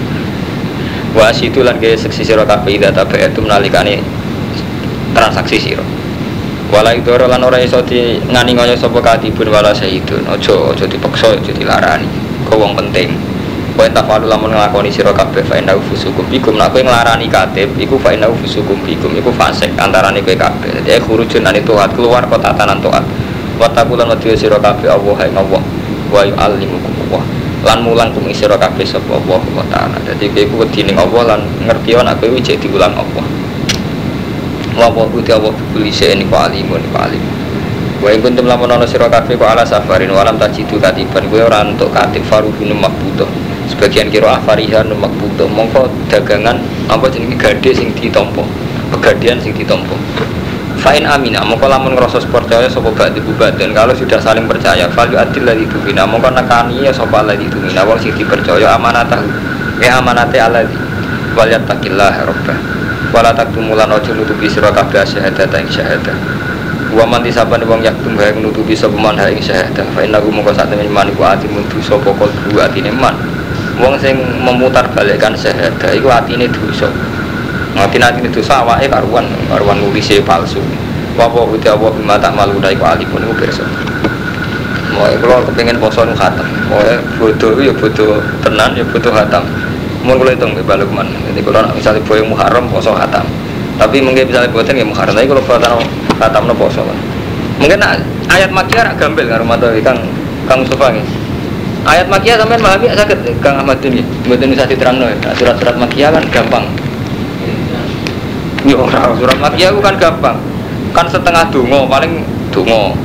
Wa 1.16 1.32
situ 1.32 1.64
lan 1.64 1.80
ge 1.80 1.96
seksi 1.96 2.28
sira 2.28 2.44
kabeh 2.44 2.78
ida 2.78 2.92
itu 2.92 3.40
menalikane 3.40 4.04
transaksi 5.18 5.58
sira 5.58 5.97
wala 6.68 6.92
idoro 6.92 7.28
lan 7.28 7.44
ora 7.44 7.60
iso 7.64 7.80
di 7.84 8.20
ngani 8.28 8.52
ngoyo 8.56 8.76
sapa 8.76 9.00
katibun 9.00 9.48
wala 9.48 9.72
sayyidun. 9.72 10.28
Aja 10.28 10.54
aja 10.72 10.86
dipaksa 10.88 11.36
aja 11.36 11.52
dilarani. 11.52 12.08
Kok 12.48 12.58
wong 12.60 12.74
penting? 12.76 13.16
Kowe 13.78 13.86
tak 13.94 14.10
falu 14.10 14.26
lamun 14.26 14.50
nglakoni 14.50 14.90
sira 14.90 15.14
kabeh 15.14 15.46
fa 15.46 15.56
inna 15.62 15.78
fusukum 15.78 16.26
bikum. 16.28 16.58
Nek 16.58 16.74
kowe 16.74 16.82
nglarani 16.82 17.30
katib 17.30 17.72
iku 17.78 17.96
fa 18.02 18.12
inna 18.12 18.28
fusukum 18.28 18.76
bikum. 18.84 19.14
Iku 19.16 19.32
fasik 19.32 19.72
antarane 19.80 20.20
kowe 20.20 20.36
kabeh. 20.36 20.82
Dadi 20.82 21.00
khurujun 21.00 21.46
ane 21.46 21.62
tuat 21.64 21.94
keluar 21.94 22.26
kota 22.28 22.52
tanan 22.58 22.82
tuat 22.84 23.06
wa 23.58 23.66
taqulan 23.72 24.10
wa 24.10 24.18
sira 24.18 24.58
kabeh 24.60 24.90
Allah 24.92 25.16
hai 25.24 25.32
Allah 25.34 25.62
wa 26.12 26.22
yu'allimukum 26.26 26.92
Allah. 27.08 27.24
Lan 27.66 27.86
mulang 27.86 28.10
kum 28.12 28.28
sira 28.34 28.58
kabeh 28.58 28.84
sapa 28.84 29.14
Allah 29.16 29.42
wa 29.56 29.64
taala. 29.70 29.98
Dadi 30.04 30.28
kowe 30.34 30.66
wedi 30.66 30.84
ning 30.84 30.98
Allah 30.98 31.38
lan 31.38 31.42
ngerti 31.64 31.96
ana 31.96 32.18
kowe 32.18 32.34
cek 32.34 32.60
diulang 32.66 32.98
Allah 32.98 33.37
wa 34.78 34.94
wa 34.94 35.10
buti 35.10 35.34
Allah 35.34 35.50
bukuli 35.50 35.90
ini 35.90 36.24
ku 36.30 36.36
alimun 36.38 36.82
ku 36.94 36.98
alim 37.02 37.24
wa 37.98 38.14
in 38.14 38.22
kuntum 38.22 38.46
lamun 38.46 38.70
ana 38.70 38.86
sira 38.86 39.10
kabeh 39.10 39.34
ku 39.34 39.42
ala 39.42 39.66
safarin 39.66 40.14
walam 40.14 40.38
tajidu 40.38 40.78
katiban. 40.78 41.26
Kowe 41.34 41.42
ora 41.42 41.66
entuk 41.66 41.90
katib 41.90 42.22
faruhun 42.30 42.78
makbudah 42.78 43.26
sebagian 43.74 44.14
kira 44.14 44.38
afarihan 44.38 44.86
makbudah 44.86 45.50
mongko 45.50 45.90
dagangan 46.14 46.62
apa 46.88 47.10
jenenge 47.10 47.42
gade 47.42 47.74
sing 47.74 47.90
ditampa 47.98 48.46
pegadian 48.94 49.42
sing 49.42 49.52
ditampa 49.58 49.98
Fa'in 50.78 51.10
amina, 51.10 51.42
mongko 51.42 51.66
lamun 51.66 51.98
ngerasa 51.98 52.22
percaya 52.30 52.70
sapa 52.70 52.94
ba'di 52.94 53.18
dan 53.58 53.74
kalau 53.74 53.98
sudah 53.98 54.22
saling 54.22 54.46
percaya 54.46 54.86
fal 54.94 55.10
adil 55.10 55.42
ladzi 55.42 55.66
tumina 55.74 56.06
mongko 56.06 56.30
nekani 56.38 56.86
ya 56.86 56.94
sapa 56.94 57.26
ladzi 57.26 57.50
tumina. 57.50 57.82
Wong 57.82 57.98
sing 57.98 58.14
dipercaya 58.14 58.78
amanatah 58.78 59.18
ya 59.82 59.98
amanate 59.98 60.38
alladzi 60.38 60.78
wal 61.34 61.50
yattaqillah 61.50 62.14
rabbah 62.30 62.77
wala 63.12 63.32
taktumulan 63.32 63.88
ojo 63.92 64.12
nutupi 64.14 64.50
sira 64.50 64.72
kabeh 64.72 65.04
syahadat 65.04 65.52
ing 65.58 65.68
syahadah. 65.72 66.18
Wa 66.96 67.04
man 67.04 67.22
disaban 67.24 67.62
wong 67.68 67.84
yaktum 67.84 68.18
hae 68.18 68.34
nutupi 68.36 68.74
sapa 68.74 68.96
man 68.96 69.20
ing 69.30 69.40
syahadah. 69.40 69.86
Fa 69.96 70.02
innahu 70.04 70.32
mongko 70.32 70.52
sak 70.56 70.72
temen 70.72 70.90
man 70.92 71.08
iku 71.12 71.24
ati 71.24 71.48
mundu 71.48 71.80
sapa 71.80 72.10
kalbu 72.12 72.58
atine 72.60 72.92
man. 72.92 73.16
Wong 73.78 73.96
sing 74.02 74.18
memutar 74.42 74.90
balikkan 74.92 75.36
syahadah 75.38 75.92
iku 75.94 76.10
atine 76.10 76.50
dosa. 76.50 76.90
Ngati 77.78 77.98
atine 78.02 78.30
dosa 78.34 78.66
awake 78.66 78.90
karuan 78.90 79.28
karuan 79.52 79.78
nulise 79.80 80.20
palsu. 80.26 80.60
Wa 81.18 81.30
uti 81.30 81.66
Allah 81.70 81.92
bima 81.94 82.16
tak 82.18 82.34
malu 82.34 82.58
iku 82.62 82.84
alipun 82.86 83.24
iku 83.24 83.36
pirsa. 83.38 83.66
Mau 84.98 85.06
kalau 85.22 85.46
kepengen 85.46 85.78
poso 85.78 86.02
nu 86.08 86.16
khatam, 86.18 86.48
mau 86.74 86.82
bodoh 87.22 87.54
ya 87.62 87.70
bodoh 87.70 88.18
tenan 88.42 88.74
ya 88.74 88.82
bodoh 88.88 89.14
khatam 89.14 89.46
mau 90.08 90.16
kalau 90.16 90.32
hitung 90.32 90.56
balik 90.56 90.88
mana 90.88 91.12
jadi 91.28 91.44
kalau 91.44 91.68
misalnya 91.76 92.02
boy 92.08 92.24
muharram 92.24 92.66
poso 92.72 92.96
khatam. 92.96 93.28
Tapi 93.78 94.02
mungkin 94.02 94.26
misalnya 94.26 94.50
buatan 94.50 94.74
ya 94.74 94.88
muharram 94.88 95.14
tapi 95.14 95.28
kalau 95.28 95.44
buatan 95.44 95.72
khatam 96.16 96.48
no 96.48 96.56
poso 96.56 96.82
kan 96.82 96.98
mungkin 97.58 97.78
nah, 97.82 97.98
ayat 98.30 98.50
makia 98.54 98.86
rak 98.86 98.96
gambel 99.02 99.26
nggak 99.26 99.42
rumah 99.42 99.58
tuh 99.58 99.74
kang 99.82 99.98
kang 100.46 100.62
Mustafa 100.62 100.94
nih 100.94 101.06
ayat 101.86 102.06
makia 102.10 102.38
sampai 102.38 102.58
memahami 102.58 102.88
sakit 102.94 103.20
kang 103.42 103.56
Ahmad 103.60 103.82
ini 103.84 104.02
buatan 104.26 104.50
bisa 104.50 104.64
diterang 104.66 104.98
no 104.98 105.06
ya 105.12 105.18
surat-surat 105.36 105.76
makia 105.76 106.08
kan 106.10 106.24
gampang. 106.32 106.66
Ya 108.66 108.76
orang 108.76 109.16
surat 109.16 109.38
makia 109.38 109.70
kan 109.72 109.96
gampang. 109.96 110.38
Kan 110.92 111.06
setengah 111.06 111.46
dungo 111.54 111.86
paling 111.86 112.26
dungo 112.50 112.98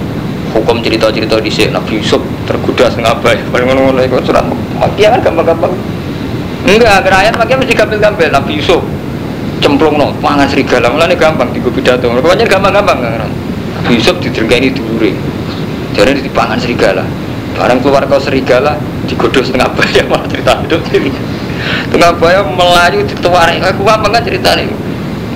hukum 0.56 0.80
cerita-cerita 0.80 1.36
di 1.40 1.50
sini 1.52 1.72
Nabi 1.72 2.00
Yusuf 2.00 2.20
tergoda 2.48 2.88
setengah 2.88 3.14
paling 3.22 3.66
ngono-ngono. 3.68 4.00
Surat 4.24 4.44
makia 4.80 5.14
kan 5.16 5.20
gampang-gampang 5.20 5.72
Enggak, 6.62 7.02
agar 7.02 7.12
ayat 7.26 7.34
pakai 7.34 7.58
mesti 7.58 7.74
gampil-gampil 7.74 8.30
Nabi 8.30 8.62
Yusuf 8.62 8.82
cemplung 9.62 9.94
no, 9.94 10.10
mangan 10.18 10.50
serigala, 10.50 10.90
malah 10.90 11.06
ini 11.06 11.14
gampang 11.14 11.54
di 11.54 11.62
pidato. 11.62 12.10
Pokoknya 12.10 12.50
gampang-gampang 12.50 12.98
kan. 12.98 13.30
Nabi 13.78 13.94
Yusuf 13.94 14.18
ini 14.18 14.68
dulure. 14.74 15.14
Jadi 15.94 16.26
pangan 16.34 16.58
serigala. 16.58 17.06
Barang 17.54 17.78
keluar 17.78 18.02
kau 18.08 18.18
serigala, 18.18 18.74
digodoh 19.06 19.44
setengah 19.44 19.70
bayam 19.76 20.08
malah 20.10 20.26
cerita 20.26 20.56
hidup 20.66 20.82
ini. 20.90 21.12
Setengah 21.86 22.10
bayam 22.18 22.58
melayu 22.58 23.06
dituarai, 23.06 23.60
aku 23.62 23.86
apa 23.86 24.06
kan 24.08 24.22
cerita 24.24 24.56
ini. 24.58 24.74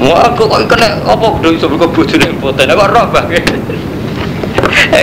Wah, 0.02 0.28
aku 0.28 0.48
kok 0.48 0.64
kena 0.68 1.00
apa 1.06 1.26
udah 1.38 1.50
Yusuf 1.52 1.70
kok 1.76 1.90
bojone 1.92 2.26
impoten. 2.26 2.66
Aku 2.72 2.82
roh 2.88 3.06
bang. 3.12 3.30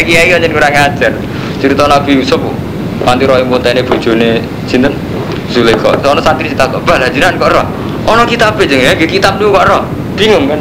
Kiai 0.04 0.36
aja 0.36 0.48
kurang 0.52 0.74
ajar. 0.74 1.14
Cerita 1.62 1.88
Nabi 1.88 2.20
Yusuf, 2.20 2.42
nanti 3.06 3.24
roh 3.24 3.40
impoten 3.40 3.80
bojone 3.86 4.42
sinten? 4.68 4.92
Zulaikha. 5.54 5.94
Ono 6.02 6.22
santri 6.26 6.50
tak 6.58 6.74
kok 6.74 6.82
bala 6.82 7.06
jiran 7.14 7.38
kok 7.38 7.54
roh. 7.54 7.66
Ono 8.10 8.26
kitab 8.26 8.58
aja 8.58 8.74
ya, 8.74 8.98
kitab 8.98 9.38
dulu 9.38 9.62
kok 9.62 9.66
roh. 9.70 9.84
Bingung 10.18 10.50
kan. 10.50 10.60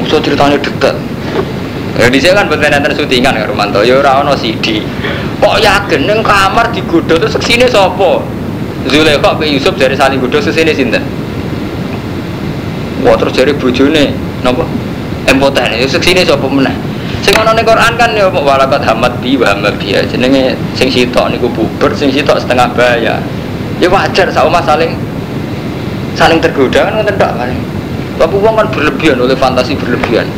Musuh 0.00 0.18
ceritanya 0.24 0.56
dekat. 0.56 0.96
Ya 1.94 2.10
di 2.10 2.18
sini 2.18 2.34
kan 2.34 2.50
betul 2.50 2.66
nanti 2.72 2.90
syutingan 2.96 3.38
ya 3.38 3.46
Romanto. 3.46 3.84
Ya 3.86 4.00
ora 4.00 4.24
ono 4.24 4.34
CD. 4.34 4.82
Kok 5.38 5.60
yakin 5.60 6.08
neng 6.08 6.24
kamar 6.24 6.72
digodho 6.72 7.20
terus 7.20 7.36
ke 7.38 7.44
sini 7.54 7.68
sopo? 7.70 8.24
Zulaikha 8.88 9.36
pe 9.38 9.46
Yusuf 9.46 9.76
dari 9.78 9.94
saling 9.94 10.18
godho 10.18 10.40
sesini 10.42 10.74
sinten? 10.74 11.04
Wah 13.04 13.14
terus 13.14 13.36
dari 13.36 13.52
bojone 13.54 14.10
napa? 14.42 14.64
Empoten 15.28 15.70
ya 15.76 15.86
ke 15.86 16.00
sini 16.02 16.26
sopo 16.26 16.50
meneh? 16.50 16.74
Sing 17.24 17.32
ana 17.40 17.56
ning 17.56 17.64
Quran 17.64 17.94
kan 17.96 18.12
ya 18.12 18.28
walakat 18.28 18.84
hamad 18.84 19.16
bi 19.24 19.38
wa 19.40 19.54
hamad 19.54 19.80
bi 19.80 19.96
jenenge 19.96 20.52
sing 20.76 20.92
sitok 20.92 21.32
niku 21.32 21.48
buber 21.48 21.94
sing 21.96 22.12
sitok 22.12 22.36
setengah 22.36 22.68
bayar 22.76 23.16
ya 23.82 23.88
wajar 23.90 24.30
sama 24.30 24.62
saling 24.62 24.94
saling 26.14 26.38
tergoda 26.38 26.90
kan 26.90 27.02
nggak 27.02 27.32
paling 27.34 27.60
tapi 28.14 28.34
uang 28.38 28.54
kan 28.54 28.66
berlebihan 28.70 29.18
oleh 29.18 29.34
fantasi 29.34 29.74
berlebihan 29.74 30.30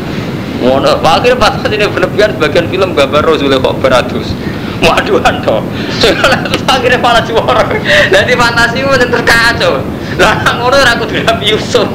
Ngono, 0.57 1.05
akhirnya 1.05 1.37
pas 1.37 1.53
ini 1.68 1.84
berlebihan 1.84 2.32
sebagian 2.32 2.66
film 2.72 2.97
gambar 2.97 3.20
Rasulullah 3.20 3.61
kok 3.61 3.76
beratus. 3.76 4.32
Waduhan 4.80 5.45
toh. 5.45 5.61
Soalnya 6.01 6.49
terus 6.49 6.62
akhirnya 6.80 7.01
malah 7.01 7.20
juara. 7.24 7.64
Jadi 8.09 8.32
fantasi 8.32 8.80
itu 8.80 9.07
terkacau. 9.09 9.84
Lah 10.16 10.37
ngono 10.57 10.76
aku 10.80 11.05
Nabi 11.12 11.53
Yusuf. 11.53 11.89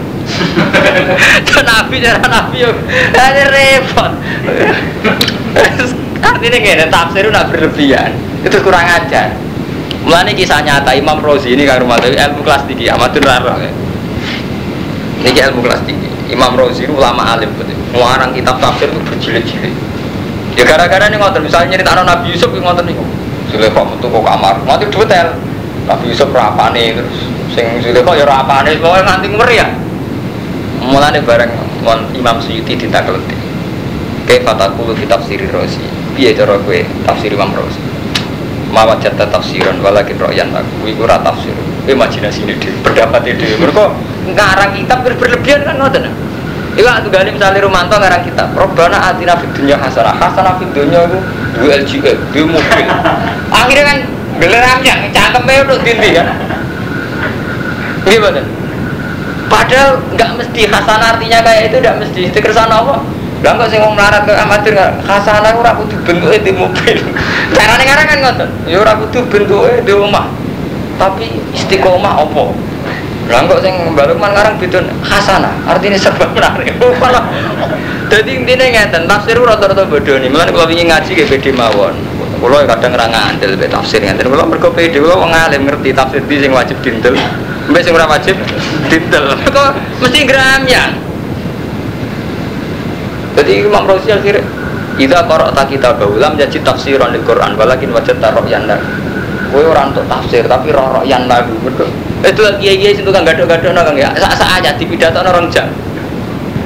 Dan 1.49 1.63
Nabi 1.65 2.05
cara 2.05 2.21
Nabi 2.21 2.61
yo. 2.61 2.69
Ini 3.17 3.43
repot. 3.49 4.11
Artinya 6.29 6.57
gini, 6.61 6.85
tafsir 6.85 7.25
udah 7.33 7.49
berlebihan. 7.49 8.13
Itu 8.45 8.61
kurang 8.61 8.85
ajar. 8.85 9.33
Mulanya 10.01 10.33
kisah 10.33 10.65
nyata 10.65 10.97
Imam 10.97 11.21
Rozi 11.21 11.53
ini 11.53 11.69
kan 11.69 11.77
rumah 11.77 12.01
ilmu 12.01 12.41
kelas 12.41 12.65
tinggi, 12.65 12.89
amatur 12.89 13.21
raro. 13.21 13.53
Ini 15.21 15.29
ilmu 15.29 15.61
kelas 15.61 15.85
tinggi. 15.85 16.09
Imam 16.33 16.57
Rozi 16.57 16.89
ulama 16.89 17.37
alim 17.37 17.53
betul. 17.59 17.77
Ngarang 17.93 18.33
kitab 18.33 18.57
tafsir 18.57 18.87
itu 18.89 19.01
berjilid-jilid. 19.03 19.75
Ya 20.57 20.63
gara-gara 20.63 21.05
ini 21.11 21.19
ngotot 21.19 21.43
misalnya 21.43 21.79
anak 21.85 22.07
Nabi 22.07 22.33
Yusuf 22.33 22.49
yang 22.55 22.65
ngotot 22.65 22.87
nih. 22.87 22.95
Sulaiman 23.51 23.83
metu 23.83 24.07
kok 24.07 24.23
kamar, 24.23 24.55
ngotot 24.63 24.89
detail. 24.89 25.35
Nabi 25.85 26.05
Yusuf 26.07 26.31
rapane 26.31 26.95
terus 26.95 27.17
sing 27.51 27.67
Sulaiman 27.83 28.15
ya 28.15 28.25
rapane, 28.25 28.79
pokoknya 28.79 29.03
nganti 29.05 29.27
ngeri 29.27 29.55
ya. 29.59 29.67
Mulane 30.81 31.19
bareng 31.21 31.51
Imam 32.15 32.37
Suyuti 32.41 32.73
ditakeleti. 32.79 33.37
Kaifa 34.25 34.55
taqulu 34.55 34.95
fi 34.95 35.05
tafsir 35.05 35.43
Rozi? 35.51 35.83
Piye 36.15 36.31
cara 36.31 36.55
kowe 36.57 36.79
tafsir 37.05 37.35
Imam 37.35 37.51
Rozi? 37.51 37.90
Mawat 38.71 39.03
jatah 39.03 39.27
tafsiran 39.27 39.83
walakin 39.83 40.15
royan 40.15 40.47
aku 40.55 40.87
iku 40.87 41.03
ora 41.03 41.19
tafsir. 41.19 41.51
Kowe 41.83 41.91
imajinasine 41.91 42.55
dhewe, 42.55 42.71
pendapat 42.87 43.35
dhewe. 43.35 43.59
Mergo 43.59 43.91
ngarang 44.31 44.71
kitab 44.79 45.03
berlebihan 45.03 45.67
kan 45.67 45.75
ngoten. 45.75 46.07
Iku 46.79 46.87
aku 46.87 47.11
gani 47.11 47.35
misalnya 47.35 47.67
Romanto 47.67 47.99
ngarang 47.99 48.23
kita, 48.23 48.47
Robbana 48.55 49.11
atina 49.11 49.35
fid 49.35 49.51
dunya 49.51 49.75
hasanah. 49.75 50.15
Hasanah 50.15 50.55
fid 50.55 50.71
dunya 50.71 51.03
itu 51.03 51.19
dua 51.59 51.83
LGE, 51.83 52.13
dua 52.31 52.45
mobil. 52.47 52.87
Akhirnya 53.51 53.83
kan 53.83 53.97
geleramnya, 54.39 54.93
cangkemnya 55.11 55.67
untuk 55.67 55.83
dindi 55.83 56.09
kan. 56.15 56.27
Gimana? 58.07 58.41
Padahal 59.51 59.99
nggak 60.15 60.31
mesti 60.39 60.61
hasanah 60.71 61.19
artinya 61.19 61.43
kayak 61.43 61.75
itu 61.75 61.75
nggak 61.83 61.97
mesti. 62.07 62.19
Itu 62.31 62.39
kersana 62.39 62.87
apa? 62.87 63.03
Lah 63.41 63.57
kok 63.57 63.73
sing 63.73 63.81
wong 63.81 63.97
melarat 63.97 64.21
ke 64.21 64.33
amatir 64.37 64.77
hasanah 64.77 65.57
ora 65.57 65.73
kudu 65.73 65.97
bentuke 66.05 66.37
di 66.45 66.53
mobil. 66.53 66.97
Carane 67.57 67.83
ngarang 67.89 68.07
kan 68.07 68.17
ngoten. 68.21 68.49
Ya 68.69 68.77
ora 68.77 68.93
kudu 69.01 69.25
bentuke 69.33 69.81
di 69.81 69.93
omah. 69.97 70.29
Tapi 71.01 71.41
istiqomah 71.57 72.21
apa? 72.21 72.53
Lah 73.33 73.41
kok 73.49 73.65
sing 73.65 73.73
Mbak 73.97 74.05
Lukman 74.13 74.37
ngarang 74.37 74.61
bidon 74.61 74.85
hasanah, 75.01 75.57
artinya 75.65 75.97
serba 75.97 76.29
menarik. 76.29 76.77
Malah 77.01 77.25
dadi 78.13 78.37
intine 78.37 78.69
ngeten, 78.69 79.09
tafsir 79.09 79.33
rata-rata 79.41 79.89
bodho 79.89 80.21
nih. 80.21 80.29
Mulane 80.29 80.53
kula 80.53 80.69
wingi 80.69 80.85
ngaji 80.85 81.11
ge 81.17 81.25
beda 81.25 81.51
mawon. 81.57 81.97
Kula 82.37 82.69
kadang 82.69 82.93
ra 82.93 83.09
ngandel 83.09 83.57
be 83.57 83.65
tafsir 83.65 84.05
ngeten. 84.05 84.29
Kula 84.29 84.45
mergo 84.45 84.69
pede 84.69 85.01
kula 85.01 85.17
wong 85.17 85.33
alim 85.33 85.65
ngerti 85.65 85.97
tafsir 85.97 86.21
di 86.29 86.45
sing 86.45 86.53
wajib 86.53 86.77
dindel. 86.85 87.17
Mbek 87.73 87.81
sing 87.81 87.93
ora 87.97 88.05
wajib 88.05 88.37
dindel. 88.85 89.33
Kok 89.57 89.69
mesti 90.05 90.29
gram 90.29 90.61
ya. 90.69 90.93
Jadi 93.41 93.65
Imam 93.65 93.89
Razi 93.89 94.13
akhirnya 94.13 94.45
Ida 95.01 95.25
korok 95.25 95.57
tak 95.57 95.73
kita 95.73 95.97
baulam 95.97 96.37
jadi 96.37 96.61
tafsiran 96.61 97.09
di 97.09 97.17
Quran 97.25 97.57
walakin 97.57 97.89
wajah 97.89 98.13
taruh 98.21 98.45
yang 98.45 98.69
Kowe 99.49 99.65
orang 99.67 99.91
untuk 99.91 100.07
tafsir 100.07 100.47
tapi 100.47 100.71
roh 100.71 101.03
yang 101.03 101.27
lagu 101.27 101.51
betul. 101.59 101.83
Itu 102.23 102.39
kiai 102.63 102.79
kiai 102.79 102.95
itu 102.95 103.11
kan 103.11 103.27
gadok-gadok 103.27 103.75
nang 103.75 103.91
ya. 103.99 104.07
Sak 104.15 104.39
sak 104.39 104.63
aja 104.63 104.71
di 104.79 104.87
pidato 104.87 105.19
orang 105.19 105.51
jam. 105.51 105.67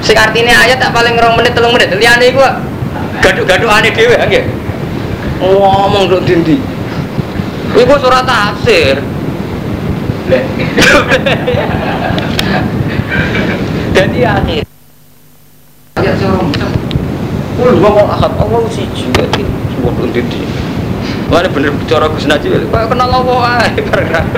Sing 0.05 0.13
artinya 0.13 0.53
ayat 0.61 0.77
tak 0.77 0.93
paling 0.93 1.17
rong 1.17 1.33
menit 1.33 1.57
telung 1.57 1.73
menit. 1.73 1.89
Liyane 1.89 2.29
iku 2.29 2.45
gadok-gadok 3.25 3.73
ane 3.73 3.89
dhewe 3.89 4.13
nggih. 4.13 4.45
Ngomong 5.41 6.13
dok 6.13 6.29
dindi. 6.29 6.61
Iku 7.73 7.97
surat 7.97 8.21
tafsir. 8.29 9.01
Jadi 13.97 14.21
akhir. 14.21 14.74
Ya 16.05 16.13
suruh. 16.21 16.45
Kulo 17.57 17.71
ngomong 17.81 18.07
akad 18.13 18.37
Allah 18.37 18.61
siji 18.69 19.09
iki. 19.09 19.41
Sumpah 19.73 20.05
dindi. 20.13 20.45
Mana 21.25 21.49
bener 21.49 21.73
cara 21.89 22.05
Gus 22.05 22.29
Najib, 22.29 22.53
kok 22.69 22.85
kenal 22.85 23.09
apa 23.09 23.33
ae 23.57 23.81
bareng 23.89 24.29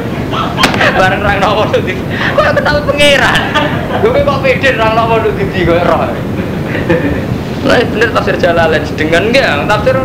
bareng 0.95 1.21
rang 1.23 1.37
nopo 1.43 1.67
tuh 1.75 1.83
kok 1.83 2.51
kenal 2.55 2.79
pangeran. 2.87 3.39
Gue 3.99 4.23
kok 4.23 4.39
pede 4.39 4.69
rang 4.79 4.95
nopo 4.95 5.19
tuh 5.19 5.31
di 5.35 5.67
gue 5.67 5.79
roh. 5.83 6.07
Lah 7.67 7.77
bener 7.91 8.09
tafsir 8.15 8.39
Jalalain 8.39 8.83
dengan 8.95 9.27
enggak 9.27 9.67
tafsir 9.67 9.99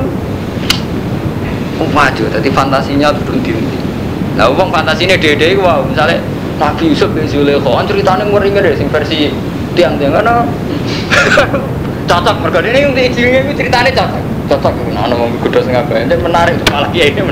Oh, 1.82 1.88
maju, 1.90 2.22
tadi 2.30 2.46
fantasinya 2.52 3.10
turun 3.10 3.42
di 3.42 3.50
Nah, 4.38 4.46
uang 4.46 4.70
fantasinya 4.70 5.18
dede 5.18 5.58
wow, 5.58 5.82
misalnya 5.82 6.22
Nabi 6.62 6.94
Yusuf 6.94 7.10
bin 7.10 7.26
Zulekho, 7.26 7.74
kan 7.74 7.84
ceritanya 7.90 8.22
ngeri 8.22 8.54
ngeri 8.54 8.78
sing 8.78 8.86
versi 8.86 9.34
tiang-tiang 9.74 10.14
kan 10.14 10.46
cocok 12.10 12.36
mereka 12.44 12.58
ini 12.66 12.78
yang 12.82 12.92
diizinkan 12.92 13.40
itu 13.48 13.52
ceritanya 13.64 13.90
cocok. 13.94 14.22
Cocok 14.50 14.72
nah 14.92 15.08
mau 15.08 15.30
kudu 15.40 15.64
sing 15.64 15.72
ini 15.72 16.14
menarik 16.18 16.54
malah 16.68 16.90
kiai 16.92 17.14
ini. 17.14 17.22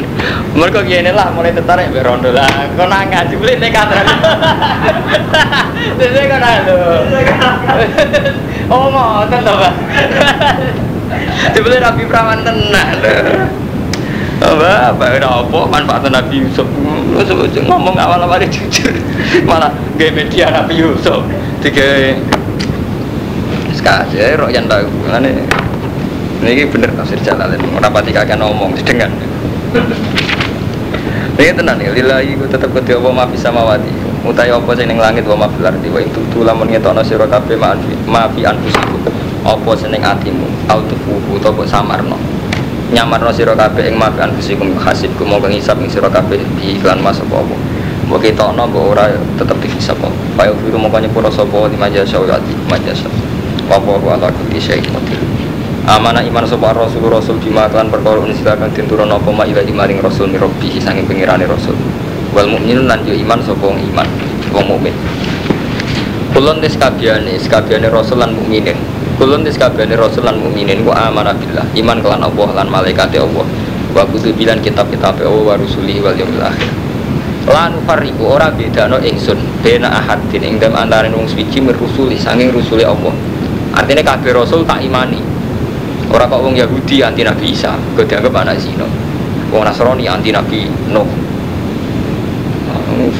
Mereka 0.56 0.80
kiai 0.86 1.04
ini 1.04 1.12
lah 1.12 1.28
mulai 1.34 1.52
tertarik 1.52 1.92
berondo 1.92 2.32
lah. 2.32 2.48
Kau 2.78 2.86
nangis 2.88 3.28
sih 3.28 3.36
boleh 3.36 3.60
nekat 3.60 3.88
jadi 6.00 6.20
kau 6.28 6.38
nangis 6.40 6.64
oh 8.70 8.86
mau 8.88 9.26
tentu 9.26 9.52
pak. 9.52 9.74
Sebelum 11.54 11.82
Nabi 11.82 12.02
Perawan 12.06 12.38
tenang 12.46 12.94
apa 14.40 14.96
apa 14.96 15.04
udah 15.20 15.32
apa 15.44 15.58
manfaat 15.68 16.08
Nabi 16.08 16.40
Yusuf. 16.40 16.64
Ngomong 17.68 17.92
awal-awal 17.92 18.40
jujur. 18.48 18.94
Malah 19.44 19.68
gaya 20.00 20.16
media 20.16 20.48
Nabi 20.48 20.80
Yusuf. 20.80 21.20
Tiga 21.60 22.16
sekali 23.80 24.20
roh 24.36 24.52
yang 24.52 24.68
tahu 24.68 24.84
ini 25.08 25.32
ini 26.44 26.68
bener 26.68 26.92
tafsir 26.92 27.16
Jalalain. 27.24 27.60
Rapati 27.80 28.12
kakek 28.12 28.36
ngomong 28.36 28.76
dengan 28.84 29.08
ini 31.40 31.52
tenang 31.56 31.80
ya 31.80 31.88
lillahi 31.88 32.36
ku 32.36 32.44
tetep 32.44 32.68
kedhe 32.76 33.00
apa 33.00 33.08
ma 33.08 33.24
bisa 33.24 33.48
mawati 33.48 33.88
utai 34.28 34.52
apa 34.52 34.68
sing 34.76 34.92
ning 34.92 35.00
langit 35.00 35.24
wa 35.24 35.40
ma 35.40 35.46
fil 35.48 35.64
ardi 35.64 35.88
wa 35.88 35.96
itu 35.96 36.20
lamun 36.44 36.68
ngetokno 36.68 37.00
sira 37.00 37.24
kabeh 37.24 37.56
ma 37.56 37.72
ma 38.04 38.28
fi 38.28 38.44
anfusiku 38.44 39.00
apa 39.48 39.70
sing 39.80 39.88
ning 39.96 40.04
atimu 40.04 40.44
au 40.68 40.84
tufuhu 40.84 41.40
to 41.40 41.48
kok 41.48 41.64
samarno. 41.64 42.20
Nyamarno 42.92 43.32
sira 43.32 43.56
kabeh 43.56 43.88
ing 43.88 43.96
ma 43.96 44.12
fi 44.12 44.28
anfusikum 44.28 44.76
hasibku 44.76 45.24
mau 45.24 45.40
ngisap 45.40 45.80
ing 45.80 45.88
sira 45.88 46.12
kabeh 46.12 46.36
di 46.60 46.76
iklan 46.76 47.00
mas 47.00 47.16
apa 47.16 47.40
apa. 47.40 47.56
Mbok 48.04 48.20
ketokno 48.20 48.68
mbok 48.68 48.84
ora 48.92 49.08
tetep 49.40 49.56
dihisab 49.64 49.96
kaya 50.36 50.52
firu 50.60 50.76
mongko 50.76 51.00
nyepuro 51.00 51.32
sapa 51.32 51.68
di 51.72 51.80
majasa 51.80 52.20
wa 52.20 52.36
ati 52.36 52.52
majasa 52.68 53.08
apa 53.70 53.90
ala 54.02 54.28
kulli 54.34 54.58
syai'in 54.58 54.90
qadir 54.90 55.22
Amanah 55.90 56.20
iman 56.22 56.44
sopa 56.44 56.76
rasul 56.76 57.08
rasul 57.08 57.40
bima 57.40 57.64
kan 57.66 57.88
perkara 57.88 58.20
unsilakan 58.20 58.68
tinturon 58.76 59.08
apa 59.08 59.26
ma 59.32 59.48
ila 59.48 59.58
imaring 59.64 59.98
rasul 60.04 60.28
mirabbi 60.28 60.76
sanging 60.76 61.08
pengirane 61.08 61.48
rasul. 61.48 61.72
Wal 62.36 62.46
mukminun 62.46 62.84
lan 62.84 63.00
iman 63.02 63.40
sapa 63.40 63.64
iman 63.64 64.08
wong 64.52 64.64
mukmin. 64.70 64.94
Kulon 66.30 66.62
des 66.62 66.76
kabiane 66.76 67.32
kabiane 67.42 67.88
rasul 67.88 68.20
lan 68.20 68.36
mukminin. 68.36 68.76
Kulon 69.16 69.40
des 69.42 69.56
kabiane 69.56 69.96
rasul 69.96 70.22
lan 70.22 70.38
mukminin 70.38 70.84
ku 70.84 70.92
amanah 70.92 71.32
billah 71.34 71.66
iman 71.72 71.98
kelan 72.04 72.22
Allah 72.22 72.48
lan 72.60 72.66
malaikat 72.68 73.16
Allah. 73.16 73.48
Wa 73.90 74.06
kutubilan 74.06 74.62
kitab-kitab 74.62 75.16
Allah 75.26 75.42
wa 75.42 75.54
rusuli 75.58 75.98
wal 75.98 76.14
yaumil 76.14 76.44
akhir. 76.44 76.70
Lan 77.50 77.82
fariku 77.88 78.36
ora 78.36 78.52
bedano 78.52 79.00
ingsun 79.02 79.42
bena 79.64 79.90
ahadin 79.90 80.44
ing 80.44 80.54
dalem 80.60 80.76
antaraning 80.76 81.18
wong 81.18 81.26
suci 81.26 81.58
merusuli 81.58 82.14
sanging 82.14 82.52
rusuli 82.54 82.86
Allah 82.86 83.10
artinya 83.80 84.04
kabeh 84.04 84.36
rasul 84.36 84.62
tak 84.68 84.84
imani 84.84 85.40
Orang 86.10 86.26
kok 86.26 86.42
wong 86.42 86.54
Yahudi 86.58 87.06
anti 87.06 87.22
Nabi 87.22 87.54
Isa, 87.54 87.78
kau 87.94 88.02
dianggap 88.02 88.34
anak 88.42 88.58
zina. 88.58 88.82
Wong 89.54 89.62
Nasrani 89.62 90.10
anti 90.10 90.34
Nabi 90.34 90.66
Nuh. 90.90 91.06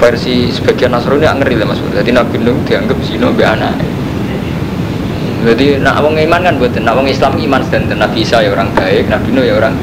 Versi 0.02 0.50
sebagian 0.50 0.90
Nasrani 0.90 1.22
nggak 1.22 1.36
ngeri 1.38 1.54
lah 1.54 1.66
mas. 1.70 1.78
Jadi 1.78 2.11
Nabi 2.11 2.42
Nuh 2.42 2.58
dianggap 2.66 2.98
zina 3.06 3.30
be 3.30 3.46
anak. 3.46 3.78
Jadi 5.46 5.78
nak 5.78 6.02
wong 6.02 6.18
iman 6.18 6.42
kan 6.42 6.54
buat, 6.58 6.74
nak 6.82 6.98
wong 6.98 7.06
Islam 7.06 7.38
iman 7.38 7.62
dan 7.70 7.86
Nabi 7.94 8.26
Isa 8.26 8.42
ya 8.42 8.50
orang 8.50 8.74
baik, 8.74 9.06
Nabi 9.06 9.28
Nuh 9.38 9.46
ya 9.46 9.54
orang. 9.54 9.78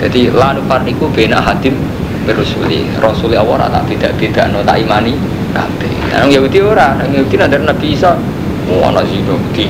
Jadi 0.00 0.32
lanu 0.32 0.64
farniku 0.64 1.12
bena 1.12 1.38
hadim 1.38 1.76
berusuli 2.24 2.88
Rasuli 2.98 3.36
Allah 3.36 3.68
tak 3.70 3.92
tidak 3.92 4.12
tidak 4.16 4.48
no 4.50 4.64
tak 4.64 4.80
imani 4.80 5.14
kabeh. 5.52 5.92
Nah 6.16 6.24
Yahudi 6.32 6.64
orang, 6.64 6.96
Yahudi 7.12 7.36
ada 7.36 7.60
Nabi 7.60 7.92
Isa, 7.92 8.16
oh 8.72 8.88
anak 8.88 9.04
zina 9.12 9.36
di 9.52 9.68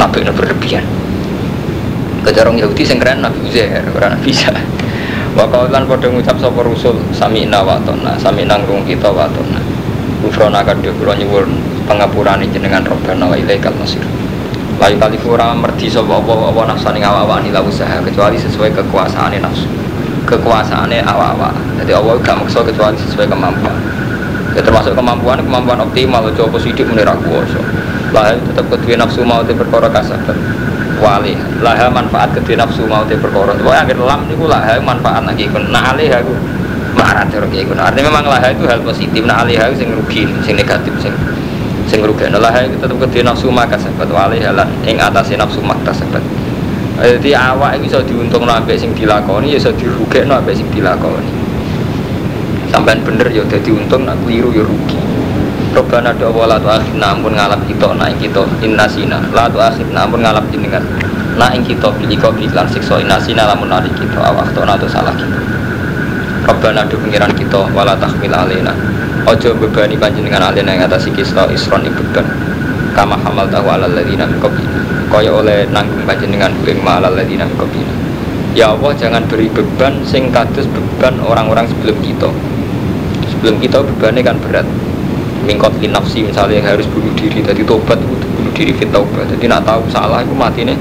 Nabi 0.00 0.24
berlebihan 0.24 0.84
kejarong 2.24 2.56
Yahudi 2.56 2.82
sing 2.86 2.96
keren 2.96 3.20
Nabi 3.20 3.44
Uzair 3.44 3.84
ora 3.92 4.08
Nabi 4.16 4.32
Isa 4.32 4.48
wa 5.36 5.44
kaulan 5.48 5.84
padha 5.84 6.08
ngucap 6.08 6.36
sapa 6.40 6.60
rusul 6.64 6.96
sami'na 7.12 7.60
wa 7.60 7.76
tonna 7.84 8.16
sami'na 8.16 8.56
ngrung 8.64 8.88
kita 8.88 9.12
wa 9.12 9.28
tonna 9.28 9.60
kufrona 10.24 10.64
kadhe 10.64 10.88
kula 10.96 11.12
nyuwun 11.18 11.60
pangapurane 11.84 12.48
jenengan 12.48 12.84
robbana 12.84 13.28
wa 13.28 13.36
ilaikal 13.36 13.74
masir 13.76 14.00
Layu 14.80 14.98
kali 14.98 15.14
kurang 15.20 15.62
merdi 15.62 15.86
sapa 15.86 16.18
apa 16.18 16.32
apa 16.50 16.74
nafsane 16.74 16.98
awak-awak 16.98 17.46
nila 17.46 17.62
usaha 17.62 18.02
kecuali 18.02 18.34
sesuai 18.34 18.74
kekuasaane 18.74 19.38
nafsu. 19.38 19.70
Kekuasaane 20.26 20.98
awak-awak. 21.06 21.54
Jadi 21.78 21.94
Allah 21.94 22.18
gak 22.18 22.42
maksa 22.42 22.66
kecuali 22.66 22.98
sesuai 22.98 23.30
kemampuan. 23.30 23.78
Ya 24.58 24.60
termasuk 24.64 24.98
kemampuan 24.98 25.38
kemampuan 25.38 25.86
optimal 25.86 26.26
coba 26.34 26.58
sidik 26.58 26.82
menir 26.90 27.06
aku 27.06 27.46
kuwasa. 28.12 28.36
Lah 28.36 28.36
tetep 28.36 28.66
kedue 28.68 28.94
nafsu 29.00 29.24
mau 29.24 29.40
te 29.40 29.56
perkara 29.56 29.88
kasabat. 29.88 30.36
Wali 31.00 31.34
laha 31.64 31.88
manfaat 31.88 32.36
kedue 32.36 32.54
nafsu 32.54 32.84
mau 32.84 33.02
te 33.08 33.16
perkara. 33.16 33.56
Pokoke 33.56 33.72
akhir 33.72 33.96
lam 33.96 34.28
niku 34.28 34.44
laha 34.44 34.76
manfaat 34.78 35.24
lagi 35.24 35.48
kon. 35.48 35.72
Nah 35.72 35.96
alih 35.96 36.12
aku 36.12 36.36
marah 36.92 37.24
terus 37.24 37.48
kayak 37.48 37.72
Artinya 37.72 38.12
memang 38.12 38.28
laha 38.28 38.52
itu 38.52 38.68
hal 38.68 38.84
positif. 38.84 39.24
Nah 39.24 39.42
alih 39.42 39.56
aku 39.56 39.74
sing 39.80 39.88
rugi, 39.96 40.28
sing 40.44 40.54
negatif 40.60 40.92
sing 41.00 41.16
sing 41.88 41.98
ngrugekno 41.98 42.38
lah 42.38 42.54
itu 42.62 42.78
tetep 42.78 42.94
kedhe 42.94 43.26
nafsu 43.26 43.50
maka 43.50 43.74
sahabat 43.74 44.06
wali 44.06 44.38
halan 44.38 44.70
ing 44.86 45.02
atase 45.02 45.34
nafsu 45.34 45.58
makta 45.60 45.90
sahabat 45.90 46.22
jadi 47.02 47.34
awak 47.34 47.82
itu 47.82 47.90
bisa 47.90 47.98
diuntungno 48.06 48.52
ambek 48.54 48.78
sing 48.78 48.94
dilakoni 48.94 49.52
ya 49.52 49.58
iso 49.58 49.74
dirugekno 49.74 50.38
ambek 50.38 50.54
sing 50.54 50.68
dilakoni 50.70 51.26
sampean 52.70 53.02
bener 53.02 53.26
ya 53.28 53.42
dadi 53.44 53.74
untung 53.74 54.06
nak 54.06 54.14
keliru 54.22 54.54
ya 54.54 54.62
rugi 54.62 54.96
Robbana 55.72 56.12
do 56.12 56.28
wala 56.28 56.60
tu 56.60 56.68
akhirna 56.68 57.16
ampun 57.16 57.32
ngalap 57.32 57.64
kita 57.64 57.96
naik 57.96 58.20
kita 58.20 58.44
innasina 58.60 59.16
la 59.32 59.48
tu 59.48 59.56
akhirna 59.56 60.04
ampun 60.04 60.20
ngalap 60.20 60.44
jenengan. 60.52 60.84
Naik 61.40 61.64
kita 61.64 61.88
pilih 61.96 62.20
kau 62.20 62.28
lan 62.28 62.68
siksa 62.68 63.00
innasina 63.00 63.48
lamun 63.48 63.72
nari 63.72 63.88
kita 63.96 64.20
awak 64.20 64.52
atau 64.52 64.84
salah 64.84 65.16
kita. 65.16 65.40
Robbana 66.44 66.84
do 66.84 67.00
pengiran 67.00 67.32
kita 67.32 67.72
wala 67.72 67.96
tahmil 67.96 68.36
alena. 68.36 68.76
Ojo 69.24 69.56
bebani 69.56 69.96
panjenengan 69.96 70.52
alien 70.52 70.68
yang 70.68 70.84
atas 70.84 71.06
kisah 71.06 71.46
isron 71.54 71.86
beban 71.86 72.26
Kama 72.90 73.14
hamal 73.22 73.46
tahu 73.46 73.70
ala 73.70 73.86
ladina 73.86 74.26
min 74.26 74.42
Kaya 75.06 75.30
oleh 75.30 75.62
nanggung 75.70 76.02
panjenengan 76.02 76.50
ing 76.66 76.82
ma 76.82 76.98
ala 76.98 77.06
ladina 77.06 77.46
min 77.46 77.86
Ya 78.52 78.74
Allah 78.74 78.92
jangan 78.98 79.24
beri 79.30 79.46
beban 79.48 80.02
sing 80.04 80.28
kados 80.34 80.68
beban 80.68 81.16
orang-orang 81.22 81.64
sebelum 81.70 81.96
kita. 82.04 82.28
Sebelum 83.30 83.56
kita 83.62 83.80
bebannya 83.80 84.20
kan 84.20 84.36
berat 84.42 84.66
Mingkot 85.42 85.74
nafsi 85.90 86.22
misalnya 86.22 86.62
yang 86.62 86.68
harus 86.78 86.86
bunuh 86.86 87.10
diri 87.18 87.42
Tadi 87.42 87.66
tobat 87.66 87.98
itu 87.98 88.26
bunuh 88.38 88.52
diri 88.54 88.72
fit 88.74 88.90
taubat. 88.94 89.26
Jadi 89.26 89.44
nak 89.50 89.66
tahu 89.66 89.82
salah 89.90 90.22
itu 90.22 90.34
mati 90.34 90.62
nih 90.62 90.78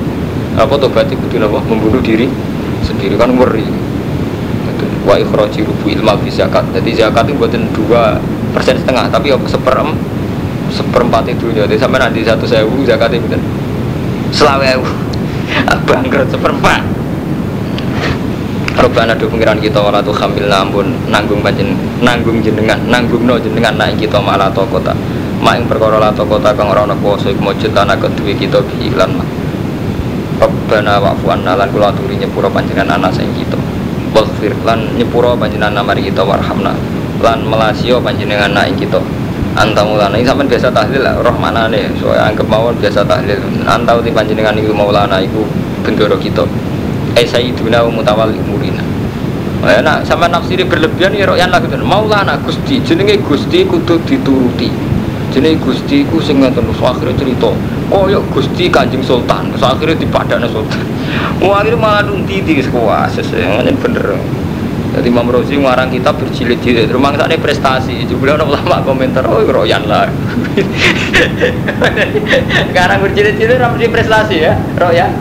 Apa 0.57 0.77
tobat 0.77 1.09
itu 1.09 1.25
apa? 1.41 1.59
Membunuh 1.65 2.01
diri 2.03 2.29
sendiri 2.85 3.17
kan 3.17 3.33
ngeri. 3.33 3.65
Wa 5.01 5.17
ikhraji 5.17 5.65
rubu 5.65 5.89
ilmal 5.89 6.21
fi 6.21 6.29
zakat. 6.29 6.65
Jadi 6.77 6.93
zakat 6.93 7.25
itu 7.25 7.37
buatin 7.41 7.65
dua 7.73 8.21
persen 8.51 8.77
setengah 8.77 9.07
tapi 9.07 9.31
seperem 9.47 9.95
seperempat 10.71 11.27
itu 11.27 11.51
jadi 11.51 11.75
sampai 11.75 11.99
nanti 11.99 12.23
satu 12.23 12.47
sewu 12.47 12.83
zakat 12.87 13.11
itu 13.11 13.27
kan 13.27 13.41
selawe 14.31 14.79
bangkrut 15.87 16.31
seperempat 16.31 16.79
Robbana 18.81 19.13
do 19.13 19.29
pengiran 19.29 19.61
kita 19.61 19.77
wala 19.77 20.01
tu 20.01 20.09
khamil 20.09 20.49
nampun 20.49 20.89
nanggung 21.05 21.45
panjen 21.45 21.77
nanggung 22.01 22.41
jenengan 22.41 22.81
nanggung 22.89 23.29
no 23.29 23.37
jenengan 23.37 23.77
naik 23.77 24.01
kita 24.01 24.17
malah 24.17 24.49
to 24.49 24.65
kota 24.73 24.89
mak 25.37 25.61
ing 25.61 25.69
perkara 25.69 26.01
la 26.01 26.09
to 26.09 26.25
kota 26.25 26.49
kang 26.57 26.65
ora 26.65 26.89
ana 26.89 26.97
kuwasa 26.97 27.29
iku 27.29 27.53
mujud 27.53 27.69
lan 27.77 27.93
kedue 27.93 28.33
kita 28.33 28.57
bi 28.65 28.89
iklan 28.89 29.21
Robbana 30.41 30.97
wa'fu 30.97 31.29
anna 31.29 31.53
lan 31.53 31.69
kula 31.69 31.93
aturi 31.93 32.17
nyepura 32.17 32.49
panjenengan 32.49 32.97
ana 32.97 33.13
sing 33.13 33.29
kita. 33.37 33.53
Waghfir 34.17 34.57
lan 34.65 34.97
nyepuro 34.97 35.37
panjenengan 35.37 35.85
mari 35.85 36.01
kita 36.09 36.25
warhamna. 36.25 36.73
Lan 37.21 37.45
melasio 37.45 38.01
panjenengan 38.01 38.49
naik 38.49 38.81
kita. 38.81 38.97
Anta 39.53 39.85
mulana 39.85 40.17
ini 40.17 40.25
sampai 40.25 40.49
biasa 40.49 40.73
tahlil 40.73 41.05
lah 41.05 41.13
roh 41.21 41.35
mana 41.37 41.69
nih 41.69 41.91
so 41.99 42.09
anggap 42.09 42.49
mawon 42.49 42.73
biasa 42.81 43.05
tahlil. 43.05 43.37
Anta 43.69 43.93
uti 43.93 44.09
panjenengan 44.09 44.57
itu 44.57 44.73
maulana 44.73 45.21
itu 45.21 45.45
bendoro 45.85 46.17
kita. 46.17 46.41
Eh 47.13 47.27
sayyiduna 47.27 47.85
mutawalli 47.85 48.41
Ya, 49.61 49.77
nak 49.77 50.09
sama 50.09 50.25
nafsiri 50.25 50.65
berlebihan 50.65 51.13
ya 51.13 51.29
royan 51.29 51.53
lah 51.53 51.61
gitu. 51.61 51.77
Maulana 51.85 52.33
Gusti, 52.41 52.81
jenenge 52.81 53.21
Gusti 53.21 53.61
kudu 53.61 54.01
dituruti. 54.09 54.73
Jenenge 55.29 55.61
Gusti 55.61 56.01
ku 56.09 56.17
sing 56.17 56.41
ngoten 56.41 56.65
akhirnya 56.81 57.13
cerita. 57.13 57.53
Oh 57.93 58.09
yuk 58.09 58.25
Gusti 58.33 58.73
Kanjeng 58.73 59.05
Sultan, 59.05 59.53
akhirnya 59.53 60.01
dipadana 60.01 60.49
Sultan. 60.49 60.81
Wah 61.45 61.61
akhirnya 61.61 61.77
malah 61.77 62.09
titi 62.25 62.57
sekolah 62.57 63.05
sesuai 63.13 63.69
bener. 63.77 64.17
Jadi 64.91 65.07
Imam 65.07 65.29
Rozi 65.29 65.55
ngarang 65.55 65.87
kitab 65.93 66.19
berjilid-jilid. 66.19 66.91
Rumah 66.91 67.15
sana 67.15 67.37
prestasi. 67.39 68.03
Juga 68.09 68.35
orang 68.35 68.51
lama 68.59 68.77
komentar, 68.83 69.23
oh 69.29 69.39
royan 69.45 69.85
lah. 69.87 70.09
Sekarang 72.73 72.97
berjilid-jilid 73.05 73.61
orang 73.61 73.77
prestasi 73.77 74.35
ya, 74.41 74.57
royan. 74.75 75.13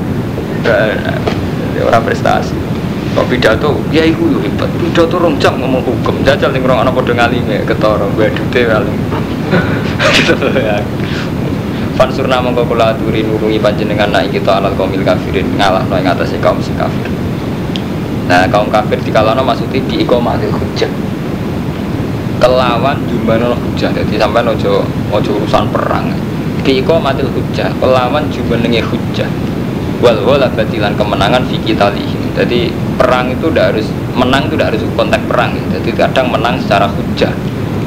Orang 1.87 2.03
prestasi. 2.03 2.70
Kok 3.11 3.27
pidato, 3.27 3.75
ya 3.91 4.07
iku 4.07 4.31
yo 4.31 4.39
hebat. 4.39 4.71
Pidato 4.79 5.19
rong 5.19 5.35
jam 5.43 5.59
ngomong 5.59 5.83
hukum. 5.83 6.23
Jajal 6.23 6.55
ning 6.55 6.63
orang 6.63 6.87
anak 6.87 6.95
padha 6.95 7.13
ngalime 7.19 7.67
ketara, 7.67 8.07
gue 8.15 8.27
dute 8.31 8.71
alim. 8.71 8.97
Gitu 10.15 10.35
ya. 10.55 10.79
Fansurna 11.99 12.41
mongko 12.41 12.65
kula 12.65 12.97
aturi 12.97 13.21
nurungi 13.21 13.61
panjenengan 13.61 14.09
naik 14.09 14.33
kita 14.33 14.57
alal 14.57 14.73
kaumil 14.73 15.05
kafirin 15.05 15.45
ngalah 15.61 15.85
ing 16.01 16.09
atase 16.09 16.41
kaum 16.41 16.57
sing 16.63 16.73
kafir. 16.79 17.13
Nah, 18.25 18.49
kaum 18.49 18.71
kafir 18.71 18.97
dikalano 19.03 19.43
maksudnya 19.45 19.83
di 19.85 20.07
iqamatil 20.07 20.55
hujjah. 20.55 20.89
Kelawan 22.41 23.05
jumlah 23.05 23.53
hujjah. 23.53 23.93
Jadi 23.93 24.17
sampai 24.17 24.47
ojo 24.49 24.87
ojo 25.13 25.31
urusan 25.45 25.69
perang. 25.69 26.09
Di 26.63 26.81
iqamatil 26.81 27.29
hujjah, 27.37 27.69
kelawan 27.83 28.31
jumlah 28.33 28.65
hujjah. 28.65 29.29
Wal 30.01 30.25
wala 30.25 30.49
batilan 30.49 30.97
kemenangan 30.97 31.45
fi 31.51 31.61
kitali. 31.61 32.20
Jadi 32.41 32.73
perang 32.97 33.29
itu 33.29 33.53
tidak 33.53 33.77
harus 33.77 33.93
menang 34.17 34.49
itu 34.49 34.57
tidak 34.57 34.73
harus 34.73 34.83
konteks 34.97 35.25
perang. 35.29 35.53
Jadi 35.77 35.93
kadang 35.93 36.33
menang 36.33 36.57
secara 36.57 36.89
hujjah, 36.89 37.29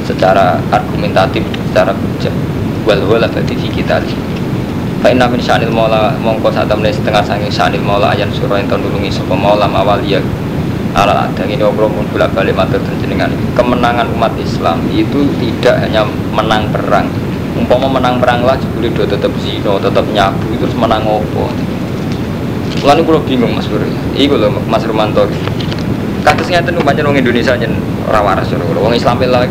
secara 0.06 0.62
argumentatif, 0.70 1.42
secara 1.66 1.90
hujjah 1.90 2.30
wal 2.86 3.02
wala 3.10 3.26
berarti 3.26 3.58
kita. 3.58 3.98
Fa 5.02 5.10
inna 5.10 5.26
min 5.26 5.42
sya'nil 5.42 5.74
maula 5.74 6.14
mongko 6.22 6.54
sak 6.54 6.70
temne 6.70 6.86
setengah 6.94 7.26
sange 7.26 7.50
sya'nil 7.50 7.82
maula 7.82 8.14
ayan 8.14 8.30
surah 8.30 8.62
ento 8.62 8.78
nulungi 8.78 9.10
sapa 9.10 9.34
maula 9.34 9.66
ya 10.06 10.22
ala 10.94 11.26
adang 11.26 11.50
ini 11.50 11.58
obrol 11.66 11.90
pun 11.90 12.06
balik 12.14 12.54
matur 12.54 12.78
jenengan 13.02 13.34
kemenangan 13.58 14.06
umat 14.14 14.30
Islam 14.38 14.86
itu 14.94 15.26
tidak 15.42 15.82
hanya 15.82 16.06
menang 16.30 16.70
perang. 16.70 17.10
Umpama 17.58 17.90
menang 17.90 18.22
perang 18.22 18.46
lah 18.46 18.54
jebule 18.54 18.86
do 18.94 19.02
tetep 19.02 19.34
zino 19.42 19.82
tetep 19.82 20.06
nyabu 20.14 20.54
terus 20.58 20.74
menang 20.78 21.02
opo 21.02 21.50
lalu 22.84 23.00
kalau 23.08 23.20
bingung 23.24 23.52
mas 23.56 23.66
Bro 23.66 23.82
iku 24.14 24.36
lho 24.36 24.52
mas 24.68 24.84
Romanto 24.84 25.24
kasusnya 26.22 26.60
itu 26.60 26.80
banyak 26.80 27.04
orang 27.04 27.20
Indonesia 27.20 27.56
yang 27.56 27.74
rawaras 28.08 28.52
orang 28.52 28.96
Islam 28.96 29.20
lah 29.28 29.48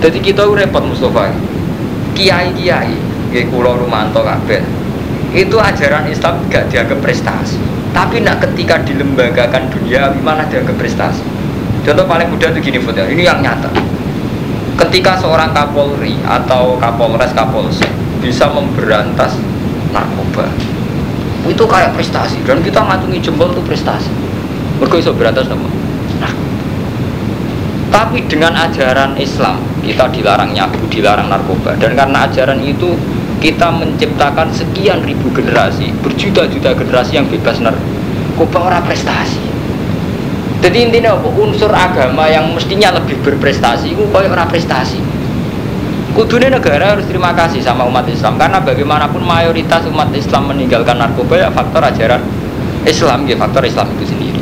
jadi 0.00 0.18
kita 0.20 0.44
repot 0.44 0.84
Mustafa. 0.84 1.32
Kiai-kiai 2.16 2.96
kayak 3.32 3.48
kulo 3.52 3.76
rumanto 3.80 4.20
kabeh. 4.20 4.60
Itu 5.36 5.60
ajaran 5.60 6.08
Islam 6.08 6.46
gak 6.48 6.72
dianggap 6.72 7.00
prestasi. 7.00 7.60
Tapi 7.92 8.20
nak 8.24 8.44
ketika 8.44 8.80
dilembagakan 8.84 9.72
dunia 9.72 10.12
mana 10.20 10.44
dianggap 10.48 10.76
prestasi. 10.76 11.24
Contoh 11.84 12.04
paling 12.04 12.28
mudah 12.28 12.50
itu 12.52 12.70
gini 12.70 12.78
Fudah, 12.82 13.08
ini 13.08 13.24
yang 13.24 13.40
nyata. 13.40 13.72
Ketika 14.76 15.16
seorang 15.16 15.56
kapolri 15.56 16.20
atau 16.22 16.76
kapolres 16.76 17.32
kapolsek 17.32 17.88
bisa 18.20 18.46
memberantas 18.52 19.38
narkoba 19.94 20.44
itu 21.48 21.64
kayak 21.64 21.94
prestasi. 21.94 22.38
Dan 22.44 22.62
kita 22.62 22.82
ngatungi 22.82 23.18
jempol 23.22 23.50
itu 23.54 23.62
prestasi. 23.62 24.10
Mereka 24.76 25.00
bisa 25.00 25.12
berantas 25.16 25.48
nama 25.48 25.64
nah, 26.20 26.32
tapi 27.88 28.28
dengan 28.28 28.52
ajaran 28.52 29.16
Islam 29.16 29.56
kita 29.80 30.12
dilarang 30.12 30.52
nyabu, 30.52 30.84
dilarang 30.92 31.32
narkoba. 31.32 31.78
Dan 31.80 31.96
karena 31.96 32.28
ajaran 32.28 32.60
itu 32.60 32.92
kita 33.40 33.72
menciptakan 33.72 34.52
sekian 34.52 35.00
ribu 35.04 35.32
generasi 35.32 35.92
berjuta-juta 36.04 36.76
generasi 36.76 37.16
yang 37.16 37.26
bebas 37.30 37.62
narkoba 37.62 38.58
orang 38.58 38.82
prestasi. 38.84 39.40
Jadi 40.60 40.88
intinya 40.88 41.14
apa? 41.14 41.28
unsur 41.36 41.70
agama 41.70 42.26
yang 42.26 42.50
mestinya 42.52 42.96
lebih 42.96 43.20
berprestasi 43.22 43.92
itu 43.92 44.02
kayak 44.08 44.32
orang 44.32 44.48
prestasi 44.48 44.98
kudunya 46.16 46.48
negara 46.48 46.96
harus 46.96 47.04
terima 47.04 47.36
kasih 47.36 47.60
sama 47.60 47.84
umat 47.84 48.08
Islam 48.08 48.40
karena 48.40 48.56
bagaimanapun 48.64 49.20
mayoritas 49.20 49.84
umat 49.92 50.08
Islam 50.16 50.48
meninggalkan 50.48 50.96
narkoba 50.96 51.36
ya 51.36 51.48
faktor 51.52 51.84
ajaran 51.84 52.24
Islam 52.88 53.28
ya 53.28 53.36
faktor 53.36 53.68
Islam 53.68 53.92
itu 54.00 54.16
sendiri. 54.16 54.40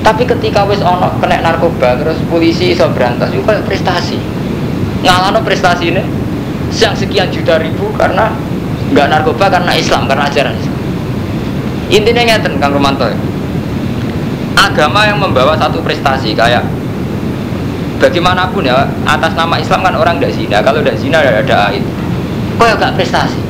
Tapi 0.00 0.24
ketika 0.24 0.64
wis 0.64 0.80
ono 0.80 1.12
kena 1.20 1.44
narkoba 1.44 2.00
terus 2.00 2.16
polisi 2.32 2.72
iso 2.72 2.88
berantas 2.96 3.28
itu 3.28 3.44
kayak 3.44 3.68
prestasi. 3.68 4.16
Ngalano 5.04 5.44
prestasi 5.44 5.92
ini 5.92 6.02
yang 6.80 6.96
sekian 6.96 7.28
juta 7.28 7.60
ribu 7.60 7.92
karena 8.00 8.32
nggak 8.88 9.06
narkoba 9.12 9.52
karena 9.52 9.76
Islam 9.76 10.08
karena 10.08 10.32
ajaran 10.32 10.56
Islam. 10.56 10.76
Intinya 11.92 12.22
ngeten 12.24 12.56
Kang 12.56 12.72
Romanto. 12.72 13.04
Agama 14.56 15.04
yang 15.04 15.20
membawa 15.20 15.60
satu 15.60 15.84
prestasi 15.84 16.32
kayak 16.32 16.64
bagaimanapun 17.98 18.66
ya 18.66 18.86
atas 19.04 19.34
nama 19.34 19.58
Islam 19.58 19.82
kan 19.82 19.94
orang 19.98 20.16
tidak 20.18 20.32
zina 20.38 20.58
kalau 20.62 20.80
tidak 20.80 20.96
zina 20.98 21.18
ada 21.22 21.70
aid 21.70 21.82
kok 22.58 22.66
ya 22.66 22.74
gak 22.74 22.94
prestasi 22.98 23.40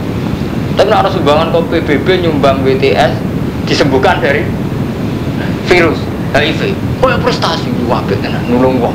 Tapi 0.78 0.94
harus 0.94 1.10
sumbangan 1.10 1.50
kok 1.50 1.66
PBB 1.74 2.22
nyumbang 2.22 2.62
BTS 2.62 3.10
disembuhkan 3.66 4.22
dari 4.22 4.46
virus 5.66 5.98
HIV. 6.32 6.70
Oh 7.02 7.10
ya 7.10 7.18
prestasi 7.18 7.66
wabit 7.90 8.22
tenan 8.22 8.46
nulung 8.46 8.78
wong. 8.78 8.94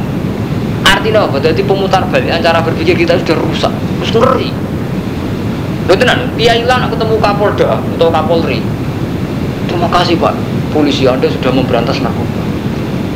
Artinya 0.83 1.27
apa? 1.27 1.43
Jadi 1.43 1.59
pemutar 1.67 2.07
balik 2.07 2.31
cara 2.39 2.63
berpikir 2.63 2.95
kita 2.95 3.19
sudah 3.19 3.35
rusak, 3.35 3.73
terus 3.99 4.11
ngeri. 4.15 4.49
Loh 5.91 5.97
tenan, 5.99 6.31
dia 6.39 6.55
hilang 6.55 6.87
ketemu 6.87 7.19
Kapolda 7.19 7.75
atau 7.79 8.07
Kapolri. 8.07 8.63
Terima 9.67 9.91
kasih 9.91 10.15
Pak, 10.15 10.35
polisi 10.71 11.03
Anda 11.03 11.27
sudah 11.27 11.51
memberantas 11.51 11.99
narkoba. 11.99 12.42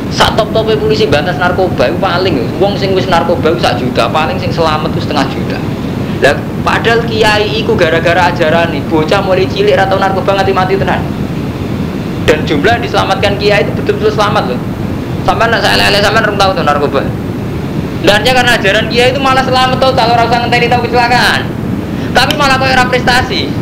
Saat 0.08 0.40
top 0.40 0.50
top 0.56 0.72
polisi 0.80 1.04
berantas 1.04 1.36
narkoba 1.36 1.92
itu 1.92 1.98
paling, 2.00 2.34
uang 2.56 2.74
sing 2.80 2.96
wis 2.96 3.04
narkoba 3.06 3.52
itu 3.52 3.60
satu 3.60 3.84
juta, 3.84 4.08
paling 4.08 4.40
sing 4.40 4.48
selamat 4.48 4.88
itu 4.96 5.04
setengah 5.04 5.26
juta. 5.28 5.58
Lah 6.24 6.34
padahal 6.64 7.04
kiai 7.04 7.60
iku 7.60 7.76
gara-gara 7.76 8.32
ajaran 8.32 8.72
nih, 8.72 8.82
bocah 8.88 9.20
mulai 9.20 9.44
cilik 9.44 9.76
atau 9.76 10.00
narkoba 10.00 10.40
nganti 10.40 10.52
mati 10.56 10.74
tenan. 10.80 11.04
Dan 12.24 12.44
jumlah 12.44 12.80
yang 12.80 12.84
diselamatkan 12.84 13.36
kiai 13.36 13.64
itu 13.64 13.72
betul-betul 13.76 14.12
selamat 14.16 14.52
loh. 14.52 14.60
Sampai 15.28 15.52
nak 15.52 15.60
saya 15.60 15.76
lele 15.76 16.00
sampai 16.00 16.24
rum 16.24 16.36
tahu 16.40 16.50
tuh 16.56 16.64
narkoba. 16.64 17.00
Dan 17.98 18.24
karena 18.24 18.52
ajaran 18.56 18.86
kiai 18.88 19.12
itu 19.12 19.20
malah 19.20 19.44
selamat 19.44 19.76
total 19.76 20.16
orang 20.16 20.28
usah 20.32 20.38
ngenteni 20.44 20.66
tahu 20.72 20.88
kecelakaan. 20.88 21.40
Tapi 22.16 22.32
malah 22.40 22.56
kau 22.56 22.64
era 22.64 22.88
prestasi. 22.88 23.52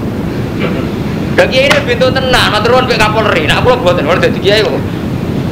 Dan 1.37 1.47
kiai 1.53 1.69
ini 1.69 1.79
pintu 1.85 2.09
tenang, 2.09 2.49
matur 2.49 2.79
nuwun 2.79 2.89
pek 2.89 2.97
Kapolri. 2.97 3.45
Nah, 3.45 3.61
kula 3.61 3.77
boten 3.77 4.09
ora 4.09 4.17
dadi 4.17 4.41
kiai 4.41 4.65
kok. 4.65 4.73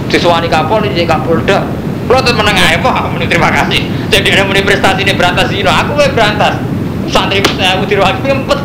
Disuwani 0.09 0.49
Kapolri 0.49 0.93
jadi 0.93 1.09
Kapolda. 1.09 1.65
Kula 2.05 2.21
tuh 2.21 2.37
meneng 2.37 2.53
ae 2.61 2.77
Pak, 2.85 3.17
terima 3.27 3.49
kasih. 3.49 3.89
Jadi 4.13 4.29
ada 4.37 4.45
muni 4.45 4.61
prestasi 4.61 5.09
ini 5.09 5.17
berantas 5.17 5.49
zina, 5.49 5.73
aku 5.73 5.97
wae 5.97 6.13
berantas. 6.13 6.61
Santri 7.09 7.41
saya 7.57 7.81
mau 7.81 7.89
dirwaki 7.89 8.21
ngempet 8.25 8.61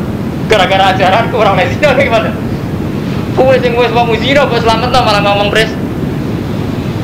gara-gara 0.52 0.92
ajaran 0.92 1.32
ku 1.32 1.40
orang 1.40 1.60
zina 1.72 1.96
kayak 1.96 2.12
gimana? 2.12 2.32
Kowe 3.40 3.56
sing 3.64 3.72
wis 3.80 3.92
wong 3.96 4.12
zina 4.20 4.44
kok 4.44 4.60
selamat 4.60 4.92
to 4.92 5.00
malah 5.00 5.22
ngomong 5.24 5.48
pres. 5.56 5.72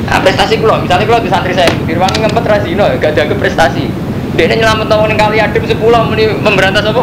Nah, 0.06 0.20
prestasi 0.22 0.60
kula, 0.60 0.84
misalnya 0.84 1.08
kula 1.08 1.18
di 1.24 1.32
santri 1.32 1.56
saya 1.56 1.72
dirwangi 1.88 2.20
ngempet 2.20 2.44
ra 2.44 2.56
zina, 2.60 2.84
gak 3.00 3.16
ada 3.16 3.34
prestasi. 3.34 3.88
Dia 4.36 4.52
nyelamat 4.52 4.86
tahun 4.92 5.16
yang 5.16 5.20
kali 5.20 5.36
adem 5.40 5.64
sepuluh 5.64 6.04
meni 6.12 6.28
memberantas 6.36 6.84
apa? 6.84 7.02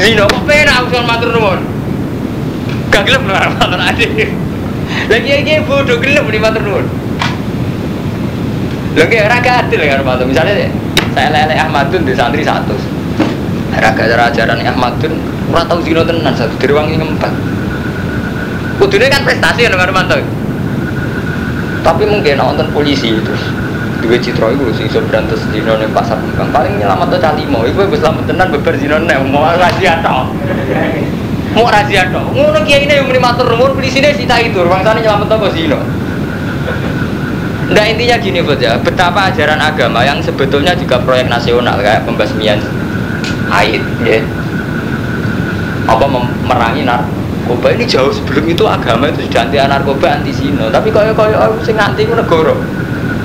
Zina 0.00 0.24
kok 0.24 0.42
penak 0.48 0.88
aku 0.88 0.96
matur 1.04 1.28
nuwun. 1.36 1.60
Gak 2.88 3.04
gelem 3.04 3.28
lah 3.28 3.52
matur 3.52 3.76
adik. 3.76 4.32
Lagi 5.06 5.30
lagi 5.30 5.52
bodoh 5.66 5.98
gelem 6.02 6.26
di 6.30 6.38
matur 6.38 6.62
nuwun. 6.62 6.86
Lagi 8.96 9.16
raga 9.22 9.52
adil 9.66 9.80
kan 9.86 10.02
matur. 10.02 10.26
Misalnya 10.26 10.66
saya 11.14 11.28
lele 11.30 11.54
Ahmadun 11.54 12.02
di 12.02 12.12
santri 12.14 12.42
satu. 12.42 12.74
Raga 13.76 14.04
ajaran 14.32 14.62
Ahmadun 14.62 15.12
ora 15.52 15.62
tau 15.68 15.78
zina 15.82 16.02
tenan 16.02 16.34
satu 16.34 16.54
dirwangi 16.58 16.98
ngempet. 16.98 17.32
Kudune 18.82 19.06
kan 19.08 19.22
prestasi 19.24 19.68
kan 19.68 19.78
Romanto. 19.78 20.18
Tapi 21.86 22.02
mungkin 22.02 22.34
nonton 22.34 22.66
polisi 22.74 23.14
itu 23.14 23.34
dua 24.06 24.16
citra 24.20 24.52
itu 24.52 24.64
sih 24.76 24.84
iso 24.86 25.00
berantas 25.08 25.40
zina 25.50 25.74
ning 25.80 25.90
pasar 25.90 26.20
kembang 26.20 26.52
paling 26.52 26.78
nyelamat 26.78 27.16
tuh 27.16 27.20
cali 27.20 27.42
mau 27.48 27.64
wis 27.64 27.74
selamat 27.74 28.24
tenan 28.28 28.48
beber 28.54 28.74
zina 28.78 28.96
nek 29.02 29.18
mau 29.26 29.42
rahasia 29.42 29.98
tok 30.04 30.30
mau 31.56 31.72
rahasia 31.72 32.12
tok 32.12 32.36
ngono 32.36 32.60
kiai 32.68 32.84
ini 32.84 33.00
yang 33.00 33.08
muni 33.08 33.16
matur 33.16 33.48
nuwun 33.48 33.72
polisine 33.72 34.12
sita 34.12 34.36
itu 34.44 34.60
bangsane 34.60 35.00
nyelamat 35.00 35.32
apa 35.32 35.48
zina 35.56 35.80
Nah 37.66 37.82
intinya 37.82 38.14
gini 38.22 38.38
bos 38.46 38.62
ya, 38.62 38.78
betapa 38.78 39.26
ajaran 39.26 39.58
agama 39.58 40.06
yang 40.06 40.22
sebetulnya 40.22 40.70
juga 40.78 41.02
proyek 41.02 41.26
nasional 41.26 41.74
kayak 41.82 42.06
pembasmian 42.06 42.62
haid, 43.50 43.82
ya. 44.06 44.22
apa 45.90 46.06
memerangi 46.06 46.86
narkoba. 46.86 47.74
Ini 47.74 47.84
jauh 47.90 48.14
sebelum 48.14 48.46
itu 48.46 48.62
agama 48.62 49.10
itu 49.10 49.26
sudah 49.26 49.50
anti 49.50 49.58
narkoba 49.58 50.06
anti 50.14 50.30
zina, 50.30 50.70
tapi 50.70 50.94
kaya 50.94 51.10
kaya 51.10 51.50
sing 51.66 51.74
anti 51.74 52.06
negara. 52.06 52.54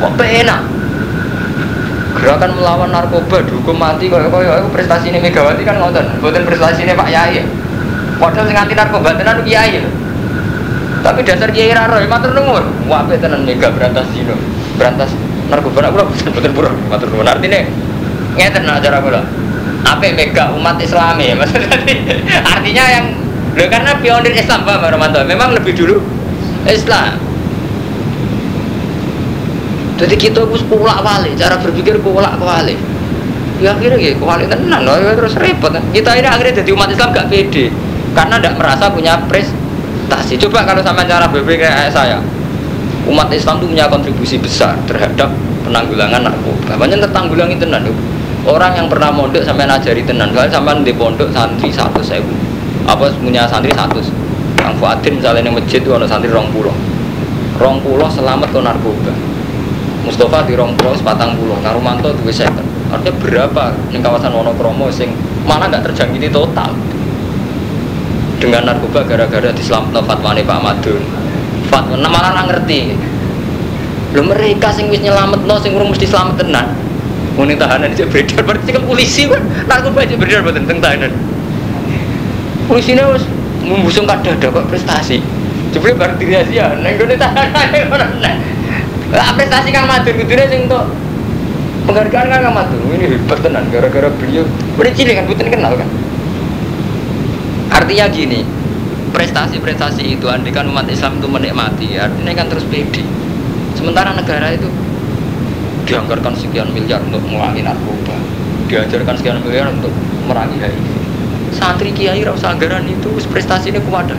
Kok 0.02 0.18
enak 0.18 0.62
gerakan 2.18 2.52
melawan 2.58 2.90
narkoba 2.90 3.46
dihukum 3.46 3.78
mati 3.78 4.10
kaya 4.10 4.26
kaya 4.26 4.58
aku 4.58 4.74
prestasi 4.74 5.14
ini 5.14 5.22
Megawati 5.22 5.62
kan 5.62 5.78
ngoten. 5.78 6.18
Buatan 6.18 6.50
prestasi 6.50 6.82
ini 6.82 6.98
Pak 6.98 7.10
Yai 7.14 7.61
padahal 8.22 8.46
sing 8.46 8.58
anti 8.58 8.78
narkoba 8.78 9.18
tenan 9.18 9.42
Kiai 9.42 9.82
tapi 11.02 11.26
dasar 11.26 11.50
Kiai 11.50 11.74
Raro 11.74 11.98
ya 11.98 12.06
matur 12.06 12.38
nuwun. 12.38 12.86
Wae 12.86 13.18
tenan 13.18 13.42
mega 13.42 13.74
berantas 13.74 14.06
zina 14.14 14.38
berantas 14.78 15.10
narkoba 15.50 15.82
nak 15.82 15.92
kula 15.98 16.06
boten 16.08 16.52
pura 16.54 16.70
matur 16.88 17.10
nuwun. 17.10 17.26
Artine 17.26 17.66
ngeten 18.38 18.70
acara 18.70 19.02
kula. 19.02 19.26
Apa 19.82 20.14
mega 20.14 20.54
umat 20.54 20.78
Islam 20.78 21.18
ya 21.18 21.34
maksudnya. 21.42 21.74
Artinya 22.46 22.86
yang 22.86 23.06
Loh, 23.52 23.68
karena 23.68 24.00
pionir 24.00 24.32
Islam 24.32 24.64
Pak 24.64 24.80
Romanto 24.96 25.20
memang 25.28 25.52
lebih 25.52 25.76
dulu 25.76 26.00
Islam. 26.64 27.20
Jadi 30.00 30.16
kita 30.18 30.48
harus 30.48 30.64
kulak 30.66 31.04
wali, 31.04 31.36
cara 31.36 31.60
berpikir 31.60 32.00
kulak 32.00 32.40
wali. 32.40 32.80
Ya 33.60 33.76
akhirnya 33.78 34.00
ya 34.00 34.16
kuali 34.18 34.48
tenan 34.48 34.88
loh, 34.88 34.98
ya 34.98 35.14
terus 35.14 35.36
repot. 35.36 35.76
Kita 35.92 36.16
ini 36.16 36.26
akhirnya 36.32 36.64
jadi 36.64 36.72
umat 36.74 36.90
Islam 36.96 37.12
gak 37.12 37.28
pede, 37.28 37.70
karena 38.12 38.36
tidak 38.40 38.60
merasa 38.60 38.92
punya 38.92 39.16
prestasi. 39.28 40.36
Coba 40.48 40.68
kalau 40.68 40.84
sama 40.84 41.04
cara 41.08 41.28
berpikir 41.28 41.68
kayak 41.68 41.92
saya, 41.92 42.20
umat 43.08 43.32
Islam 43.32 43.60
itu 43.64 43.68
punya 43.72 43.86
kontribusi 43.88 44.36
besar 44.40 44.76
terhadap 44.86 45.32
penanggulangan 45.64 46.28
narkoba. 46.28 46.76
Banyak 46.76 47.00
tertanggulangi 47.08 47.58
tenan. 47.60 47.88
Orang 48.42 48.74
yang 48.74 48.90
pernah 48.90 49.14
mondok 49.14 49.46
sampai 49.46 49.70
ngajari 49.70 50.02
tenan, 50.02 50.34
kalau 50.34 50.50
sampai 50.50 50.82
di 50.82 50.94
pondok 50.98 51.30
santri 51.30 51.70
satu 51.70 52.02
saya 52.02 52.26
apa 52.90 53.14
punya 53.22 53.46
santri 53.46 53.70
satu. 53.70 54.02
Kang 54.58 54.74
Fuadin 54.78 55.18
misalnya 55.22 55.46
yang 55.46 55.58
masjid 55.58 55.82
itu 55.82 55.94
ada 55.94 56.10
santri 56.10 56.30
rong 56.30 56.50
pulau, 56.50 56.74
rong 57.58 57.82
pulau 57.82 58.06
selamat 58.10 58.50
ke 58.54 58.60
narkoba 58.62 59.14
Mustafa 60.02 60.46
di 60.50 60.58
rong 60.58 60.74
pulau 60.78 60.98
sepatang 60.98 61.38
pulau, 61.38 61.58
Karumanto 61.62 62.10
dua 62.18 62.34
second. 62.34 62.66
Artinya 62.90 63.14
berapa 63.22 63.74
di 63.94 64.02
kawasan 64.02 64.34
Wonokromo 64.34 64.90
sing 64.90 65.14
mana 65.46 65.70
nggak 65.70 65.94
terjangkiti 65.94 66.34
total 66.34 66.74
dengan 68.42 68.66
narkoba 68.66 69.06
gara-gara 69.06 69.54
di 69.54 69.64
no 69.70 70.02
fatwane 70.02 70.42
Pak 70.42 70.60
Madun. 70.66 71.04
Fatwa 71.70 71.96
malah 72.02 72.34
nggak 72.34 72.48
ngerti. 72.50 72.80
Lo 74.18 74.26
mereka 74.26 74.74
sing 74.74 74.90
wis 74.90 75.00
nyelamet 75.06 75.46
no 75.46 75.62
sing 75.62 75.78
urung 75.78 75.94
mesti 75.94 76.10
selamat 76.10 76.42
tenan. 76.42 76.68
Tahanan 77.42 77.90
aja 77.94 78.06
beredar 78.06 78.46
berarti 78.46 78.70
kan 78.70 78.84
polisi 78.86 79.26
kan 79.26 79.42
narkoba 79.66 80.06
aja 80.06 80.18
beredar 80.18 80.42
buat 80.42 80.58
tentang 80.58 80.82
tahanan. 80.82 81.14
Polisi 82.66 82.98
ini 82.98 83.02
harus 83.02 83.24
membusung 83.62 84.10
kada 84.10 84.34
kok 84.34 84.66
prestasi. 84.68 85.22
Coba 85.72 85.96
berarti 85.96 86.28
rahasia, 86.28 86.76
neng 86.84 87.00
gue 87.00 87.16
tahanan, 87.16 87.88
lah 89.16 89.30
prestasi 89.40 89.72
Kang 89.72 89.88
Madun 89.88 90.14
kudune 90.20 90.44
sing 90.52 90.68
untuk 90.68 90.84
penghargaan 91.88 92.28
kan 92.28 92.40
Kang 92.44 92.56
Madun. 92.58 92.80
Ini 92.92 93.06
hebat 93.16 93.40
tenan 93.40 93.64
gara-gara 93.72 94.10
beliau. 94.12 94.44
Udah 94.76 94.92
cilik 94.92 95.16
kan 95.16 95.26
bukan 95.30 95.48
kenal 95.48 95.74
kan. 95.80 95.88
Artinya 97.82 98.06
gini, 98.14 98.46
prestasi-prestasi 99.10 100.22
itu 100.22 100.30
andikan 100.30 100.70
umat 100.70 100.86
Islam 100.86 101.18
itu 101.18 101.26
menikmati, 101.26 101.98
artinya 101.98 102.30
kan 102.38 102.46
terus 102.46 102.62
pede. 102.70 103.02
Sementara 103.74 104.14
negara 104.14 104.54
itu 104.54 104.70
dianggarkan 105.90 106.38
sekian 106.38 106.70
miliar 106.78 107.02
untuk 107.02 107.26
memerangi 107.26 107.66
narkoba, 107.66 108.14
diajarkan 108.70 109.18
sekian 109.18 109.42
miliar 109.42 109.74
untuk 109.74 109.90
merangi 110.30 110.62
HIV. 110.62 110.86
Santri 111.58 111.90
kiai 111.90 112.22
rasa 112.22 112.54
anggaran 112.54 112.86
itu 112.86 113.10
prestasi 113.34 113.74
ini 113.74 113.82
kuat. 113.90 114.14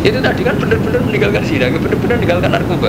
Itu 0.00 0.24
tadi 0.24 0.40
kan 0.40 0.56
benar-benar 0.56 1.04
meninggalkan 1.04 1.44
sini, 1.44 1.68
benar-benar 1.68 2.16
meninggalkan 2.16 2.50
narkoba. 2.56 2.88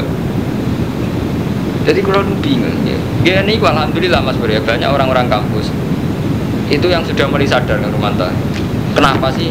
Jadi 1.83 1.99
kalau 1.99 2.23
bingung 2.39 2.87
ya. 2.87 3.43
ini 3.43 3.59
alhamdulillah 3.59 4.23
Mas 4.23 4.39
Bro 4.39 4.47
ya 4.47 4.63
banyak 4.63 4.87
orang-orang 4.87 5.27
kampus 5.27 5.73
itu 6.69 6.85
yang 6.85 7.01
sudah 7.01 7.25
mulai 7.27 7.49
sadar 7.49 7.81
kan 7.81 7.89
Romanto. 7.89 8.29
Kenapa 8.93 9.33
sih 9.33 9.49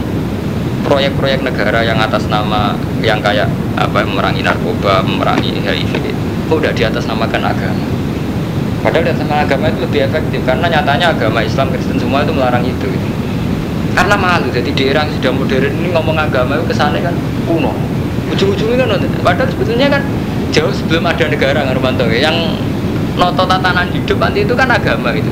proyek-proyek 0.88 1.44
negara 1.44 1.84
yang 1.84 2.00
atas 2.00 2.24
nama 2.32 2.72
yang 3.04 3.20
kayak 3.20 3.44
apa 3.76 4.08
memerangi 4.08 4.40
narkoba, 4.40 5.04
memerangi 5.04 5.60
HIV 5.60 5.92
itu 6.00 6.52
udah 6.56 6.72
di 6.72 6.82
atas 6.88 7.04
namakan 7.04 7.44
agama. 7.44 7.86
Padahal 8.80 9.04
di 9.04 9.10
atas 9.12 9.20
nama 9.28 9.44
agama 9.44 9.68
itu 9.68 9.84
lebih 9.84 10.00
efektif 10.08 10.40
karena 10.48 10.64
nyatanya 10.72 11.12
agama 11.12 11.44
Islam 11.44 11.68
Kristen 11.68 12.00
semua 12.00 12.24
itu 12.24 12.32
melarang 12.32 12.64
itu. 12.64 12.88
Gitu. 12.88 13.08
Karena 13.92 14.16
malu 14.16 14.48
jadi 14.48 14.70
di 14.72 14.82
era 14.88 15.04
yang 15.04 15.12
sudah 15.20 15.32
modern 15.36 15.74
ini 15.76 15.88
ngomong 15.92 16.16
agama 16.16 16.56
itu 16.56 16.64
kesannya 16.72 17.04
kan 17.04 17.14
kuno. 17.44 17.76
Ujung-ujungnya 18.32 18.88
kan 18.88 18.96
padahal 19.20 19.48
sebetulnya 19.52 19.92
kan 19.92 20.02
jauh 20.56 20.72
sebelum 20.72 21.04
ada 21.04 21.28
negara 21.28 21.60
Ngarmanto 21.68 22.08
yang 22.08 22.56
noto 23.18 23.44
tatanan 23.44 23.92
hidup 23.92 24.16
nanti 24.16 24.46
itu 24.46 24.54
kan 24.56 24.70
agama 24.70 25.12
itu 25.12 25.28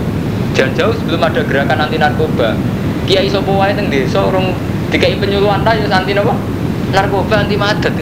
jangan 0.52 0.72
jauh 0.74 0.94
sebelum 0.96 1.20
ada 1.22 1.40
gerakan 1.46 1.86
anti 1.86 1.96
narkoba 1.96 2.58
kiai 3.06 3.30
sopo 3.30 3.62
wae 3.62 3.72
teng 3.72 3.88
desa 3.88 4.26
urung 4.26 4.50
dikai 4.96 5.20
penyuluhan 5.20 5.60
ta 5.60 5.76
anti 5.76 6.16
napa 6.16 6.32
narkoba 6.96 7.44
anti 7.44 7.56
madat 7.60 7.92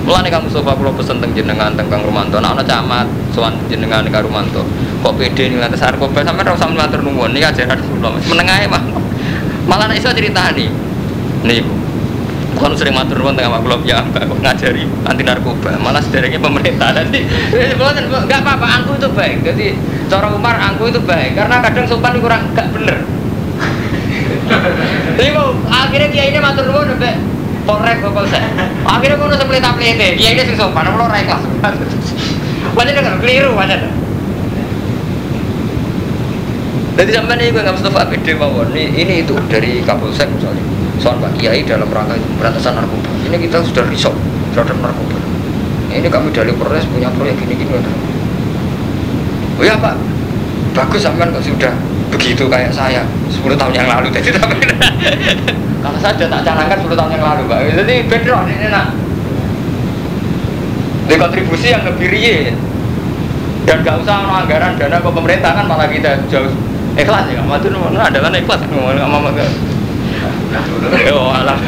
Mulane 0.00 0.32
kamu 0.32 0.48
sofa 0.48 0.72
kula 0.80 0.96
pesen 0.96 1.20
teng 1.20 1.36
jenengan 1.36 1.76
teng 1.76 1.92
Kang 1.92 2.00
Rumanto. 2.00 2.40
Ana 2.40 2.64
camat 2.64 3.04
sowan 3.36 3.52
jenengan 3.68 4.00
Kang 4.08 4.24
Rumanto. 4.24 4.64
Kok 5.04 5.12
pede 5.12 5.52
ning 5.52 5.60
atas 5.60 5.84
narkoba? 5.84 6.24
Sampean 6.24 6.48
ora 6.48 6.56
usah 6.56 6.72
matur 6.72 7.04
nuwun 7.04 7.36
iki 7.36 7.44
ajaran 7.44 7.76
Rasulullah 7.76 8.16
meneng 8.16 8.48
ae 8.48 8.64
mah 8.64 8.80
malah 9.68 9.86
nek 9.86 10.00
iso 10.00 10.08
nih 10.16 10.32
nih 11.44 11.60
bukan 12.56 12.72
sering 12.80 12.96
matur 12.96 13.20
nuwun 13.20 13.36
tengah 13.36 13.60
maklum 13.60 13.84
ya 13.84 14.00
mbak 14.00 14.24
kok 14.24 14.40
ngajari 14.40 14.88
anti 15.04 15.22
narkoba. 15.22 15.76
Malah 15.76 16.00
sedereknya 16.00 16.40
pemerintah 16.40 16.96
nanti 16.96 17.20
nggak 18.26 18.40
apa-apa 18.40 18.66
angku 18.80 18.96
itu 18.96 19.08
baik. 19.12 19.44
Jadi 19.44 19.76
cara 20.08 20.32
Umar 20.32 20.56
angku 20.58 20.88
itu 20.88 21.00
baik. 21.04 21.36
Karena 21.36 21.60
kadang 21.60 21.84
sopan 21.84 22.16
kurang 22.24 22.56
gak 22.56 22.72
bener 22.72 23.04
akhirnya 25.68 26.08
dia 26.12 26.24
ini 26.30 26.38
matur 26.38 26.64
nuwun 26.68 26.86
sampai 26.96 27.14
polres 27.64 27.98
bapak 28.02 28.24
saya 28.30 28.48
akhirnya 28.84 29.16
mau 29.16 29.28
nusuk 29.28 29.46
pelita 29.46 29.70
pelita 29.76 30.04
dia 30.16 30.30
ini 30.34 30.42
sing 30.42 30.56
sopan 30.56 30.86
kalau 30.86 31.06
rai 31.06 31.24
kelas 31.24 31.44
banyak 32.76 32.92
kan 32.96 33.18
keliru 33.20 33.52
banyak 33.54 33.80
jadi 37.00 37.16
sampai 37.16 37.40
ini 37.40 37.56
gue 37.56 37.64
nggak 37.64 37.80
Mustafa 37.80 38.12
PD 38.12 38.36
mawon. 38.36 38.76
Ini, 38.76 38.92
ini 38.92 39.14
itu 39.24 39.32
dari 39.48 39.80
Kapolsek 39.80 40.28
misalnya. 40.36 40.60
Soal 41.00 41.16
Pak 41.16 41.32
Kiai 41.40 41.64
dalam 41.64 41.88
rangka 41.88 42.12
itu 42.12 42.28
berantasan 42.36 42.76
narkoba. 42.76 43.08
Ini 43.24 43.40
kita 43.40 43.64
sudah 43.64 43.88
risau 43.88 44.12
terhadap 44.52 44.76
narkoba. 44.84 45.16
Ini 45.88 46.04
kami 46.12 46.28
dari 46.28 46.52
Polres 46.52 46.84
punya 46.92 47.08
proyek 47.16 47.40
gini 47.40 47.56
gini 47.56 47.72
oh 49.60 49.64
ya 49.64 49.80
Pak. 49.80 49.96
Bagus 50.76 51.00
sampean 51.00 51.32
kok 51.32 51.40
sudah 51.40 51.72
begitu 52.10 52.44
kayak 52.50 52.74
saya 52.74 53.06
10 53.30 53.54
tahun 53.54 53.72
yang 53.74 53.88
lalu 53.88 54.10
jadi 54.10 54.34
tapi 54.34 54.58
kalau 55.80 55.98
saja 56.02 56.24
tak 56.26 56.40
canangkan 56.44 56.78
10 56.82 56.98
tahun 56.98 57.10
yang 57.14 57.24
lalu 57.24 57.42
Pak 57.46 57.58
jadi 57.82 57.94
beda 58.10 58.36
ini 58.50 58.66
nak 58.68 58.86
di 61.10 61.14
kontribusi 61.18 61.74
yang 61.74 61.82
lebih 61.82 62.06
real 62.10 62.54
dan 63.66 63.82
gak 63.86 64.02
usah 64.02 64.46
anggaran 64.46 64.78
dana 64.78 64.98
ke 64.98 65.10
pemerintah 65.10 65.50
kan 65.54 65.64
malah 65.66 65.86
kita 65.90 66.22
jauh 66.30 66.50
ikhlas 66.98 67.30
ya 67.30 67.42
matu 67.42 67.70
ada 67.70 68.18
kan 68.18 68.32
ikhlas 68.34 68.60
ngomong 68.66 68.98
sama 68.98 69.30
Oh, 71.14 71.30
alam. 71.30 71.58